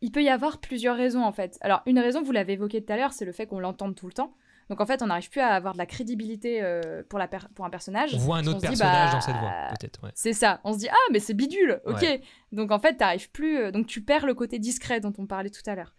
Il 0.01 0.11
peut 0.11 0.23
y 0.23 0.29
avoir 0.29 0.59
plusieurs 0.59 0.95
raisons 0.97 1.23
en 1.23 1.31
fait. 1.31 1.57
Alors 1.61 1.81
une 1.85 1.99
raison, 1.99 2.21
vous 2.21 2.31
l'avez 2.31 2.53
évoqué 2.53 2.83
tout 2.83 2.91
à 2.93 2.97
l'heure, 2.97 3.13
c'est 3.13 3.25
le 3.25 3.31
fait 3.31 3.47
qu'on 3.47 3.59
l'entende 3.59 3.95
tout 3.95 4.07
le 4.07 4.13
temps. 4.13 4.35
Donc 4.69 4.81
en 4.81 4.85
fait, 4.85 5.01
on 5.01 5.07
n'arrive 5.07 5.29
plus 5.29 5.41
à 5.41 5.49
avoir 5.49 5.73
de 5.73 5.77
la 5.77 5.85
crédibilité 5.85 6.61
euh, 6.61 7.03
pour, 7.09 7.19
la 7.19 7.27
pour 7.27 7.65
un 7.65 7.69
personnage. 7.69 8.13
On 8.15 8.19
voit 8.19 8.37
un 8.37 8.47
autre 8.47 8.59
dit, 8.59 8.67
personnage 8.67 9.09
bah, 9.09 9.13
dans 9.13 9.21
cette 9.21 9.35
voix, 9.35 9.51
peut-être. 9.79 10.03
Ouais. 10.03 10.11
C'est 10.15 10.33
ça. 10.33 10.61
On 10.63 10.73
se 10.73 10.79
dit 10.79 10.89
ah 10.89 11.11
mais 11.11 11.19
c'est 11.19 11.33
bidule, 11.33 11.81
ok. 11.85 12.01
Ouais. 12.01 12.21
Donc 12.51 12.71
en 12.71 12.79
fait, 12.79 12.95
t'arrives 12.95 13.29
plus, 13.31 13.57
euh, 13.57 13.71
donc 13.71 13.87
tu 13.87 14.01
perds 14.01 14.25
le 14.25 14.33
côté 14.33 14.59
discret 14.59 14.99
dont 14.99 15.13
on 15.17 15.25
parlait 15.25 15.49
tout 15.49 15.61
à 15.65 15.75
l'heure. 15.75 15.93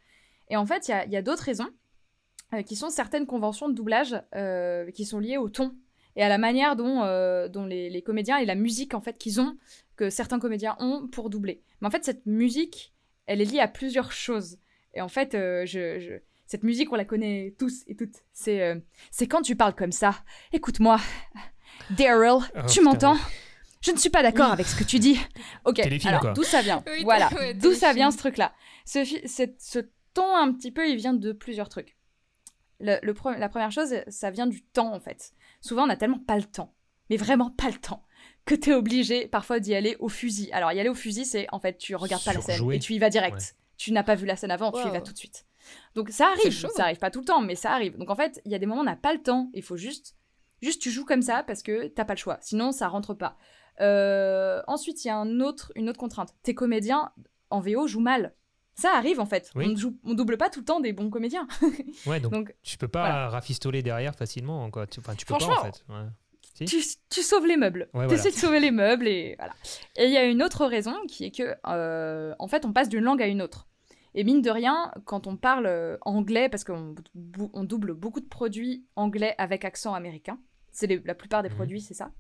Et 0.49 0.57
en 0.57 0.67
fait, 0.67 0.89
il 0.89 1.13
y 1.13 1.17
a, 1.17 1.23
d'autres 1.23 1.45
raisons 1.45 1.71
euh, 2.53 2.63
qui 2.63 2.77
sont 2.77 2.91
certaines 2.91 3.27
conventions 3.27 3.69
de 3.69 3.75
doublage 3.75 4.15
qui 4.95 5.05
sont 5.07 5.19
liées 5.19 5.39
au 5.39 5.49
ton 5.49 5.75
et 6.17 6.23
à 6.23 6.29
la 6.29 6.39
manière 6.39 6.77
dont, 6.77 7.01
dont 7.49 7.65
les, 7.65 7.89
les 7.91 8.03
comédiens 8.03 8.37
et 8.37 8.45
la 8.45 8.55
musique 8.55 8.95
en 8.95 9.01
fait 9.01 9.17
qu'ils 9.19 9.41
ont, 9.41 9.57
que 9.97 10.11
certains 10.11 10.39
comédiens 10.39 10.77
ont 10.81 11.09
pour 11.09 11.31
doubler. 11.31 11.63
Mais 11.81 11.89
en 11.89 11.91
fait, 11.91 12.05
cette 12.05 12.27
musique, 12.27 12.93
elle 13.27 13.41
est 13.41 13.47
liée 13.47 13.61
à 13.61 13.69
plusieurs 13.69 14.13
choses. 14.13 14.59
Et 14.93 15.01
en 15.01 15.09
fait, 15.09 15.31
je, 15.33 15.99
je- 15.99 16.21
cette 16.47 16.63
musique, 16.63 16.93
on 16.93 16.97
la 16.97 17.05
connaît 17.05 17.55
tous 17.59 17.83
et 17.87 17.95
toutes. 17.97 18.17
C'est 18.33 18.61
euh, 18.63 18.77
c'est 19.11 19.27
quand 19.27 19.43
tu 19.43 19.57
parles 19.57 19.75
comme 19.75 19.93
ça. 19.93 20.15
Écoute-moi, 20.53 20.99
Daryl, 21.91 22.43
Oh, 22.57 22.61
tu 22.69 22.81
m'entends? 22.81 23.17
Je 23.81 23.91
ne 23.91 23.99
suis 23.99 24.09
pas 24.11 24.23
d'accord 24.23 24.47
Oui. 24.47 24.53
avec 24.53 24.67
ce 24.67 24.77
que 24.77 24.85
tu 24.85 24.99
dis. 24.99 25.19
Ok, 25.65 25.77
Téléfilm, 25.77 26.15
alors 26.15 26.33
d'où 26.35 26.43
ça 26.43 26.63
vient? 26.63 26.83
Oui, 26.87 27.05
Voilà, 27.05 27.29
ouais, 27.35 27.55
d'où 27.55 27.73
ça 27.75 27.93
vient 27.93 28.11
ce 28.11 28.17
truc-là? 28.19 28.53
Ce, 28.87 29.81
ton 30.15 30.37
un 30.37 30.53
petit 30.53 30.71
peu, 30.71 30.89
il 30.89 30.97
vient 30.97 31.13
de 31.15 31.33
plusieurs 31.33 31.69
trucs. 31.69 31.97
Le, 32.81 32.99
le 33.03 33.13
pre- 33.15 33.39
la 33.39 33.49
première 33.49 33.71
chose, 33.73 33.95
ça 34.09 34.31
vient 34.31 34.47
du 34.47 34.63
temps 34.63 34.93
en 34.95 35.01
fait. 35.01 35.33
Souvent, 35.61 35.85
on 35.85 35.87
n'a 35.87 35.97
tellement 35.97 36.19
pas 36.19 36.37
le 36.37 36.45
temps, 36.45 36.75
mais 37.11 37.17
vraiment 37.17 37.51
pas 37.51 37.69
le 37.69 37.77
temps, 37.79 38.05
que 38.45 38.55
tu 38.55 38.71
es 38.71 38.75
obligé 38.75 39.27
parfois 39.27 39.61
d'y 39.61 39.75
aller 39.75 39.97
au 40.01 40.09
fusil. 40.09 40.51
Alors, 40.53 40.73
y 40.73 40.81
aller 40.81 40.89
au 40.89 40.95
fusil, 40.95 41.25
c'est 41.25 41.47
en 41.53 41.61
fait, 41.61 41.79
tu 41.79 41.95
regardes 41.95 42.25
pas 42.25 42.33
la 42.33 42.41
scène 42.41 42.71
et 42.73 42.79
tu 42.79 42.93
y 42.95 42.99
vas 42.99 43.11
direct. 43.11 43.37
Ouais. 43.37 43.43
Tu 43.77 43.93
n'as 43.93 44.03
pas 44.03 44.15
vu 44.15 44.25
la 44.27 44.37
scène 44.37 44.51
avant, 44.51 44.71
tu 44.73 44.87
y 44.87 44.91
vas 44.91 45.01
tout 45.01 45.13
de 45.13 45.19
suite. 45.19 45.47
Donc 45.95 46.11
ça 46.11 46.29
arrive, 46.29 46.53
ça 46.53 46.85
arrive 46.85 46.99
pas 46.99 47.11
tout 47.11 47.21
le 47.21 47.25
temps, 47.27 47.41
mais 47.41 47.55
ça 47.55 47.73
arrive. 47.73 47.97
Donc 47.99 48.11
en 48.11 48.17
fait, 48.17 48.41
il 48.45 48.53
y 48.53 48.55
a 48.55 48.59
des 48.59 48.67
moments 48.67 48.81
où 48.81 48.85
on 48.85 48.87
n'a 48.87 48.97
pas 48.97 49.13
le 49.13 49.23
temps, 49.23 49.51
il 49.55 49.63
faut 49.63 49.77
juste, 49.77 50.17
juste 50.63 50.81
tu 50.81 50.91
joues 50.91 51.05
comme 51.05 51.23
ça 51.23 51.43
parce 51.43 51.63
que 51.63 51.89
t'as 51.89 52.05
pas 52.05 52.15
le 52.15 52.19
choix, 52.19 52.39
sinon 52.41 52.73
ça 52.73 52.89
rentre 52.89 53.15
pas. 53.15 53.37
Euh, 53.81 54.63
ensuite, 54.67 55.05
il 55.05 55.09
y 55.09 55.11
a 55.11 55.17
un 55.17 55.41
autre, 55.41 55.73
une 55.75 55.89
autre 55.89 55.99
contrainte. 55.99 56.35
Tes 56.43 56.55
comédiens 56.55 57.13
en 57.51 57.61
VO 57.61 57.87
jouent 57.87 58.01
mal. 58.01 58.35
Ça 58.77 58.91
arrive 58.97 59.21
en 59.21 59.27
fait. 59.27 59.51
Oui. 59.55 59.67
On, 59.67 59.71
ne 59.71 59.77
joue, 59.77 59.97
on 60.05 60.15
double 60.15 60.37
pas 60.37 60.51
tout 60.51 60.61
le 60.61 60.65
temps 60.65 60.81
des 60.81 60.93
bons 60.93 61.11
comédiens. 61.11 61.47
Ouais, 62.07 62.21
donc, 62.21 62.33
Donc 62.33 62.55
tu 62.63 62.77
peux 62.77 62.89
pas 62.89 63.01
voilà. 63.07 63.29
rafistoler 63.29 63.83
derrière 63.83 64.15
facilement. 64.15 64.69
Quoi. 64.71 64.87
Tu, 64.87 65.01
enfin, 65.01 65.15
tu 65.15 65.25
peux 65.25 65.37
pas 65.37 65.45
en 65.45 65.65
fait. 65.65 65.85
Ouais. 65.89 66.07
Si 66.55 66.65
tu, 66.67 66.83
tu 67.11 67.23
sauves 67.23 67.47
les 67.47 67.57
meubles. 67.57 67.89
Ouais, 67.95 68.07
tu 68.07 68.15
voilà. 68.15 68.31
de 68.31 68.37
sauver 68.37 68.61
les 68.61 68.71
meubles 68.71 69.09
et 69.09 69.35
voilà. 69.39 69.53
Et 69.97 70.05
il 70.05 70.13
y 70.13 70.17
a 70.17 70.25
une 70.25 70.43
autre 70.43 70.67
raison 70.67 70.95
qui 71.09 71.25
est 71.25 71.31
que, 71.31 71.57
euh, 71.67 72.35
en 72.39 72.47
fait, 72.47 72.65
on 72.65 72.73
passe 72.73 72.89
d'une 72.89 73.03
langue 73.03 73.23
à 73.23 73.27
une 73.27 73.43
autre. 73.43 73.67
Et 74.15 74.25
mine 74.25 74.43
de 74.43 74.51
rien, 74.51 74.93
quand 75.05 75.27
on 75.27 75.37
parle 75.37 75.67
euh, 75.67 75.97
anglais, 76.03 76.49
parce 76.49 76.65
qu'on 76.65 76.95
on 77.53 77.65
double 77.65 77.95
beaucoup 77.95 78.21
de 78.21 78.29
produits 78.29 78.87
anglais 78.97 79.35
avec 79.39 79.65
accent 79.65 79.95
américain, 79.95 80.39
c'est 80.71 80.87
la 81.05 81.15
plupart 81.15 81.43
des 81.43 81.49
Mhm. 81.49 81.55
produits, 81.57 81.81
c'est 81.81 81.95
ça. 81.95 82.11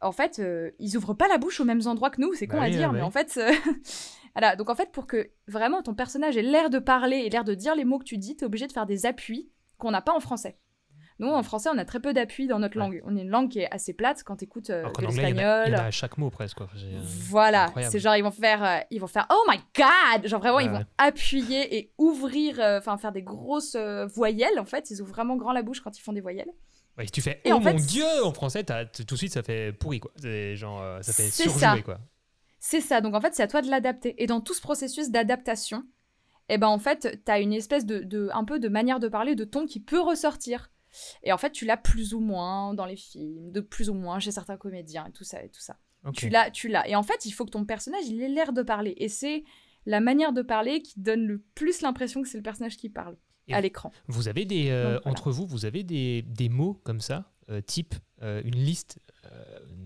En 0.00 0.12
fait, 0.12 0.38
euh, 0.40 0.70
ils 0.78 0.96
ouvrent 0.96 1.14
pas 1.14 1.28
la 1.28 1.38
bouche 1.38 1.60
aux 1.60 1.64
mêmes 1.64 1.86
endroits 1.86 2.10
que 2.10 2.20
nous, 2.20 2.32
c'est 2.34 2.46
con 2.48 2.56
Bah 2.58 2.64
à 2.64 2.66
oui, 2.66 2.72
dire, 2.76 2.90
ouais, 2.90 2.96
mais 2.96 3.02
en 3.02 3.10
fait, 3.10 3.36
euh, 3.38 3.50
voilà. 4.34 4.56
Donc 4.56 4.68
en 4.70 4.74
fait, 4.74 4.90
pour 4.92 5.06
que 5.06 5.30
vraiment 5.48 5.82
ton 5.82 5.94
personnage 5.94 6.36
ait 6.36 6.42
l'air 6.42 6.70
de 6.70 6.78
parler 6.78 7.18
et 7.18 7.30
l'air 7.30 7.44
de 7.44 7.54
dire 7.54 7.74
les 7.76 7.84
mots 7.84 7.98
que 7.98 8.04
tu 8.04 8.18
dis, 8.18 8.36
t'es 8.36 8.44
obligé 8.44 8.66
de 8.66 8.72
faire 8.72 8.86
des 8.86 9.06
appuis 9.06 9.50
qu'on 9.78 9.90
n'a 9.92 10.02
pas 10.02 10.12
en 10.14 10.20
français. 10.20 10.58
Nous, 11.18 11.28
en 11.28 11.42
français, 11.42 11.68
on 11.72 11.78
a 11.78 11.84
très 11.84 12.00
peu 12.00 12.12
d'appuis 12.12 12.46
dans 12.46 12.58
notre 12.58 12.76
Ouais. 12.76 12.82
langue. 12.84 13.02
On 13.04 13.16
est 13.16 13.22
une 13.22 13.28
langue 13.28 13.48
qui 13.50 13.60
est 13.60 13.70
assez 13.72 13.92
plate 13.92 14.22
quand 14.24 14.36
tu 14.36 14.44
écoutes 14.44 14.70
Alors 14.70 14.92
qu'en 14.92 15.02
de 15.02 15.06
anglais, 15.08 15.30
il 15.30 15.36
y, 15.36 15.40
en 15.40 15.48
a- 15.48 15.64
il 15.66 15.68
y 15.68 15.70
l'espagnol. 15.70 15.74
en 15.74 15.78
a 15.84 15.86
à 15.86 15.90
chaque 15.90 16.18
mot 16.18 16.30
presque. 16.30 16.56
Quoi. 16.58 16.68
Euh, 16.76 17.00
Voilà, 17.04 17.72
c'est 17.90 17.98
genre 18.00 18.16
ils 18.16 18.22
vont 18.22 18.30
faire, 18.30 18.64
euh, 18.64 18.78
ils 18.90 19.00
vont 19.00 19.06
faire 19.06 19.26
Oh 19.30 19.44
my 19.50 19.58
God, 19.76 20.26
genre 20.26 20.40
vraiment 20.40 20.56
Ouais, 20.56 20.64
ils 20.64 20.70
vont 20.70 20.84
appuyer 20.98 21.76
et 21.76 21.92
ouvrir, 21.98 22.58
euh, 22.60 22.78
enfin 22.78 22.96
faire 22.98 23.12
des 23.12 23.22
grosses 23.22 23.74
euh, 23.76 24.06
voyelles 24.06 24.58
en 24.58 24.64
fait. 24.64 24.90
Ils 24.90 25.00
ouvrent 25.02 25.12
vraiment 25.12 25.36
grand 25.36 25.52
la 25.52 25.62
bouche 25.62 25.80
quand 25.80 25.96
ils 25.98 26.02
font 26.02 26.12
des 26.12 26.20
voyelles. 26.20 26.50
Ouais, 26.98 27.06
si 27.06 27.12
tu 27.12 27.22
fais 27.22 27.40
Et 27.44 27.52
Oh 27.52 27.56
en 27.56 27.60
mon 27.60 27.64
fait, 27.78 27.86
dieu 27.86 28.04
en 28.24 28.32
français, 28.32 28.64
tout 28.64 29.04
de 29.04 29.16
suite 29.16 29.32
ça 29.32 29.42
fait 29.42 29.72
pourri 29.72 30.00
quoi. 30.00 30.10
C'est 30.20 30.56
genre 30.56 30.82
euh, 30.82 31.00
ça 31.02 31.12
fait 31.12 31.22
C'est 31.30 31.44
surjouer 31.44 31.60
ça. 31.60 31.76
quoi. 31.84 31.98
C'est 32.58 32.80
ça. 32.80 33.00
Donc 33.00 33.14
en 33.14 33.20
fait 33.20 33.34
c'est 33.34 33.42
à 33.42 33.46
toi 33.48 33.62
de 33.62 33.70
l'adapter. 33.70 34.14
Et 34.22 34.26
dans 34.26 34.40
tout 34.40 34.54
ce 34.54 34.60
processus 34.60 35.10
d'adaptation, 35.10 35.84
eh 36.48 36.58
ben 36.58 36.66
en 36.68 36.78
fait 36.78 37.20
t'as 37.24 37.40
une 37.40 37.52
espèce 37.52 37.86
de, 37.86 38.00
de, 38.00 38.28
un 38.34 38.44
peu 38.44 38.58
de 38.58 38.68
manière 38.68 39.00
de 39.00 39.08
parler, 39.08 39.34
de 39.34 39.44
ton 39.44 39.66
qui 39.66 39.80
peut 39.80 40.00
ressortir. 40.00 40.70
Et 41.22 41.32
en 41.32 41.38
fait 41.38 41.50
tu 41.50 41.64
l'as 41.64 41.76
plus 41.76 42.14
ou 42.14 42.20
moins 42.20 42.74
dans 42.74 42.86
les 42.86 42.96
films, 42.96 43.52
de 43.52 43.60
plus 43.60 43.90
ou 43.90 43.94
moins 43.94 44.18
chez 44.18 44.30
certains 44.30 44.56
comédiens 44.56 45.06
et 45.06 45.12
tout 45.12 45.24
ça 45.24 45.42
et 45.42 45.48
tout 45.48 45.60
ça. 45.60 45.76
Tu 46.14 46.28
l'as, 46.28 46.50
tu 46.50 46.68
l'as. 46.68 46.88
Et 46.88 46.96
en 46.96 47.02
fait, 47.02 47.26
il 47.26 47.30
faut 47.30 47.44
que 47.44 47.50
ton 47.50 47.64
personnage, 47.64 48.06
il 48.06 48.20
ait 48.22 48.28
l'air 48.28 48.52
de 48.52 48.62
parler. 48.62 48.94
Et 48.96 49.08
c'est 49.08 49.44
la 49.86 50.00
manière 50.00 50.32
de 50.32 50.42
parler 50.42 50.82
qui 50.82 50.98
donne 50.98 51.24
le 51.26 51.38
plus 51.54 51.80
l'impression 51.80 52.22
que 52.22 52.28
c'est 52.28 52.38
le 52.38 52.42
personnage 52.42 52.76
qui 52.76 52.88
parle 52.88 53.16
Et 53.48 53.54
à 53.54 53.60
l'écran. 53.60 53.92
Vous 54.08 54.28
avez 54.28 54.44
des 54.44 54.70
euh, 54.70 54.94
Donc, 54.94 55.02
voilà. 55.02 55.10
entre 55.12 55.30
vous, 55.30 55.46
vous 55.46 55.64
avez 55.64 55.84
des, 55.84 56.22
des 56.22 56.48
mots 56.48 56.74
comme 56.84 57.00
ça, 57.00 57.32
euh, 57.50 57.60
type 57.60 57.94
euh, 58.22 58.42
une 58.44 58.56
liste 58.56 58.98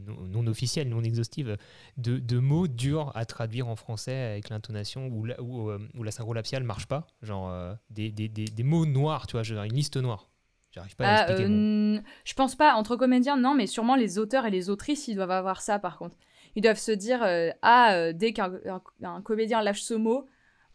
non, 0.07 0.47
officielle, 0.47 0.88
non 0.88 1.03
exhaustive, 1.03 1.57
de, 1.99 2.19
de 2.19 2.38
mots 2.38 2.66
durs 2.66 3.12
à 3.14 3.27
traduire 3.27 3.69
en 3.69 3.77
français 3.77 4.14
avec 4.14 4.49
l'intonation 4.49 5.09
où 5.09 5.25
la, 5.25 5.40
où 5.42 6.03
la 6.03 6.61
marche 6.62 6.87
pas, 6.87 7.07
genre 7.23 7.77
des, 7.90 8.11
des, 8.11 8.29
des, 8.29 8.47
des 8.47 8.62
mots 8.62 8.87
noirs, 8.87 9.27
tu 9.27 9.33
vois, 9.33 9.42
genre 9.42 9.64
une 9.64 9.75
liste 9.75 9.97
noire. 9.99 10.31
J'arrive 10.77 10.95
pas 10.95 11.05
à 11.05 11.09
Ah, 11.09 11.23
expliquer. 11.23 11.45
euh, 11.45 11.49
mon- 11.49 12.03
je 12.25 12.35
pense 12.35 12.55
pas, 12.55 12.75
entre 12.75 12.97
comédiens, 12.97 13.37
non, 13.37 13.55
mais 13.55 13.67
sûrement 13.67 13.97
les 13.97 14.19
auteurs 14.19 14.45
et 14.47 14.51
les 14.51 14.69
autrices, 14.71 15.09
ils 15.09 15.15
doivent 15.17 15.31
avoir 15.31 15.61
ça 15.62 15.79
par 15.79 15.97
contre. 15.99 16.15
Ils 16.55 16.62
doivent 16.62 16.79
se 16.79 16.93
dire, 16.93 17.23
euh, 17.23 17.51
ah, 17.62 17.95
euh, 17.95 18.12
dès 18.15 18.33
qu'un 18.33 18.53
un- 18.67 18.83
un 19.09 19.23
comédien 19.23 19.62
lâche 19.62 19.83
ce 19.83 19.95
mot, 19.95 20.27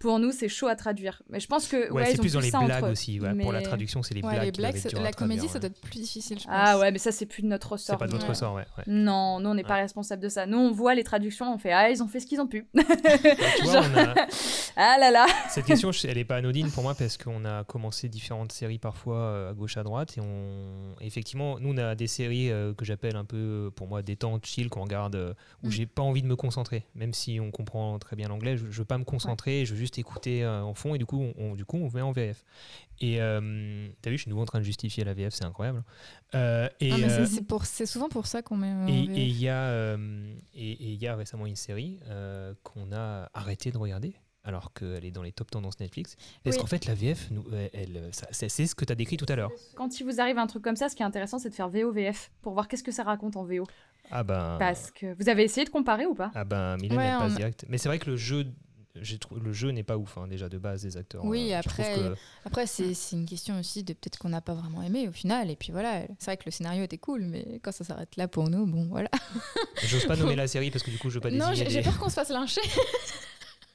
pour 0.01 0.19
nous, 0.19 0.31
c'est 0.31 0.49
chaud 0.49 0.67
à 0.67 0.75
traduire. 0.75 1.21
Mais 1.29 1.39
je 1.39 1.47
pense 1.47 1.67
que. 1.67 1.77
Ouais, 1.91 1.91
ouais, 1.91 2.05
c'est 2.05 2.11
ils 2.13 2.17
ont 2.19 2.21
plus 2.21 2.33
dans 2.33 2.39
les 2.61 2.65
blagues 2.65 2.83
eux. 2.85 2.91
aussi. 2.91 3.19
ouais, 3.19 3.33
Pour 3.35 3.51
la 3.53 3.61
traduction, 3.61 4.03
c'est 4.03 4.13
les 4.13 4.21
Ouais, 4.21 4.31
blagues. 4.33 4.45
les 4.45 4.51
blagues, 4.51 4.75
la 5.01 5.11
comédie, 5.13 5.47
ça 5.47 5.59
doit 5.59 5.69
être 5.69 5.79
plus 5.81 5.99
difficile, 5.99 6.39
je 6.39 6.45
pense. 6.45 6.53
Ah 6.55 6.79
ouais, 6.79 6.91
mais 6.91 6.97
ça, 6.97 7.11
c'est 7.11 7.25
plus 7.25 7.41
de 7.43 7.47
notre 7.47 7.67
C'est 7.77 7.93
ressort. 7.93 7.97
pas 7.97 8.07
de 8.07 8.15
Ouais. 8.17 8.27
ressort, 8.27 8.55
ouais. 8.55 8.65
ouais. 8.77 8.83
Non, 8.87 9.39
nous, 9.39 9.49
on 9.49 9.53
n'est 9.53 9.63
pas 9.63 9.75
responsable 9.75 10.21
de 10.21 10.29
ça. 10.29 10.45
Nous, 10.45 10.57
on 10.57 10.71
voit 10.71 10.95
les 10.95 11.03
traductions, 11.03 11.53
on 11.53 11.57
fait, 11.57 11.71
ah, 11.71 11.89
ils 11.89 12.01
ont 12.03 12.07
fait 12.07 12.19
ce 12.19 12.25
qu'ils 12.25 12.41
ont 12.41 12.47
pu. 12.47 12.67
Tu 12.75 13.63
vois, 13.63 13.81
on 13.81 13.97
a- 13.97 14.15
ah 14.75 14.97
là 14.99 15.11
là. 15.11 15.25
Cette 15.49 15.65
question, 15.65 15.91
elle 16.03 16.15
n'est 16.17 16.25
pas 16.25 16.37
anodine 16.37 16.69
pour 16.71 16.83
moi 16.83 16.95
parce 16.95 17.17
qu'on 17.17 17.45
a 17.45 17.63
commencé 17.63 18.09
différentes 18.09 18.51
séries 18.51 18.79
parfois 18.79 19.17
euh, 19.17 19.51
à 19.51 19.53
gauche 19.53 19.77
à 19.77 19.83
droite 19.83 20.17
et 20.17 20.21
on 20.21 20.95
effectivement 21.01 21.59
nous 21.59 21.73
on 21.73 21.77
a 21.77 21.95
des 21.95 22.07
séries 22.07 22.49
euh, 22.51 22.73
que 22.73 22.85
j'appelle 22.85 23.15
un 23.15 23.25
peu 23.25 23.37
euh, 23.37 23.69
pour 23.69 23.87
moi 23.87 24.01
détente 24.01 24.45
chill 24.45 24.69
qu'on 24.69 24.81
regarde 24.83 25.35
où 25.63 25.67
Mm. 25.67 25.71
j'ai 25.71 25.85
pas 25.85 26.01
envie 26.01 26.21
de 26.21 26.27
me 26.27 26.35
concentrer 26.35 26.85
même 26.95 27.13
si 27.13 27.39
on 27.39 27.51
comprend 27.51 27.97
très 27.99 28.15
bien 28.15 28.27
l'anglais 28.27 28.57
je, 28.57 28.65
je 28.69 28.77
veux 28.79 28.85
pas 28.85 28.97
me 28.97 29.03
concentrer 29.03 29.65
je 29.65 29.73
veux 29.73 29.79
juste 29.79 29.90
écouter 29.97 30.43
euh, 30.43 30.61
en 30.63 30.73
fond 30.73 30.95
et 30.95 30.97
du 30.97 31.05
coup 31.05 31.19
on, 31.21 31.33
on- 31.51 31.55
du 31.55 31.65
coup 31.65 31.77
on 31.77 31.89
met 31.91 32.01
en 32.01 32.11
VF 32.11 32.43
et 32.99 33.21
euh, 33.21 33.87
t'as 34.01 34.09
vu 34.09 34.17
je 34.17 34.21
suis 34.23 34.29
nouveau 34.29 34.43
en 34.43 34.45
train 34.45 34.59
de 34.59 34.63
justifier 34.63 35.03
la 35.03 35.13
VF 35.13 35.33
c'est 35.33 35.45
incroyable 35.45 35.83
Euh, 36.35 36.69
et 36.79 36.91
Ah, 36.93 36.97
mais 36.97 37.11
euh, 37.11 37.25
c'est 37.25 37.45
pour- 37.45 37.65
c'est 37.65 37.85
souvent 37.85 38.07
pour 38.09 38.25
ça 38.27 38.41
qu'on 38.41 38.55
met. 38.57 38.69
et 38.69 38.71
en 38.73 38.87
et 38.87 39.07
VF. 39.07 39.17
il 39.17 39.41
y 39.41 39.49
a 39.49 39.63
euh, 39.69 40.33
et 40.53 40.71
et 40.71 40.91
il 40.93 41.01
y 41.01 41.07
a 41.07 41.15
récemment 41.15 41.45
une 41.45 41.55
série 41.55 41.99
euh, 42.09 42.53
qu'on 42.63 42.91
a 42.93 43.29
arrêté 43.33 43.71
de 43.71 43.77
regarder 43.77 44.13
alors 44.43 44.73
qu'elle 44.73 45.05
est 45.05 45.11
dans 45.11 45.21
les 45.21 45.31
top 45.31 45.51
tendances 45.51 45.79
Netflix 45.79 46.15
parce 46.43 46.55
Oui. 46.55 46.61
qu'en 46.61 46.67
fait 46.67 46.85
la 46.85 46.95
VF 46.95 47.29
nous, 47.31 47.43
elle, 47.73 48.09
ça- 48.11 48.27
c'est 48.31 48.49
c'est 48.49 48.65
ce 48.65 48.73
que 48.75 48.85
tu 48.85 48.91
as 48.91 48.95
décrit 48.95 49.17
tout 49.17 49.25
à 49.29 49.35
l'heure 49.35 49.51
Quand 49.75 49.99
il 49.99 50.03
vous 50.05 50.19
arrive 50.19 50.37
un 50.39 50.47
truc 50.47 50.63
comme 50.63 50.75
ça, 50.77 50.89
ce 50.89 50.95
qui 50.95 51.03
est 51.03 51.05
intéressant, 51.05 51.37
c'est 51.37 51.49
de 51.49 51.53
faire 51.53 51.69
VO-VF 51.69 52.31
pour 52.41 52.53
voir 52.53 52.67
qu'est-ce 52.67 52.83
que 52.83 52.91
ça 52.91 53.03
raconte 53.03 53.35
en 53.35 53.43
VO. 53.43 53.67
ah 54.09 54.23
ben 54.23 54.55
Parce 54.57 54.89
que 54.89 55.13
vous 55.21 55.29
avez 55.29 55.43
essayé 55.43 55.63
de 55.65 55.69
comparer 55.69 56.05
ou 56.07 56.15
pas? 56.15 56.31
Ah 56.33 56.43
ben 56.43 56.75
Mylène 56.77 56.97
Ouais, 56.97 57.05
elle 57.05 57.17
passe 57.19 57.33
on 57.33 57.35
direct 57.35 57.65
mais 57.69 57.77
c'est 57.77 57.87
vrai 57.89 57.99
que 57.99 58.09
le 58.09 58.17
jeu 58.17 58.47
le 58.95 59.53
jeu 59.53 59.69
n'est 59.71 59.83
pas 59.83 59.97
ouf 59.97 60.17
hein, 60.17 60.27
déjà 60.27 60.49
de 60.49 60.57
base 60.57 60.83
des 60.83 60.97
acteurs 60.97 61.23
Oui, 61.25 61.53
Euh, 61.53 61.59
après, 61.59 61.95
que- 61.95 62.15
Après, 62.45 62.67
c'est 62.67 62.93
une 63.13 63.25
question 63.25 63.59
aussi 63.59 63.83
de 63.83 63.93
peut-être 63.93 64.17
qu'on 64.19 64.29
n'a 64.29 64.41
pas 64.41 64.53
vraiment 64.53 64.81
aimé 64.83 65.07
au 65.07 65.11
final. 65.11 65.49
Et 65.49 65.55
puis 65.55 65.71
voilà, 65.71 66.01
c'est 66.19 66.25
vrai 66.25 66.37
que 66.37 66.43
le 66.45 66.51
scénario 66.51 66.83
était 66.83 66.97
cool, 66.97 67.21
mais 67.23 67.59
quand 67.63 67.71
ça 67.71 67.83
s'arrête 67.83 68.15
là 68.17 68.27
pour 68.27 68.49
nous, 68.49 68.65
bon 68.65 68.85
voilà. 68.89 69.09
j'ose 69.87 70.05
pas 70.05 70.15
nommer 70.15 70.35
la 70.35 70.47
série 70.47 70.71
parce 70.71 70.83
que 70.83 70.91
du 70.91 70.97
coup 70.97 71.09
je 71.09 71.15
veux 71.15 71.21
pas 71.21 71.31
Non, 71.31 71.49
désigner 71.49 71.55
j'ai 71.55 71.69
j'ai 71.69 71.77
des- 71.79 71.83
peur 71.85 71.97
qu'on 71.99 72.09
se 72.09 72.15
fasse 72.15 72.29
lyncher. 72.29 72.61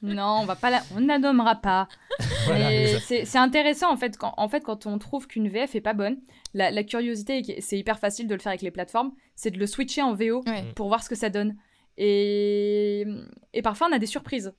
Non, 0.03 0.41
on 0.41 0.45
va 0.45 0.55
pas 0.55 0.69
la... 0.69 0.83
on 0.95 0.99
ne 0.99 1.07
la 1.07 1.17
nommera 1.17 1.55
pas. 1.55 1.87
Voilà, 2.45 2.99
c'est 2.99 3.35
intéressant 3.37 3.91
en 3.91 3.97
fait 3.97 4.15
quand, 4.15 4.31
en 4.37 4.47
fait 4.47 4.61
quand 4.63 4.85
on 4.85 4.99
trouve 4.99 5.25
qu'une 5.25 5.49
VF 5.49 5.73
est 5.73 5.81
pas 5.81 5.95
bonne, 5.95 6.17
la, 6.53 6.69
la 6.69 6.83
curiosité, 6.83 7.59
c'est 7.61 7.79
hyper 7.79 7.97
facile 7.97 8.27
de 8.27 8.35
le 8.35 8.39
faire 8.39 8.51
avec 8.51 8.61
les 8.61 8.69
plateformes, 8.69 9.11
c'est 9.35 9.49
de 9.49 9.57
le 9.57 9.65
switcher 9.65 10.03
en 10.03 10.13
VO 10.13 10.43
Ouais. 10.45 10.61
Mm. 10.61 10.73
pour 10.75 10.87
voir 10.87 11.01
ce 11.03 11.09
que 11.09 11.15
ça 11.15 11.29
donne. 11.29 11.55
Et, 11.97 13.05
et 13.53 13.61
parfois 13.63 13.87
on 13.89 13.95
a 13.95 13.97
des 13.99 14.05
surprises. 14.05 14.53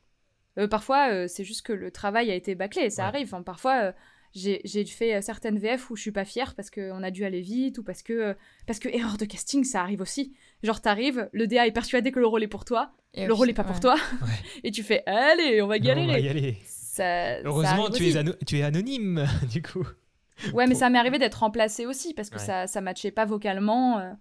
Euh, 0.58 0.66
parfois 0.68 1.10
euh, 1.12 1.26
c'est 1.28 1.44
juste 1.44 1.62
que 1.62 1.72
le 1.72 1.90
travail 1.90 2.30
a 2.30 2.34
été 2.34 2.54
bâclé, 2.54 2.90
ça 2.90 3.02
Ouais. 3.02 3.08
arrive. 3.08 3.26
Enfin, 3.28 3.42
parfois 3.42 3.82
euh, 3.84 3.92
j'ai 4.34 4.84
fait 4.84 5.20
certaines 5.22 5.58
VF 5.58 5.90
où 5.90 5.96
je 5.96 6.02
suis 6.02 6.12
pas 6.12 6.24
fière 6.24 6.54
parce 6.54 6.70
qu'on 6.70 7.02
a 7.02 7.10
dû 7.10 7.24
aller 7.24 7.40
vite 7.40 7.78
ou 7.78 7.82
parce 7.84 8.02
que, 8.02 8.36
parce 8.66 8.78
que 8.78 8.88
erreur 8.88 9.16
de 9.16 9.24
casting 9.24 9.64
ça 9.64 9.80
arrive 9.82 10.00
aussi. 10.00 10.34
Genre 10.62 10.80
t'arrives, 10.80 11.28
le 11.32 11.46
DA 11.46 11.66
est 11.66 11.72
persuadé 11.72 12.12
que 12.12 12.18
le 12.20 12.26
rôle 12.26 12.42
est 12.42 12.48
pour 12.48 12.64
toi, 12.64 12.92
Et 13.14 13.26
le 13.26 13.32
rôle 13.32 13.48
est 13.50 13.54
pas 13.54 13.64
pour 13.64 13.80
toi, 13.80 13.94
Ouais. 14.22 14.28
et 14.64 14.70
tu 14.70 14.82
fais 14.82 15.02
allez 15.06 15.62
on 15.62 15.66
va 15.66 15.78
Non, 15.78 15.84
on 15.84 15.86
galérer. 15.86 16.12
va 16.12 16.18
y 16.20 16.28
aller. 16.28 16.56
Ça- 16.64 17.40
heureusement 17.42 17.88
tu 17.90 18.06
es, 18.08 18.16
ano- 18.16 18.34
tu 18.46 18.58
es 18.58 18.62
anonyme 18.62 19.24
du 19.52 19.62
coup 19.62 19.86
Ouais, 20.52 20.66
mais 20.66 20.72
Pour- 20.72 20.80
ça 20.80 20.90
m'est 20.90 20.98
arrivé 20.98 21.18
d'être 21.18 21.36
remplacée 21.40 21.86
aussi 21.86 22.14
parce 22.14 22.30
que 22.30 22.36
Ouais. 22.38 22.44
ça 22.44 22.66
ça 22.66 22.80
matchait 22.80 23.10
pas 23.12 23.24
vocalement. 23.24 23.98
euh, 23.98 24.12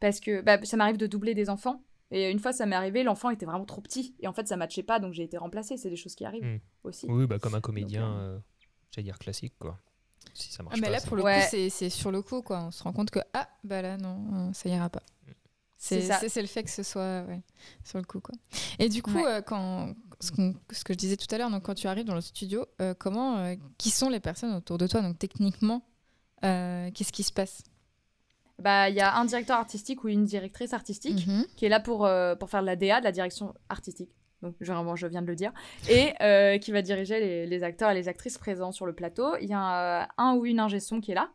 parce 0.00 0.20
que 0.20 0.42
bah, 0.42 0.58
ça 0.64 0.76
m'arrive 0.76 0.98
de 0.98 1.06
doubler 1.06 1.32
des 1.34 1.48
enfants 1.48 1.82
Et 2.10 2.30
une 2.30 2.38
fois, 2.38 2.52
ça 2.52 2.66
m'est 2.66 2.76
arrivé, 2.76 3.02
l'enfant 3.02 3.30
était 3.30 3.46
vraiment 3.46 3.64
trop 3.64 3.80
petit. 3.80 4.14
Et 4.20 4.28
en 4.28 4.32
fait, 4.32 4.46
ça 4.46 4.56
matchait 4.56 4.82
pas, 4.84 5.00
donc 5.00 5.12
j'ai 5.12 5.24
été 5.24 5.36
remplacée. 5.38 5.76
C'est 5.76 5.90
des 5.90 5.96
choses 5.96 6.14
qui 6.14 6.24
arrivent 6.24 6.44
Mm. 6.44 6.60
aussi. 6.84 7.06
Oui, 7.08 7.26
bah, 7.26 7.38
comme 7.38 7.54
un 7.54 7.60
comédien, 7.60 8.08
Donc, 8.08 8.18
euh, 8.20 8.38
j'allais 8.92 9.04
dire 9.04 9.18
classique, 9.18 9.54
quoi. 9.58 9.78
Si 10.34 10.52
ça 10.52 10.62
marche 10.62 10.74
Ah, 10.76 10.80
mais 10.80 10.86
pas, 10.88 10.92
là, 10.92 10.98
c'est- 11.00 11.08
pour 11.08 11.16
le 11.16 11.22
Ouais. 11.24 11.40
coup, 11.40 11.46
c'est- 11.50 11.70
c'est 11.70 11.90
sur 11.90 12.10
le 12.12 12.22
coup, 12.22 12.42
quoi. 12.42 12.64
On 12.64 12.70
se 12.70 12.82
rend 12.82 12.92
compte 12.92 13.10
que, 13.10 13.18
ah, 13.32 13.48
bah 13.64 13.82
là, 13.82 13.96
non, 13.96 14.48
euh, 14.48 14.52
ça 14.52 14.68
ira 14.68 14.88
pas. 14.88 15.02
C'est 15.78 16.00
C'est 16.00 16.06
ça. 16.06 16.18
c'est- 16.20 16.28
c'est 16.30 16.40
le 16.40 16.48
fait 16.48 16.62
que 16.62 16.70
ce 16.70 16.82
soit 16.82 17.24
ouais, 17.28 17.42
sur 17.84 17.98
le 17.98 18.04
coup, 18.04 18.20
quoi. 18.20 18.34
Et 18.78 18.88
du 18.88 19.02
coup, 19.02 19.12
Ouais. 19.14 19.26
euh, 19.26 19.40
quand, 19.42 19.94
ce, 20.20 20.32
qu'on- 20.32 20.54
ce 20.70 20.84
que 20.84 20.94
je 20.94 20.98
disais 20.98 21.16
tout 21.18 21.26
à 21.34 21.38
l'heure, 21.38 21.50
donc 21.50 21.64
quand 21.64 21.74
tu 21.74 21.86
arrives 21.86 22.06
dans 22.06 22.14
le 22.14 22.22
studio, 22.22 22.64
euh, 22.80 22.94
comment, 22.98 23.36
euh, 23.38 23.56
qui 23.78 23.90
sont 23.90 24.08
les 24.08 24.20
personnes 24.20 24.54
autour 24.54 24.78
de 24.78 24.86
toi? 24.86 25.02
Donc 25.02 25.18
techniquement, 25.18 25.82
euh, 26.44 26.90
qu'est-ce 26.92 27.12
qui 27.12 27.22
se 27.24 27.32
passe? 27.32 27.62
Bah, 28.58 28.88
il 28.88 28.94
y 28.96 29.00
a 29.00 29.16
un 29.16 29.24
directeur 29.26 29.58
artistique 29.58 30.02
ou 30.04 30.08
une 30.08 30.24
directrice 30.24 30.72
artistique 30.72 31.26
Mhm. 31.26 31.44
qui 31.56 31.66
est 31.66 31.68
là 31.68 31.78
pour, 31.80 32.06
euh, 32.06 32.34
pour 32.34 32.48
faire 32.48 32.62
de 32.62 32.66
la 32.66 32.76
DA, 32.76 33.00
de 33.00 33.04
la 33.04 33.12
direction 33.12 33.54
artistique. 33.68 34.10
Donc, 34.42 34.54
vraiment, 34.60 34.96
je 34.96 35.06
viens 35.06 35.22
de 35.22 35.26
le 35.26 35.34
dire. 35.36 35.52
Et 35.90 36.12
euh, 36.22 36.58
qui 36.58 36.70
va 36.72 36.82
diriger 36.82 37.20
les, 37.20 37.46
les 37.46 37.62
acteurs 37.62 37.90
et 37.90 37.94
les 37.94 38.08
actrices 38.08 38.38
présents 38.38 38.72
sur 38.72 38.86
le 38.86 38.94
plateau. 38.94 39.36
Il 39.40 39.48
y 39.48 39.54
a 39.54 40.02
euh, 40.02 40.06
un 40.18 40.34
ou 40.36 40.46
une 40.46 40.60
ingé 40.60 40.80
son 40.80 41.00
qui 41.00 41.12
est 41.12 41.14
là 41.14 41.30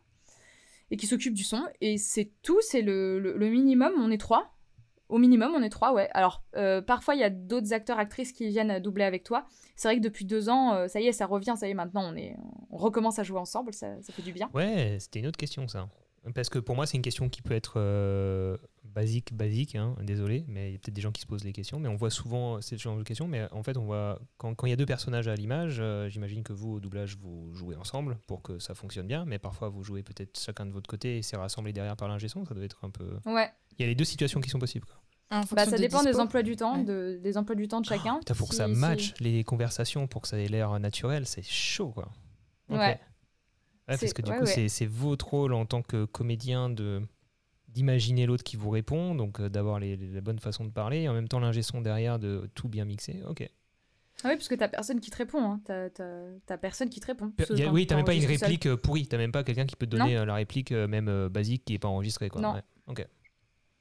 et 0.90 0.96
qui 0.96 1.06
s'occupe 1.06 1.34
du 1.34 1.44
son. 1.44 1.62
Et 1.80 1.96
c'est 1.98 2.30
tout, 2.42 2.58
c'est 2.60 2.82
le, 2.82 3.18
le- 3.18 3.36
le 3.36 3.48
minimum. 3.48 3.92
On 3.98 4.10
est 4.10 4.18
trois. 4.20 4.52
Au 5.08 5.18
minimum, 5.18 5.52
on 5.54 5.62
est 5.62 5.68
trois, 5.68 5.92
ouais. 5.92 6.08
Alors, 6.14 6.42
euh, 6.56 6.80
parfois, 6.80 7.14
il 7.14 7.20
y 7.20 7.24
a 7.24 7.30
d'autres 7.30 7.72
acteurs, 7.72 7.98
actrices 7.98 8.32
qui 8.32 8.48
viennent 8.48 8.78
doubler 8.80 9.04
avec 9.04 9.24
toi. 9.24 9.46
C'est 9.76 9.88
vrai 9.88 9.96
que 9.96 10.02
depuis 10.02 10.24
deux 10.24 10.48
ans, 10.48 10.72
euh, 10.74 10.88
ça 10.88 11.00
y 11.00 11.06
est, 11.06 11.12
ça 11.12 11.26
revient, 11.26 11.54
ça 11.56 11.68
y 11.68 11.70
est, 11.70 11.74
maintenant, 11.74 12.02
on, 12.10 12.16
est, 12.16 12.34
on 12.70 12.76
recommence 12.78 13.18
à 13.18 13.22
jouer 13.22 13.38
ensemble, 13.38 13.74
ça, 13.74 14.00
ça 14.00 14.12
fait 14.12 14.22
du 14.22 14.32
bien. 14.32 14.48
Ouais, 14.54 14.96
c'était 15.00 15.18
une 15.18 15.26
autre 15.26 15.36
question, 15.36 15.68
ça. 15.68 15.88
Parce 16.34 16.48
que 16.48 16.58
pour 16.60 16.76
moi, 16.76 16.86
c'est 16.86 16.96
une 16.96 17.02
question 17.02 17.28
qui 17.28 17.42
peut 17.42 17.54
être 17.54 17.74
euh, 17.78 18.56
basique, 18.84 19.34
basique, 19.34 19.74
hein, 19.74 19.96
désolé, 20.02 20.44
mais 20.46 20.68
il 20.70 20.72
y 20.72 20.76
a 20.76 20.78
peut-être 20.78 20.94
des 20.94 21.00
gens 21.00 21.10
qui 21.10 21.20
se 21.20 21.26
posent 21.26 21.42
les 21.42 21.52
questions, 21.52 21.80
mais 21.80 21.88
on 21.88 21.96
voit 21.96 22.10
souvent 22.10 22.60
ce 22.60 22.76
genre 22.76 22.96
de 22.96 23.02
questions, 23.02 23.26
mais 23.26 23.48
en 23.50 23.62
fait, 23.64 23.76
on 23.76 23.84
voit, 23.84 24.20
quand, 24.36 24.54
quand 24.54 24.66
il 24.68 24.70
y 24.70 24.72
a 24.72 24.76
deux 24.76 24.86
personnages 24.86 25.26
à 25.26 25.34
l'image, 25.34 25.78
euh, 25.80 26.08
j'imagine 26.08 26.44
que 26.44 26.52
vous, 26.52 26.74
au 26.74 26.80
doublage, 26.80 27.16
vous 27.16 27.52
jouez 27.54 27.74
ensemble 27.74 28.18
pour 28.28 28.40
que 28.42 28.60
ça 28.60 28.74
fonctionne 28.74 29.08
bien, 29.08 29.24
mais 29.24 29.40
parfois, 29.40 29.68
vous 29.68 29.82
jouez 29.82 30.04
peut-être 30.04 30.38
chacun 30.38 30.64
de 30.64 30.70
votre 30.70 30.88
côté 30.88 31.18
et 31.18 31.22
c'est 31.22 31.36
rassemblé 31.36 31.72
derrière 31.72 31.96
par 31.96 32.06
l'ingé 32.06 32.28
son, 32.28 32.44
ça 32.44 32.54
doit 32.54 32.64
être 32.64 32.84
un 32.84 32.90
peu... 32.90 33.18
Ouais, 33.26 33.50
Il 33.78 33.82
y 33.82 33.84
a 33.84 33.88
les 33.88 33.96
deux 33.96 34.04
situations 34.04 34.40
qui 34.40 34.48
sont 34.50 34.60
possibles, 34.60 34.86
quoi. 34.86 34.98
Bah, 35.56 35.64
ça 35.64 35.72
de 35.72 35.76
dépend 35.78 36.04
des 36.04 36.20
emplois 36.20 36.42
du 36.42 36.56
temps, 36.56 36.76
Ouais. 36.76 36.84
de, 36.84 37.18
des 37.22 37.38
emplois 37.38 37.54
du 37.56 37.66
temps 37.66 37.80
de 37.80 37.86
chacun. 37.86 38.18
Putain, 38.18 38.34
pour 38.34 38.48
que 38.50 38.54
Si- 38.54 38.58
ça 38.58 38.66
si- 38.68 38.74
matche 38.74 39.14
les 39.18 39.42
conversations, 39.44 40.06
pour 40.06 40.20
que 40.22 40.28
ça 40.28 40.38
ait 40.38 40.46
l'air 40.46 40.78
naturel, 40.78 41.26
c'est 41.26 41.42
chaud, 41.42 41.88
quoi. 41.88 42.10
Ouais. 42.68 43.00
Ouais, 43.88 43.96
parce 43.98 44.12
que 44.12 44.22
du 44.22 44.30
ouais, 44.30 44.38
coup, 44.38 44.44
ouais. 44.44 44.50
c'est- 44.50 44.68
c'est 44.68 44.86
votre 44.86 45.28
rôle 45.28 45.52
en 45.54 45.66
tant 45.66 45.82
que 45.82 46.04
comédien 46.04 46.70
de 46.70 47.02
d'imaginer 47.68 48.26
l'autre 48.26 48.44
qui 48.44 48.56
vous 48.56 48.68
répond, 48.68 49.14
donc 49.14 49.40
euh, 49.40 49.48
d'avoir 49.48 49.80
les, 49.80 49.96
les- 49.96 50.10
la 50.10 50.20
bonne 50.20 50.38
façon 50.38 50.64
de 50.66 50.70
parler, 50.70 51.00
et 51.02 51.08
en 51.08 51.14
même 51.14 51.26
temps 51.26 51.40
l'ingé 51.40 51.62
son 51.62 51.80
derrière 51.80 52.18
de 52.18 52.50
tout 52.54 52.68
bien 52.68 52.84
mixer. 52.84 53.22
Ok. 53.26 53.48
Ah 54.24 54.28
oui, 54.28 54.34
parce 54.36 54.46
que 54.48 54.54
t'as 54.54 54.68
personne 54.68 55.00
qui 55.00 55.10
te 55.10 55.16
répond. 55.16 55.42
Hein. 55.42 55.60
T'as, 55.64 56.58
personne 56.58 56.90
qui 56.90 57.00
te 57.00 57.06
répond. 57.06 57.32
A- 57.38 57.44
quand 57.46 57.72
oui, 57.72 57.86
t'as 57.86 57.96
même 57.96 58.04
pas 58.04 58.14
une 58.14 58.20
seul- 58.20 58.30
réplique 58.30 58.66
euh, 58.66 58.76
pourrie, 58.76 59.06
t'as 59.08 59.16
même 59.16 59.32
pas 59.32 59.42
quelqu'un 59.42 59.64
qui 59.64 59.74
peut 59.74 59.86
te 59.86 59.96
donner 59.96 60.18
euh, 60.18 60.24
la 60.26 60.34
réplique 60.34 60.70
euh, 60.70 60.86
même 60.86 61.08
euh, 61.08 61.28
basique 61.30 61.64
qui 61.64 61.74
est 61.74 61.78
pas 61.78 61.88
enregistrée. 61.88 62.28
Quoi. 62.28 62.42
Non. 62.42 62.52
Ouais. 62.52 62.62
Ok. 62.88 63.06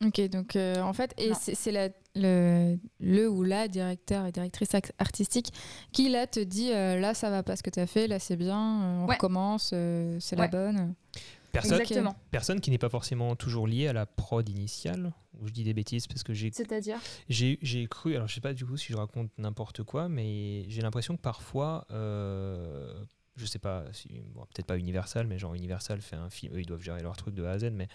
Ok, 0.03 0.19
donc 0.29 0.55
euh, 0.55 0.81
en 0.81 0.93
fait, 0.93 1.13
et 1.17 1.31
c'est 1.35 1.91
le, 2.15 2.77
le 2.99 3.29
ou 3.29 3.43
la 3.43 3.67
directeur 3.67 4.25
et 4.25 4.31
directrice 4.31 4.71
ac- 4.71 4.91
artistique 4.97 5.53
qui 5.91 6.09
là 6.09 6.25
te 6.27 6.39
dit 6.39 6.71
euh, 6.73 6.99
là 6.99 7.13
ça 7.13 7.29
va 7.29 7.43
pas 7.43 7.55
ce 7.55 7.63
que 7.63 7.69
tu 7.69 7.79
as 7.79 7.87
fait, 7.87 8.07
là 8.07 8.17
c'est 8.19 8.35
bien, 8.35 8.57
euh, 8.57 9.03
on 9.03 9.07
Ouais. 9.07 9.15
recommence, 9.15 9.71
euh, 9.73 10.17
c'est 10.19 10.35
la 10.35 10.47
bonne. 10.47 10.95
Personne, 11.51 11.81
Exactement. 11.81 12.15
personne 12.31 12.61
qui 12.61 12.71
n'est 12.71 12.77
pas 12.77 12.87
forcément 12.89 13.35
toujours 13.35 13.67
lié 13.67 13.87
à 13.87 13.93
la 13.93 14.05
prod 14.05 14.47
initiale, 14.47 15.11
ou 15.39 15.47
je 15.47 15.51
dis 15.51 15.63
des 15.65 15.73
bêtises 15.73 16.07
parce 16.07 16.23
que 16.23 16.33
j'ai 16.33 16.49
C'est-à-dire 16.53 16.97
J'ai 17.27 17.59
j'ai 17.61 17.85
cru, 17.87 18.15
alors 18.15 18.27
je 18.29 18.33
sais 18.35 18.41
pas 18.41 18.53
du 18.53 18.65
coup 18.65 18.77
si 18.77 18.91
je 18.93 18.97
raconte 18.97 19.29
n'importe 19.37 19.83
quoi, 19.83 20.07
mais 20.07 20.63
j'ai 20.69 20.81
l'impression 20.81 21.15
que 21.17 21.21
parfois, 21.21 21.85
euh, 21.91 22.93
je 23.37 23.45
sais 23.45 23.59
pas, 23.59 23.85
si, 23.93 24.09
bon, 24.33 24.41
peut-être 24.41 24.65
pas 24.67 24.77
Universal, 24.77 25.25
mais 25.27 25.37
genre 25.39 25.53
Universal 25.53 26.01
fait 26.01 26.15
un 26.15 26.29
film, 26.29 26.53
eux 26.55 26.59
ils 26.59 26.65
doivent 26.65 26.81
gérer 26.81 27.01
leur 27.01 27.15
truc 27.17 27.33
de 27.33 27.43
A 27.43 27.51
à 27.51 27.59
Z, 27.59 27.71
mais 27.71 27.87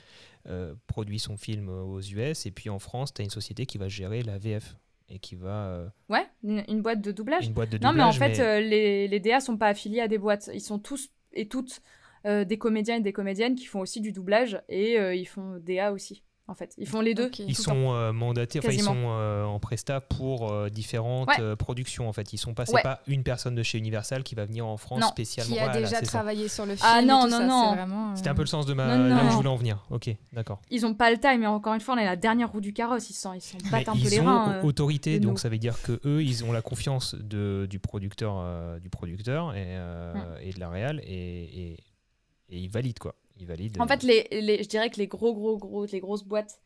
euh, 0.48 0.74
produit 0.86 1.18
son 1.18 1.36
film 1.36 1.68
aux 1.68 2.00
US, 2.00 2.46
et 2.46 2.50
puis 2.50 2.70
en 2.70 2.78
France, 2.78 3.12
tu 3.14 3.20
as 3.22 3.24
une 3.24 3.30
société 3.30 3.66
qui 3.66 3.78
va 3.78 3.88
gérer 3.88 4.22
la 4.22 4.38
VF 4.38 4.76
et 5.08 5.18
qui 5.18 5.34
va. 5.36 5.66
euh, 5.68 5.88
Ouais, 6.08 6.26
une, 6.42 6.64
une 6.68 6.82
boîte 6.82 7.00
de 7.00 7.12
doublage. 7.12 7.46
une 7.46 7.52
boîte 7.52 7.70
de 7.70 7.78
Non, 7.78 7.92
mais 7.92 8.02
en 8.02 8.10
doublage, 8.12 8.36
fait, 8.36 8.42
euh, 8.42 8.60
les, 8.60 9.08
les 9.08 9.20
DA 9.20 9.40
sont 9.40 9.56
pas 9.56 9.68
affiliés 9.68 10.00
à 10.00 10.08
des 10.08 10.18
boîtes. 10.18 10.50
Ils 10.52 10.60
sont 10.60 10.78
tous 10.78 11.10
et 11.32 11.46
toutes 11.48 11.80
euh, 12.24 12.44
des 12.44 12.58
comédiens 12.58 12.96
et 12.96 13.00
des 13.00 13.12
comédiennes 13.12 13.54
qui 13.54 13.66
font 13.66 13.80
aussi 13.80 14.00
du 14.00 14.10
doublage 14.12 14.60
et 14.68 14.98
euh, 14.98 15.14
ils 15.14 15.26
font 15.28 15.58
DA 15.60 15.92
aussi. 15.92 16.22
En 16.48 16.54
fait, 16.54 16.74
ils 16.78 16.86
font 16.86 17.00
les 17.00 17.14
deux. 17.14 17.26
Ok. 17.26 17.40
Ils 17.40 17.56
sont 17.56 17.92
euh, 17.92 18.12
mandatés, 18.12 18.60
enfin 18.60 18.70
ils 18.70 18.80
sont 18.80 18.94
euh, 18.96 19.42
en 19.44 19.58
presta 19.58 20.00
pour 20.00 20.52
euh, 20.52 20.68
différentes 20.68 21.28
Ouais. 21.38 21.56
productions 21.56 22.08
en 22.08 22.12
fait. 22.12 22.32
Ils 22.32 22.38
sont 22.38 22.54
pas, 22.54 22.66
c'est 22.66 22.74
Ouais. 22.74 22.82
pas 22.82 23.00
une 23.08 23.24
personne 23.24 23.56
de 23.56 23.64
chez 23.64 23.78
Universal 23.78 24.22
qui 24.22 24.36
va 24.36 24.44
venir 24.44 24.64
en 24.64 24.76
France 24.76 25.00
Non. 25.00 25.08
spécialement. 25.08 25.52
Qui 25.56 25.58
a 25.60 25.64
Voilà, 25.64 25.80
déjà 25.80 25.96
ça. 25.96 26.02
travaillé 26.06 26.46
sur 26.46 26.64
le 26.64 26.76
film. 26.76 26.86
Ah 26.88 27.00
et 27.02 27.04
non, 27.04 27.22
tout 27.24 27.30
non, 27.30 27.38
ça, 27.38 27.46
non. 27.46 27.72
euh, 27.76 28.14
C'était 28.14 28.28
un 28.28 28.34
peu 28.36 28.42
le 28.42 28.46
sens 28.46 28.64
de 28.64 28.74
ma, 28.74 28.96
Non, 28.96 29.08
là 29.08 29.22
où 29.22 29.24
non. 29.24 29.30
je 29.30 29.34
voulais 29.36 29.48
en 29.48 29.56
venir. 29.56 29.84
Ok, 29.90 30.08
d'accord. 30.32 30.62
Ils 30.70 30.86
ont 30.86 30.94
pas 30.94 31.10
le 31.10 31.18
time, 31.18 31.40
mais 31.40 31.46
encore 31.48 31.74
une 31.74 31.80
fois, 31.80 31.96
on 31.96 31.98
est 31.98 32.04
la 32.04 32.14
dernière 32.16 32.52
roue 32.52 32.60
du 32.60 32.72
carrosse. 32.72 33.10
Ils 33.10 33.14
s'en 33.14 33.32
ils 33.32 33.40
Mais 33.64 33.70
battent 33.70 33.88
un 33.88 33.92
peu 33.94 33.98
ils 33.98 34.08
les 34.10 34.20
ont 34.20 34.24
reins. 34.26 34.52
euh. 34.52 34.62
autorité, 34.62 35.18
donc 35.18 35.40
ça 35.40 35.48
veut 35.48 35.58
dire 35.58 35.82
que 35.82 36.00
eux, 36.04 36.22
ils 36.22 36.44
ont 36.44 36.52
la 36.52 36.62
confiance 36.62 37.16
de, 37.16 37.66
du 37.68 37.80
producteur, 37.80 38.36
euh, 38.38 38.78
du 38.78 38.88
producteur 38.88 39.52
et, 39.56 39.64
euh, 39.66 40.14
Hmm. 40.14 40.18
et 40.42 40.52
de 40.52 40.60
la 40.60 40.68
réal 40.68 41.00
et, 41.00 41.10
et, 41.12 41.72
et 42.50 42.58
ils 42.58 42.70
valident 42.70 42.98
quoi. 43.00 43.16
Ils 43.38 43.46
valident. 43.46 43.80
En 43.80 43.86
fait, 43.86 44.02
les, 44.02 44.26
les- 44.30 44.62
je 44.62 44.68
dirais 44.68 44.90
que 44.90 44.96
les 44.96 45.06
gros, 45.06 45.34
gros, 45.34 45.58
gros, 45.58 45.86
les 45.86 46.00
grosses 46.00 46.24
boîtes 46.24 46.58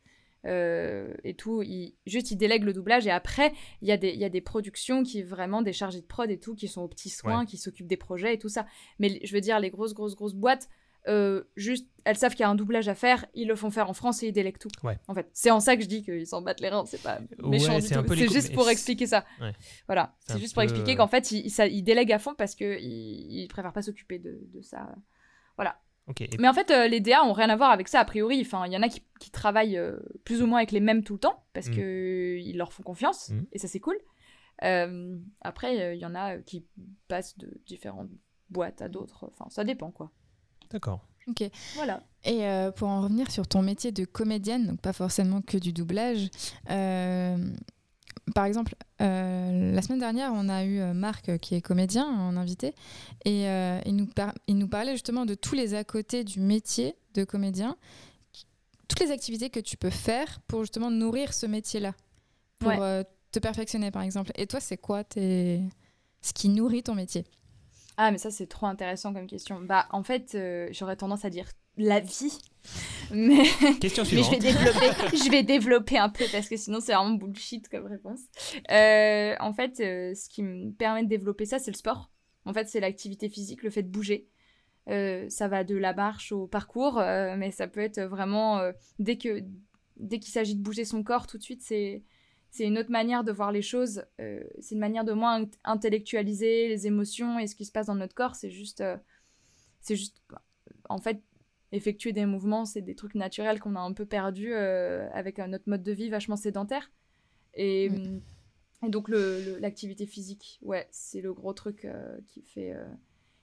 euh, 0.45 1.13
et 1.23 1.35
tout, 1.35 1.61
ils, 1.61 1.95
juste 2.07 2.31
ils 2.31 2.35
délèguent 2.35 2.63
le 2.63 2.73
doublage 2.73 3.05
et 3.05 3.11
après, 3.11 3.53
il 3.81 3.87
y, 3.87 3.91
a 3.91 3.97
des- 3.97 4.09
il 4.09 4.19
y 4.19 4.25
a 4.25 4.29
des 4.29 4.41
productions 4.41 5.03
qui 5.03 5.21
vraiment, 5.21 5.61
des 5.61 5.73
chargés 5.73 6.01
de 6.01 6.05
prod 6.07 6.29
et 6.31 6.39
tout, 6.39 6.55
qui 6.55 6.67
sont 6.67 6.81
aux 6.81 6.87
petits 6.87 7.09
soins, 7.09 7.41
Ouais. 7.41 7.45
qui 7.45 7.57
s'occupent 7.57 7.87
des 7.87 7.97
projets 7.97 8.33
et 8.33 8.37
tout 8.39 8.49
ça. 8.49 8.65
Mais 8.99 9.19
je 9.23 9.33
veux 9.33 9.41
dire, 9.41 9.59
les 9.59 9.69
grosses, 9.69 9.93
grosses, 9.93 10.15
grosses 10.15 10.33
boîtes, 10.33 10.67
euh, 11.07 11.43
juste, 11.55 11.87
elles 12.05 12.15
savent 12.17 12.31
qu'il 12.33 12.41
y 12.41 12.43
a 12.43 12.49
un 12.49 12.53
doublage 12.55 12.87
à 12.87 12.93
faire, 12.95 13.25
ils 13.33 13.47
le 13.47 13.55
font 13.55 13.71
faire 13.71 13.89
en 13.89 13.93
France 13.93 14.21
et 14.23 14.27
ils 14.27 14.31
délèguent 14.33 14.59
tout. 14.59 14.69
Ouais. 14.83 14.97
En 15.07 15.13
fait, 15.15 15.27
c'est 15.33 15.49
en 15.51 15.59
ça 15.59 15.75
que 15.75 15.81
je 15.83 15.87
dis 15.87 16.03
qu'ils 16.03 16.27
s'en 16.27 16.41
battent 16.43 16.59
les 16.59 16.69
reins, 16.69 16.85
c'est 16.85 17.01
pas 17.01 17.19
méchant 17.43 17.73
Ouais, 17.75 17.81
du 17.81 17.87
tout. 17.89 18.03
C'est 18.15 18.29
juste 18.29 18.53
pour 18.53 18.69
expliquer 18.69 19.07
ça. 19.07 19.25
Ouais. 19.41 19.51
Voilà, 19.87 20.15
C'est 20.27 20.39
juste 20.39 20.53
pour 20.53 20.61
peu, 20.61 20.69
expliquer 20.69 20.93
euh, 20.93 20.97
qu'en 20.97 21.07
fait, 21.07 21.31
ils, 21.31 21.45
ils, 21.45 21.49
ça- 21.49 21.65
ils 21.67 21.81
délèguent 21.83 22.13
à 22.13 22.19
fond 22.19 22.35
parce 22.35 22.53
qu'ils 22.55 22.67
ils 22.79 23.47
préfèrent 23.47 23.73
pas 23.73 23.81
s'occuper 23.81 24.19
de, 24.19 24.39
de 24.53 24.61
ça. 24.61 24.95
Ok. 25.59 25.65
Et- 26.19 26.29
Mais 26.39 26.47
en 26.49 26.53
fait, 26.53 26.71
euh, 26.71 26.87
les 26.87 26.99
DA 26.99 27.23
ont 27.23 27.31
rien 27.33 27.49
à 27.49 27.55
voir 27.55 27.71
avec 27.71 27.87
ça, 27.87 27.99
a 28.01 28.05
priori. 28.05 28.41
Enfin, 28.41 28.65
il 28.65 28.73
y 28.73 28.77
en 28.77 28.81
a 28.81 28.89
qui, 28.89 29.01
qui 29.19 29.31
travaillent 29.31 29.77
euh, 29.77 29.97
plus 30.25 30.41
ou 30.41 30.47
moins 30.47 30.57
avec 30.59 30.71
les 30.71 30.79
mêmes 30.81 31.03
tout 31.03 31.13
le 31.13 31.19
temps, 31.19 31.43
parce 31.53 31.67
Mm. 31.69 31.75
que 31.75 32.39
qu'ils 32.41 32.57
leur 32.57 32.73
font 32.73 32.83
confiance, 32.83 33.29
Mm. 33.29 33.41
et 33.53 33.59
ça, 33.59 33.67
c'est 33.67 33.79
cool. 33.79 33.97
Euh, 34.63 35.17
après, 35.41 35.79
euh, 35.81 35.93
il 35.95 36.01
y 36.01 36.05
en 36.05 36.13
a 36.15 36.37
qui 36.39 36.65
passent 37.07 37.37
de 37.37 37.61
différentes 37.65 38.09
boîtes 38.49 38.81
à 38.81 38.89
d'autres. 38.89 39.29
Enfin, 39.31 39.45
ça 39.49 39.63
dépend, 39.63 39.91
quoi. 39.91 40.11
D'accord. 40.71 40.99
Ok. 41.27 41.43
Voilà. 41.75 42.01
Et 42.23 42.45
euh, 42.47 42.71
pour 42.71 42.87
en 42.87 43.01
revenir 43.01 43.29
sur 43.31 43.47
ton 43.47 43.61
métier 43.61 43.91
de 43.91 44.05
comédienne, 44.05 44.67
donc 44.67 44.81
pas 44.81 44.93
forcément 44.93 45.41
que 45.41 45.57
du 45.57 45.71
doublage, 45.73 46.29
euh, 46.69 47.37
par 48.35 48.45
exemple, 48.45 48.75
euh, 49.01 49.73
la 49.73 49.81
semaine 49.81 49.99
dernière, 49.99 50.31
on 50.33 50.47
a 50.49 50.63
eu 50.63 50.79
euh, 50.79 50.93
Marc 50.93 51.29
euh, 51.29 51.37
qui 51.37 51.55
est 51.55 51.61
comédien 51.61 52.05
en 52.05 52.37
invité 52.37 52.75
et 53.25 53.47
euh, 53.47 53.79
il, 53.85 53.95
nous 53.95 54.05
par- 54.05 54.33
il 54.47 54.57
nous 54.57 54.67
parlait 54.67 54.93
justement 54.93 55.25
de 55.25 55.33
tous 55.35 55.55
les 55.55 55.73
à 55.73 55.83
côté 55.83 56.23
du 56.23 56.39
métier 56.39 56.95
de 57.13 57.23
comédien, 57.23 57.75
toutes 58.87 58.99
les 58.99 59.11
activités 59.11 59.49
que 59.49 59.59
tu 59.59 59.77
peux 59.77 59.89
faire 59.89 60.39
pour 60.47 60.61
justement 60.61 60.91
nourrir 60.91 61.33
ce 61.33 61.45
métier-là, 61.45 61.93
pour 62.59 62.69
Ouais. 62.69 62.77
euh, 62.79 63.03
te 63.31 63.39
perfectionner 63.39 63.91
par 63.91 64.01
exemple. 64.03 64.31
Et 64.35 64.47
toi, 64.47 64.59
c'est 64.59 64.77
quoi 64.77 65.03
tes... 65.03 65.61
ce 66.21 66.33
qui 66.33 66.49
nourrit 66.49 66.83
ton 66.83 66.95
métier? 66.95 67.25
Ah, 67.97 68.11
mais 68.11 68.17
ça, 68.17 68.31
c'est 68.31 68.47
trop 68.47 68.65
intéressant 68.67 69.13
comme 69.13 69.27
question. 69.27 69.61
Bah, 69.61 69.87
en 69.91 70.03
fait, 70.03 70.35
euh, 70.35 70.69
j'aurais 70.71 70.95
tendance 70.95 71.25
à 71.25 71.29
dire 71.29 71.47
la 71.83 71.99
vie. 71.99 72.37
Mais, 73.13 73.43
Question 73.79 74.03
mais 74.13 74.23
je 74.23 74.31
vais 74.31 74.37
développer, 74.39 75.17
je 75.17 75.31
vais 75.31 75.43
développer 75.43 75.97
un 75.97 76.09
peu 76.09 76.25
parce 76.31 76.47
que 76.47 76.55
sinon 76.57 76.79
c'est 76.79 76.93
vraiment 76.93 77.15
bullshit 77.15 77.67
comme 77.67 77.85
réponse. 77.85 78.19
Euh, 78.71 79.35
en 79.39 79.53
fait, 79.53 79.79
euh, 79.79 80.13
ce 80.15 80.29
qui 80.29 80.43
me 80.43 80.71
permet 80.71 81.03
de 81.03 81.09
développer 81.09 81.45
ça, 81.45 81.59
c'est 81.59 81.71
le 81.71 81.77
sport. 81.77 82.11
En 82.45 82.53
fait, 82.53 82.67
c'est 82.69 82.79
l'activité 82.79 83.29
physique, 83.29 83.63
le 83.63 83.69
fait 83.69 83.83
de 83.83 83.89
bouger. 83.89 84.27
Euh, 84.89 85.27
ça 85.29 85.47
va 85.47 85.63
de 85.63 85.75
la 85.75 85.93
marche 85.93 86.31
au 86.31 86.47
parcours, 86.47 86.95
mais 86.99 87.51
ça 87.51 87.67
peut 87.67 87.81
être 87.81 88.01
vraiment 88.01 88.61
dès 88.99 89.17
que 89.17 89.43
dès 89.97 90.19
qu'il 90.19 90.31
s'agit 90.31 90.55
de 90.55 90.61
bouger 90.61 90.85
son 90.85 91.03
corps 91.03 91.27
tout 91.27 91.37
de 91.37 91.43
suite, 91.43 91.61
c'est 91.61 92.03
c'est 92.49 92.65
une 92.65 92.77
autre 92.77 92.91
manière 92.91 93.23
de 93.23 93.31
voir 93.31 93.51
les 93.51 93.61
choses. 93.61 94.03
C'est 94.17 94.71
une 94.75 94.79
manière 94.79 95.03
de 95.05 95.13
moins 95.13 95.43
int- 95.43 95.51
intellectualiser 95.63 96.67
les 96.67 96.87
émotions 96.87 97.39
et 97.39 97.47
ce 97.47 97.55
qui 97.55 97.65
se 97.65 97.71
passe 97.71 97.87
dans 97.87 97.95
notre 97.95 98.15
corps. 98.15 98.35
C'est 98.35 98.49
juste, 98.49 98.83
c'est 99.81 99.95
juste, 99.95 100.17
en 100.89 100.97
fait, 100.97 101.21
effectuer 101.71 102.11
des 102.11 102.25
mouvements, 102.25 102.65
c'est 102.65 102.81
des 102.81 102.95
trucs 102.95 103.15
naturels 103.15 103.59
qu'on 103.59 103.75
a 103.75 103.79
un 103.79 103.93
peu 103.93 104.05
perdus 104.05 104.53
euh, 104.53 105.07
avec 105.13 105.37
notre 105.37 105.69
mode 105.69 105.83
de 105.83 105.91
vie 105.91 106.09
vachement 106.09 106.35
sédentaire. 106.35 106.91
Et, 107.53 107.89
Oui. 107.89 108.21
et 108.85 108.89
donc 108.89 109.09
l'activité 109.09 110.05
physique, 110.05 110.59
ouais, 110.61 110.87
c'est 110.91 111.21
le 111.21 111.33
gros 111.33 111.53
truc 111.53 111.85
euh, 111.85 112.17
qui 112.27 112.41
fait, 112.41 112.73
euh, 112.73 112.85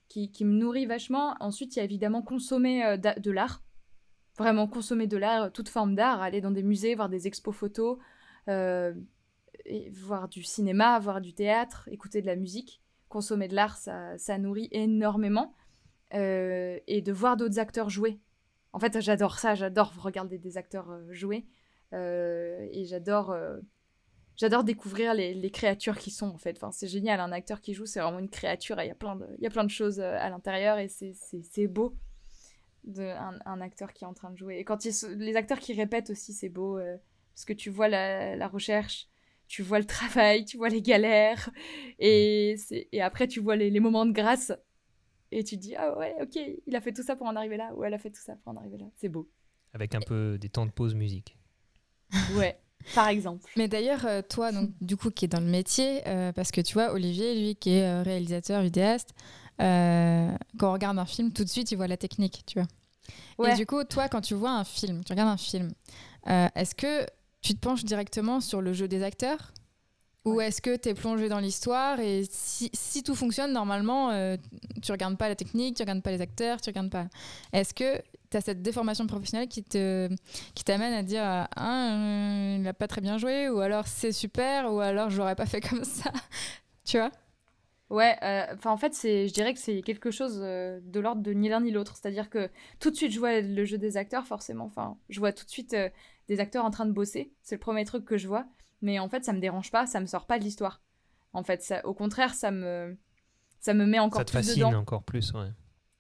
qui, 0.09 0.31
qui 0.31 0.45
me 0.45 0.53
nourrit 0.53 0.87
vachement. 0.87 1.37
Ensuite, 1.41 1.77
il 1.77 1.79
y 1.79 1.83
a 1.83 1.85
évidemment 1.85 2.23
consommer 2.23 2.99
de 2.99 3.31
l'art, 3.31 3.63
vraiment 4.37 4.67
consommer 4.67 5.07
de 5.07 5.17
l'art, 5.17 5.53
toute 5.53 5.69
forme 5.69 5.95
d'art, 5.95 6.21
aller 6.23 6.41
dans 6.41 6.51
des 6.51 6.63
musées, 6.63 6.95
voir 6.95 7.09
des 7.09 7.27
expos 7.27 7.55
photos, 7.55 7.99
et 9.65 9.91
voir 9.91 10.29
du 10.29 10.43
cinéma, 10.43 10.99
voir 10.99 11.21
du 11.21 11.35
théâtre, 11.35 11.89
écouter 11.93 12.23
de 12.23 12.27
la 12.27 12.37
musique, 12.37 12.81
consommer 13.09 13.49
de 13.49 13.55
l'art, 13.55 13.77
ça, 13.77 14.17
ça, 14.17 14.39
nourrit 14.39 14.69
énormément. 14.71 15.55
Et 16.13 17.03
de 17.03 17.13
voir 17.13 17.37
d'autres 17.37 17.59
acteurs 17.59 17.91
jouer. 17.91 18.21
En 18.73 18.79
fait, 18.79 19.01
j'adore 19.01 19.39
ça, 19.39 19.55
j'adore 19.55 19.93
regarder 19.99 20.39
des 20.39 20.57
acteurs 20.57 20.99
jouer. 21.11 21.47
et 21.93 22.85
j'adore 22.85 23.35
j'adore 24.39 24.65
découvrir 24.65 25.13
les, 25.13 25.51
créatures 25.51 25.99
qui 25.99 26.11
sont 26.11 26.29
en 26.29 26.39
fait. 26.39 26.57
Enfin, 26.57 26.71
c'est 26.71 26.87
génial, 26.87 27.21
un 27.21 27.33
acteur 27.33 27.61
qui 27.61 27.75
joue, 27.75 27.85
c'est 27.85 28.01
vraiment 28.01 28.21
une 28.21 28.31
créature. 28.31 28.81
Il 28.81 28.87
y 28.87 28.91
a 28.91 28.95
plein 28.95 29.17
de, 29.17 29.27
il 29.37 29.45
y 29.45 29.47
a 29.47 29.51
plein 29.51 29.65
de 29.65 29.71
choses 29.71 30.01
euh, 30.01 30.17
à 30.19 30.31
l'intérieur 30.31 30.79
et 30.79 30.89
c'est 30.89 31.67
beau 31.67 31.95
de 32.85 33.03
un, 33.45 33.61
acteur 33.61 33.93
qui 33.93 34.05
est 34.05 34.07
en 34.07 34.15
train 34.15 34.31
de 34.31 34.39
jouer. 34.39 34.59
Et 34.59 34.65
quand 34.65 34.85
les 34.85 35.37
acteurs 35.37 35.59
qui 35.59 35.75
répètent 35.75 36.11
aussi, 36.11 36.33
c'est 36.33 36.49
beau 36.49 36.79
euh, 36.79 36.97
parce 37.35 37.45
que 37.45 37.53
tu 37.53 37.69
vois 37.69 37.89
la, 37.89 38.49
recherche, 38.49 39.09
tu 39.49 39.63
vois 39.63 39.81
le 39.81 39.85
travail, 39.85 40.45
tu 40.45 40.57
vois 40.57 40.69
les 40.69 40.81
galères 40.81 41.51
et, 41.99 42.55
et 42.71 43.03
après 43.03 43.27
tu 43.27 43.41
vois 43.41 43.57
les, 43.57 43.69
les 43.71 43.81
moments 43.81 44.07
de 44.07 44.13
grâce 44.13 44.53
et 45.31 45.45
tu 45.45 45.57
te 45.57 45.63
dis 45.63 45.77
ah 45.77 45.97
ouais 45.99 46.15
ok 46.21 46.39
il 46.67 46.77
a 46.77 46.81
fait 46.81 46.93
tout 46.93 47.03
ça 47.03 47.17
pour 47.17 47.27
en 47.27 47.37
arriver 47.37 47.57
là 47.57 47.73
ou 47.75 47.85
elle 47.85 47.95
a 47.95 47.99
fait 47.99 48.11
tout 48.11 48.21
ça 48.21 48.37
pour 48.37 48.53
en 48.53 48.57
arriver 48.57 48.79
là. 48.79 48.87
C'est 48.97 49.09
beau. 49.09 49.29
Avec 49.75 49.95
un 49.95 50.01
peu 50.01 50.39
des 50.39 50.49
temps 50.49 50.67
de 50.67 50.71
pause 50.71 50.95
musique. 50.95 51.37
Ouais 52.37 52.59
par 52.95 53.09
exemple. 53.09 53.51
Mais 53.57 53.69
d'ailleurs, 53.69 54.07
euh, 54.07 54.23
toi, 54.23 54.53
donc, 54.53 54.71
du 54.81 54.97
coup, 54.97 55.11
qui 55.11 55.25
est 55.25 55.29
dans 55.29 55.41
le 55.41 55.47
métier, 55.47 56.07
euh, 56.07 56.33
parce 56.33 56.51
que 56.51 56.61
tu 56.61 56.75
vois, 56.75 56.93
Olivier, 56.93 57.35
lui, 57.41 57.57
qui 57.57 57.71
est 57.71 57.85
euh, 57.85 58.03
réalisateur, 58.03 58.63
vidéaste, 58.63 59.11
quand 59.59 60.37
on 60.63 60.73
regarde 60.73 60.99
un 60.99 61.07
film, 61.07 61.33
tout 61.33 61.45
de 61.45 61.49
suite, 61.49 61.73
il 61.73 61.77
voit 61.77 61.89
la 61.89 61.97
technique, 61.97 62.45
tu 62.47 62.61
vois. 62.61 63.51
Et 63.51 63.57
du 63.57 63.67
coup, 63.67 63.83
toi, 63.85 64.09
quand 64.09 64.21
tu 64.21 64.35
vois 64.35 64.53
un 64.53 64.65
film, 64.65 65.03
tu 65.05 65.13
regardes 65.13 65.31
un 65.31 65.37
film, 65.37 65.73
est-ce 66.27 66.77
que 66.77 67.05
tu 67.41 67.55
te 67.55 67.59
penches 67.59 67.85
directement 67.85 68.41
sur 68.41 68.61
le 68.61 68.73
jeu 68.73 68.87
des 68.87 69.03
acteurs 69.03 69.53
ou 70.33 70.41
est-ce 70.41 70.61
que 70.61 70.77
tu 70.77 70.89
es 70.89 70.95
plongé 70.95 71.29
dans 71.29 71.41
l'histoire 71.41 72.01
et 72.01 72.25
si, 72.31 72.71
si, 72.73 73.03
tout 73.03 73.15
fonctionne, 73.15 73.53
normalement, 73.53 74.11
tu 74.83 74.93
regardes 74.93 75.17
pas 75.17 75.29
la 75.29 75.37
technique, 75.37 75.77
tu 75.77 75.83
regardes 75.83 76.03
pas 76.03 76.11
les 76.11 76.21
acteurs, 76.21 76.61
tu 76.61 76.71
regardes 76.71 76.91
pas. 76.91 77.07
Est-ce 77.53 77.75
que 77.75 78.03
tu 78.31 78.37
as 78.37 78.41
cette 78.41 78.63
déformation 78.63 79.07
professionnelle 79.07 79.49
qui 79.49 79.63
te 79.63 80.09
qui 80.55 80.65
t'amène 80.65 80.93
à 80.93 81.03
dire 81.03 81.23
ah, 81.25 81.93
euh, 81.93 82.57
il 82.57 82.63
n'a 82.63 82.75
pas 82.75 82.89
très 82.89 83.01
bien 83.01 83.19
joué 83.19 83.49
ou 83.49 83.61
alors 83.61 83.87
c'est 83.87 84.13
super 84.13 84.73
ou 84.73 84.81
alors 84.81 85.11
j'aurais 85.11 85.37
pas 85.37 85.47
fait 85.47 85.61
comme 85.61 85.85
ça 85.85 86.13
tu 86.85 86.99
vois? 86.99 87.11
Ouais 87.91 88.17
euh, 88.23 88.45
enfin 88.55 88.71
en 88.71 88.77
fait 88.77 88.93
c'est 88.93 89.29
je 89.29 89.33
dirais 89.33 89.55
que 89.55 89.61
c'est 89.61 89.81
quelque 89.81 90.11
chose 90.11 90.41
euh, 90.43 90.79
de 90.83 91.01
l'ordre 91.01 91.23
de 91.23 91.33
ni 91.33 91.49
l'un 91.49 91.61
ni 91.61 91.71
l'autre. 91.71 91.97
C'est 91.97 92.09
à 92.09 92.11
dire 92.11 92.29
que 92.29 92.51
tout 92.81 92.91
de 92.91 92.97
suite 92.97 93.13
je 93.13 93.19
vois 93.19 93.41
le 93.41 93.65
jeu 93.65 93.79
des 93.79 93.97
acteurs 93.97 94.27
forcément. 94.27 94.67
Enfin 94.67 94.99
je 95.09 95.21
vois 95.21 95.33
tout 95.33 95.45
de 95.45 95.51
suite 95.51 95.75
des 96.29 96.41
acteurs 96.41 96.65
en 96.65 96.71
train 96.71 96.87
de 96.87 96.93
bosser. 96.93 97.33
C'est 97.43 97.55
le 97.55 97.61
premier 97.61 97.85
truc 97.85 98.05
que 98.05 98.19
je 98.19 98.29
vois 98.29 98.47
mais 98.83 98.99
en 98.99 99.09
fait 99.09 99.25
ça 99.25 99.33
me 99.33 99.41
dérange 99.41 99.71
pas 99.71 99.87
ça 99.87 100.01
me 100.01 100.07
sort 100.07 100.27
pas 100.27 100.39
de 100.39 100.45
l'histoire 100.45 100.83
en 101.33 101.43
fait 101.43 101.63
ça, 101.63 101.85
au 101.87 101.95
contraire 101.95 102.35
ça 102.35 102.51
me 102.51 102.97
ça 103.61 103.75
me 103.75 103.87
met 103.87 103.99
encore 103.99 104.21
ça 104.21 104.25
te 104.25 104.31
fascine 104.31 104.65
encore 104.65 105.03
plus 105.03 105.33
ouais 105.33 105.53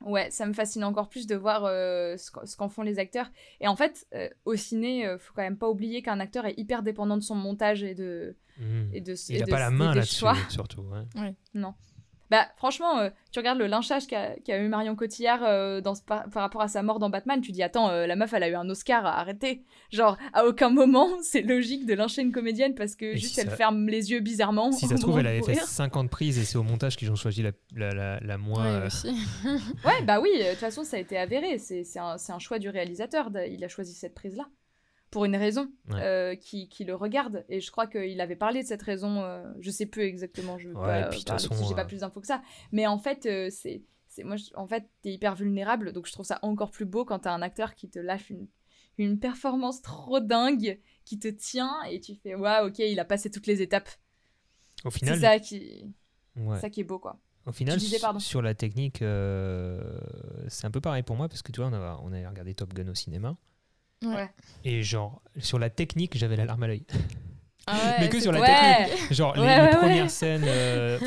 Ouais, 0.04 0.30
ça 0.30 0.46
me 0.46 0.52
fascine 0.52 0.84
encore 0.84 1.08
plus 1.08 1.26
de 1.26 1.34
voir 1.34 1.64
euh, 1.64 2.16
ce 2.16 2.56
qu'en 2.56 2.68
font 2.68 2.82
les 2.82 2.98
acteurs. 2.98 3.30
Et 3.60 3.66
en 3.66 3.74
fait, 3.74 4.06
euh, 4.14 4.28
au 4.44 4.54
ciné, 4.54 5.06
euh, 5.06 5.18
faut 5.18 5.32
quand 5.34 5.42
même 5.42 5.58
pas 5.58 5.68
oublier 5.68 6.02
qu'un 6.02 6.20
acteur 6.20 6.46
est 6.46 6.54
hyper 6.56 6.82
dépendant 6.84 7.16
de 7.16 7.22
son 7.22 7.34
montage 7.34 7.82
et 7.82 7.94
de. 7.94 8.36
Mmh. 8.58 8.94
Et 8.94 9.00
de 9.00 9.14
Il 9.28 9.40
n'a 9.40 9.46
pas 9.46 9.58
la 9.58 9.70
main 9.70 9.94
là-dessus, 9.94 10.24
surtout. 10.50 10.82
Ouais. 10.82 11.34
Non. 11.54 11.74
Bah, 12.30 12.46
franchement, 12.56 12.98
euh, 12.98 13.10
tu 13.32 13.38
regardes 13.38 13.58
le 13.58 13.66
lynchage 13.66 14.06
qu'a 14.06 14.58
eu 14.58 14.68
Marion 14.68 14.94
Cotillard 14.94 15.42
euh, 15.44 15.80
dans, 15.80 15.94
par, 15.94 16.26
rapport 16.34 16.60
à 16.60 16.68
sa 16.68 16.82
mort 16.82 16.98
dans 16.98 17.10
Batman, 17.10 17.40
tu 17.40 17.52
dis, 17.52 17.62
attends, 17.62 17.88
euh, 17.88 18.06
la 18.06 18.16
meuf, 18.16 18.32
elle 18.34 18.42
a 18.42 18.48
eu 18.48 18.54
un 18.54 18.68
Oscar, 18.68 19.06
à 19.06 19.18
arrêter. 19.18 19.62
Genre, 19.90 20.18
à 20.34 20.44
aucun 20.44 20.70
moment, 20.70 21.08
c'est 21.22 21.42
logique 21.42 21.86
de 21.86 21.94
lyncher 21.94 22.22
une 22.22 22.32
comédienne 22.32 22.74
parce 22.74 22.94
que 22.94 23.16
juste 23.16 23.38
elle 23.38 23.50
ferme 23.50 23.88
les 23.88 24.10
yeux 24.10 24.20
bizarrement. 24.20 24.72
Si 24.72 24.86
ça 24.88 24.96
se 24.96 25.00
trouve, 25.00 25.18
elle 25.18 25.26
avait 25.26 25.42
fait 25.42 25.54
50 25.54 26.10
prises 26.10 26.38
et 26.38 26.44
c'est 26.44 26.58
au 26.58 26.62
montage 26.62 26.96
qu'ils 26.96 27.10
ont 27.10 27.16
choisi 27.16 27.42
la, 27.42 27.52
la, 27.74 28.20
la, 28.20 28.38
moins. 28.38 28.82
Ouais, 28.82 29.10
ouais, 29.84 30.02
bah 30.04 30.20
oui, 30.20 30.30
de 30.38 30.50
toute 30.50 30.58
façon, 30.58 30.84
ça 30.84 30.96
a 30.96 31.00
été 31.00 31.16
avéré. 31.16 31.58
C'est 31.58 31.84
un, 31.98 32.16
un 32.28 32.38
choix 32.38 32.58
du 32.58 32.68
réalisateur. 32.68 33.30
Il 33.48 33.64
a 33.64 33.68
choisi 33.68 33.94
cette 33.94 34.14
prise-là 34.14 34.48
pour 35.10 35.24
une 35.24 35.36
raison 35.36 35.70
euh, 35.92 36.34
qui, 36.36 36.68
qui, 36.68 36.84
le 36.84 36.94
regarde. 36.94 37.44
Et 37.48 37.60
je 37.60 37.70
crois 37.70 37.86
qu'il 37.86 38.20
avait 38.20 38.36
parlé 38.36 38.62
de 38.62 38.66
cette 38.66 38.82
raison, 38.82 39.22
euh, 39.22 39.44
je 39.60 39.70
sais 39.70 39.86
plus 39.86 40.02
exactement, 40.02 40.58
je 40.58 40.68
ouais, 40.68 40.74
pas 40.74 41.10
j'ai 41.10 41.24
pas 41.24 41.82
euh, 41.82 41.84
plus 41.86 42.00
d'infos 42.00 42.20
que 42.20 42.26
ça. 42.26 42.42
Mais 42.72 42.86
en 42.86 42.98
fait, 42.98 43.22
c'est 43.50 43.82
c'est 44.08 44.24
moi, 44.24 44.36
en 44.56 44.66
fait, 44.66 44.88
t'es 45.02 45.12
hyper 45.12 45.34
vulnérable, 45.36 45.92
donc 45.92 46.06
je 46.06 46.12
trouve 46.12 46.26
ça 46.26 46.38
encore 46.42 46.70
plus 46.70 46.86
beau 46.86 47.04
quand 47.04 47.20
t'as 47.20 47.32
un 47.32 47.42
acteur 47.42 47.74
qui 47.74 47.88
te 47.88 47.98
lâche 47.98 48.30
une, 48.30 48.48
une 48.96 49.20
performance 49.20 49.80
trop 49.80 50.18
dingue, 50.18 50.80
qui 51.04 51.18
te 51.18 51.28
tient, 51.28 51.72
et 51.88 52.00
tu 52.00 52.16
fais, 52.16 52.34
waouh, 52.34 52.68
ok, 52.68 52.80
il 52.80 52.98
a 52.98 53.04
passé 53.04 53.30
toutes 53.30 53.46
les 53.46 53.62
étapes. 53.62 53.90
Au 54.84 54.90
final... 54.90 55.14
C'est 55.14 55.20
ça 55.20 55.38
qui... 55.38 55.94
ça 56.60 56.68
qui 56.68 56.80
est 56.80 56.84
beau, 56.84 56.98
quoi. 56.98 57.20
Au 57.46 57.52
final, 57.52 57.78
sur 58.18 58.42
la 58.42 58.54
technique, 58.54 58.98
c'est 58.98 60.66
un 60.66 60.70
peu 60.70 60.80
pareil 60.80 61.02
pour 61.02 61.16
moi, 61.16 61.28
parce 61.28 61.42
que 61.42 61.52
tu 61.52 61.60
vois, 61.60 61.70
on 61.70 61.74
a, 61.74 62.00
on 62.02 62.12
a 62.12 62.28
regardé 62.28 62.54
Top 62.54 62.74
Gun 62.74 62.88
au 62.88 62.94
cinéma. 62.94 63.36
Ouais. 64.04 64.30
Et 64.64 64.82
genre, 64.82 65.22
sur 65.38 65.58
la 65.58 65.70
technique, 65.70 66.16
j'avais 66.16 66.36
la 66.36 66.44
larme 66.44 66.62
à 66.62 66.66
l'œil. 66.68 66.84
Ah 67.66 67.96
mais 68.00 68.08
que 68.08 68.20
sur 68.20 68.32
la 68.32 68.40
technique. 68.40 69.12
Genre, 69.12 69.34
les, 69.36 69.76
premières 69.76 70.10
scènes, 70.10 70.44
euh, 70.46 70.98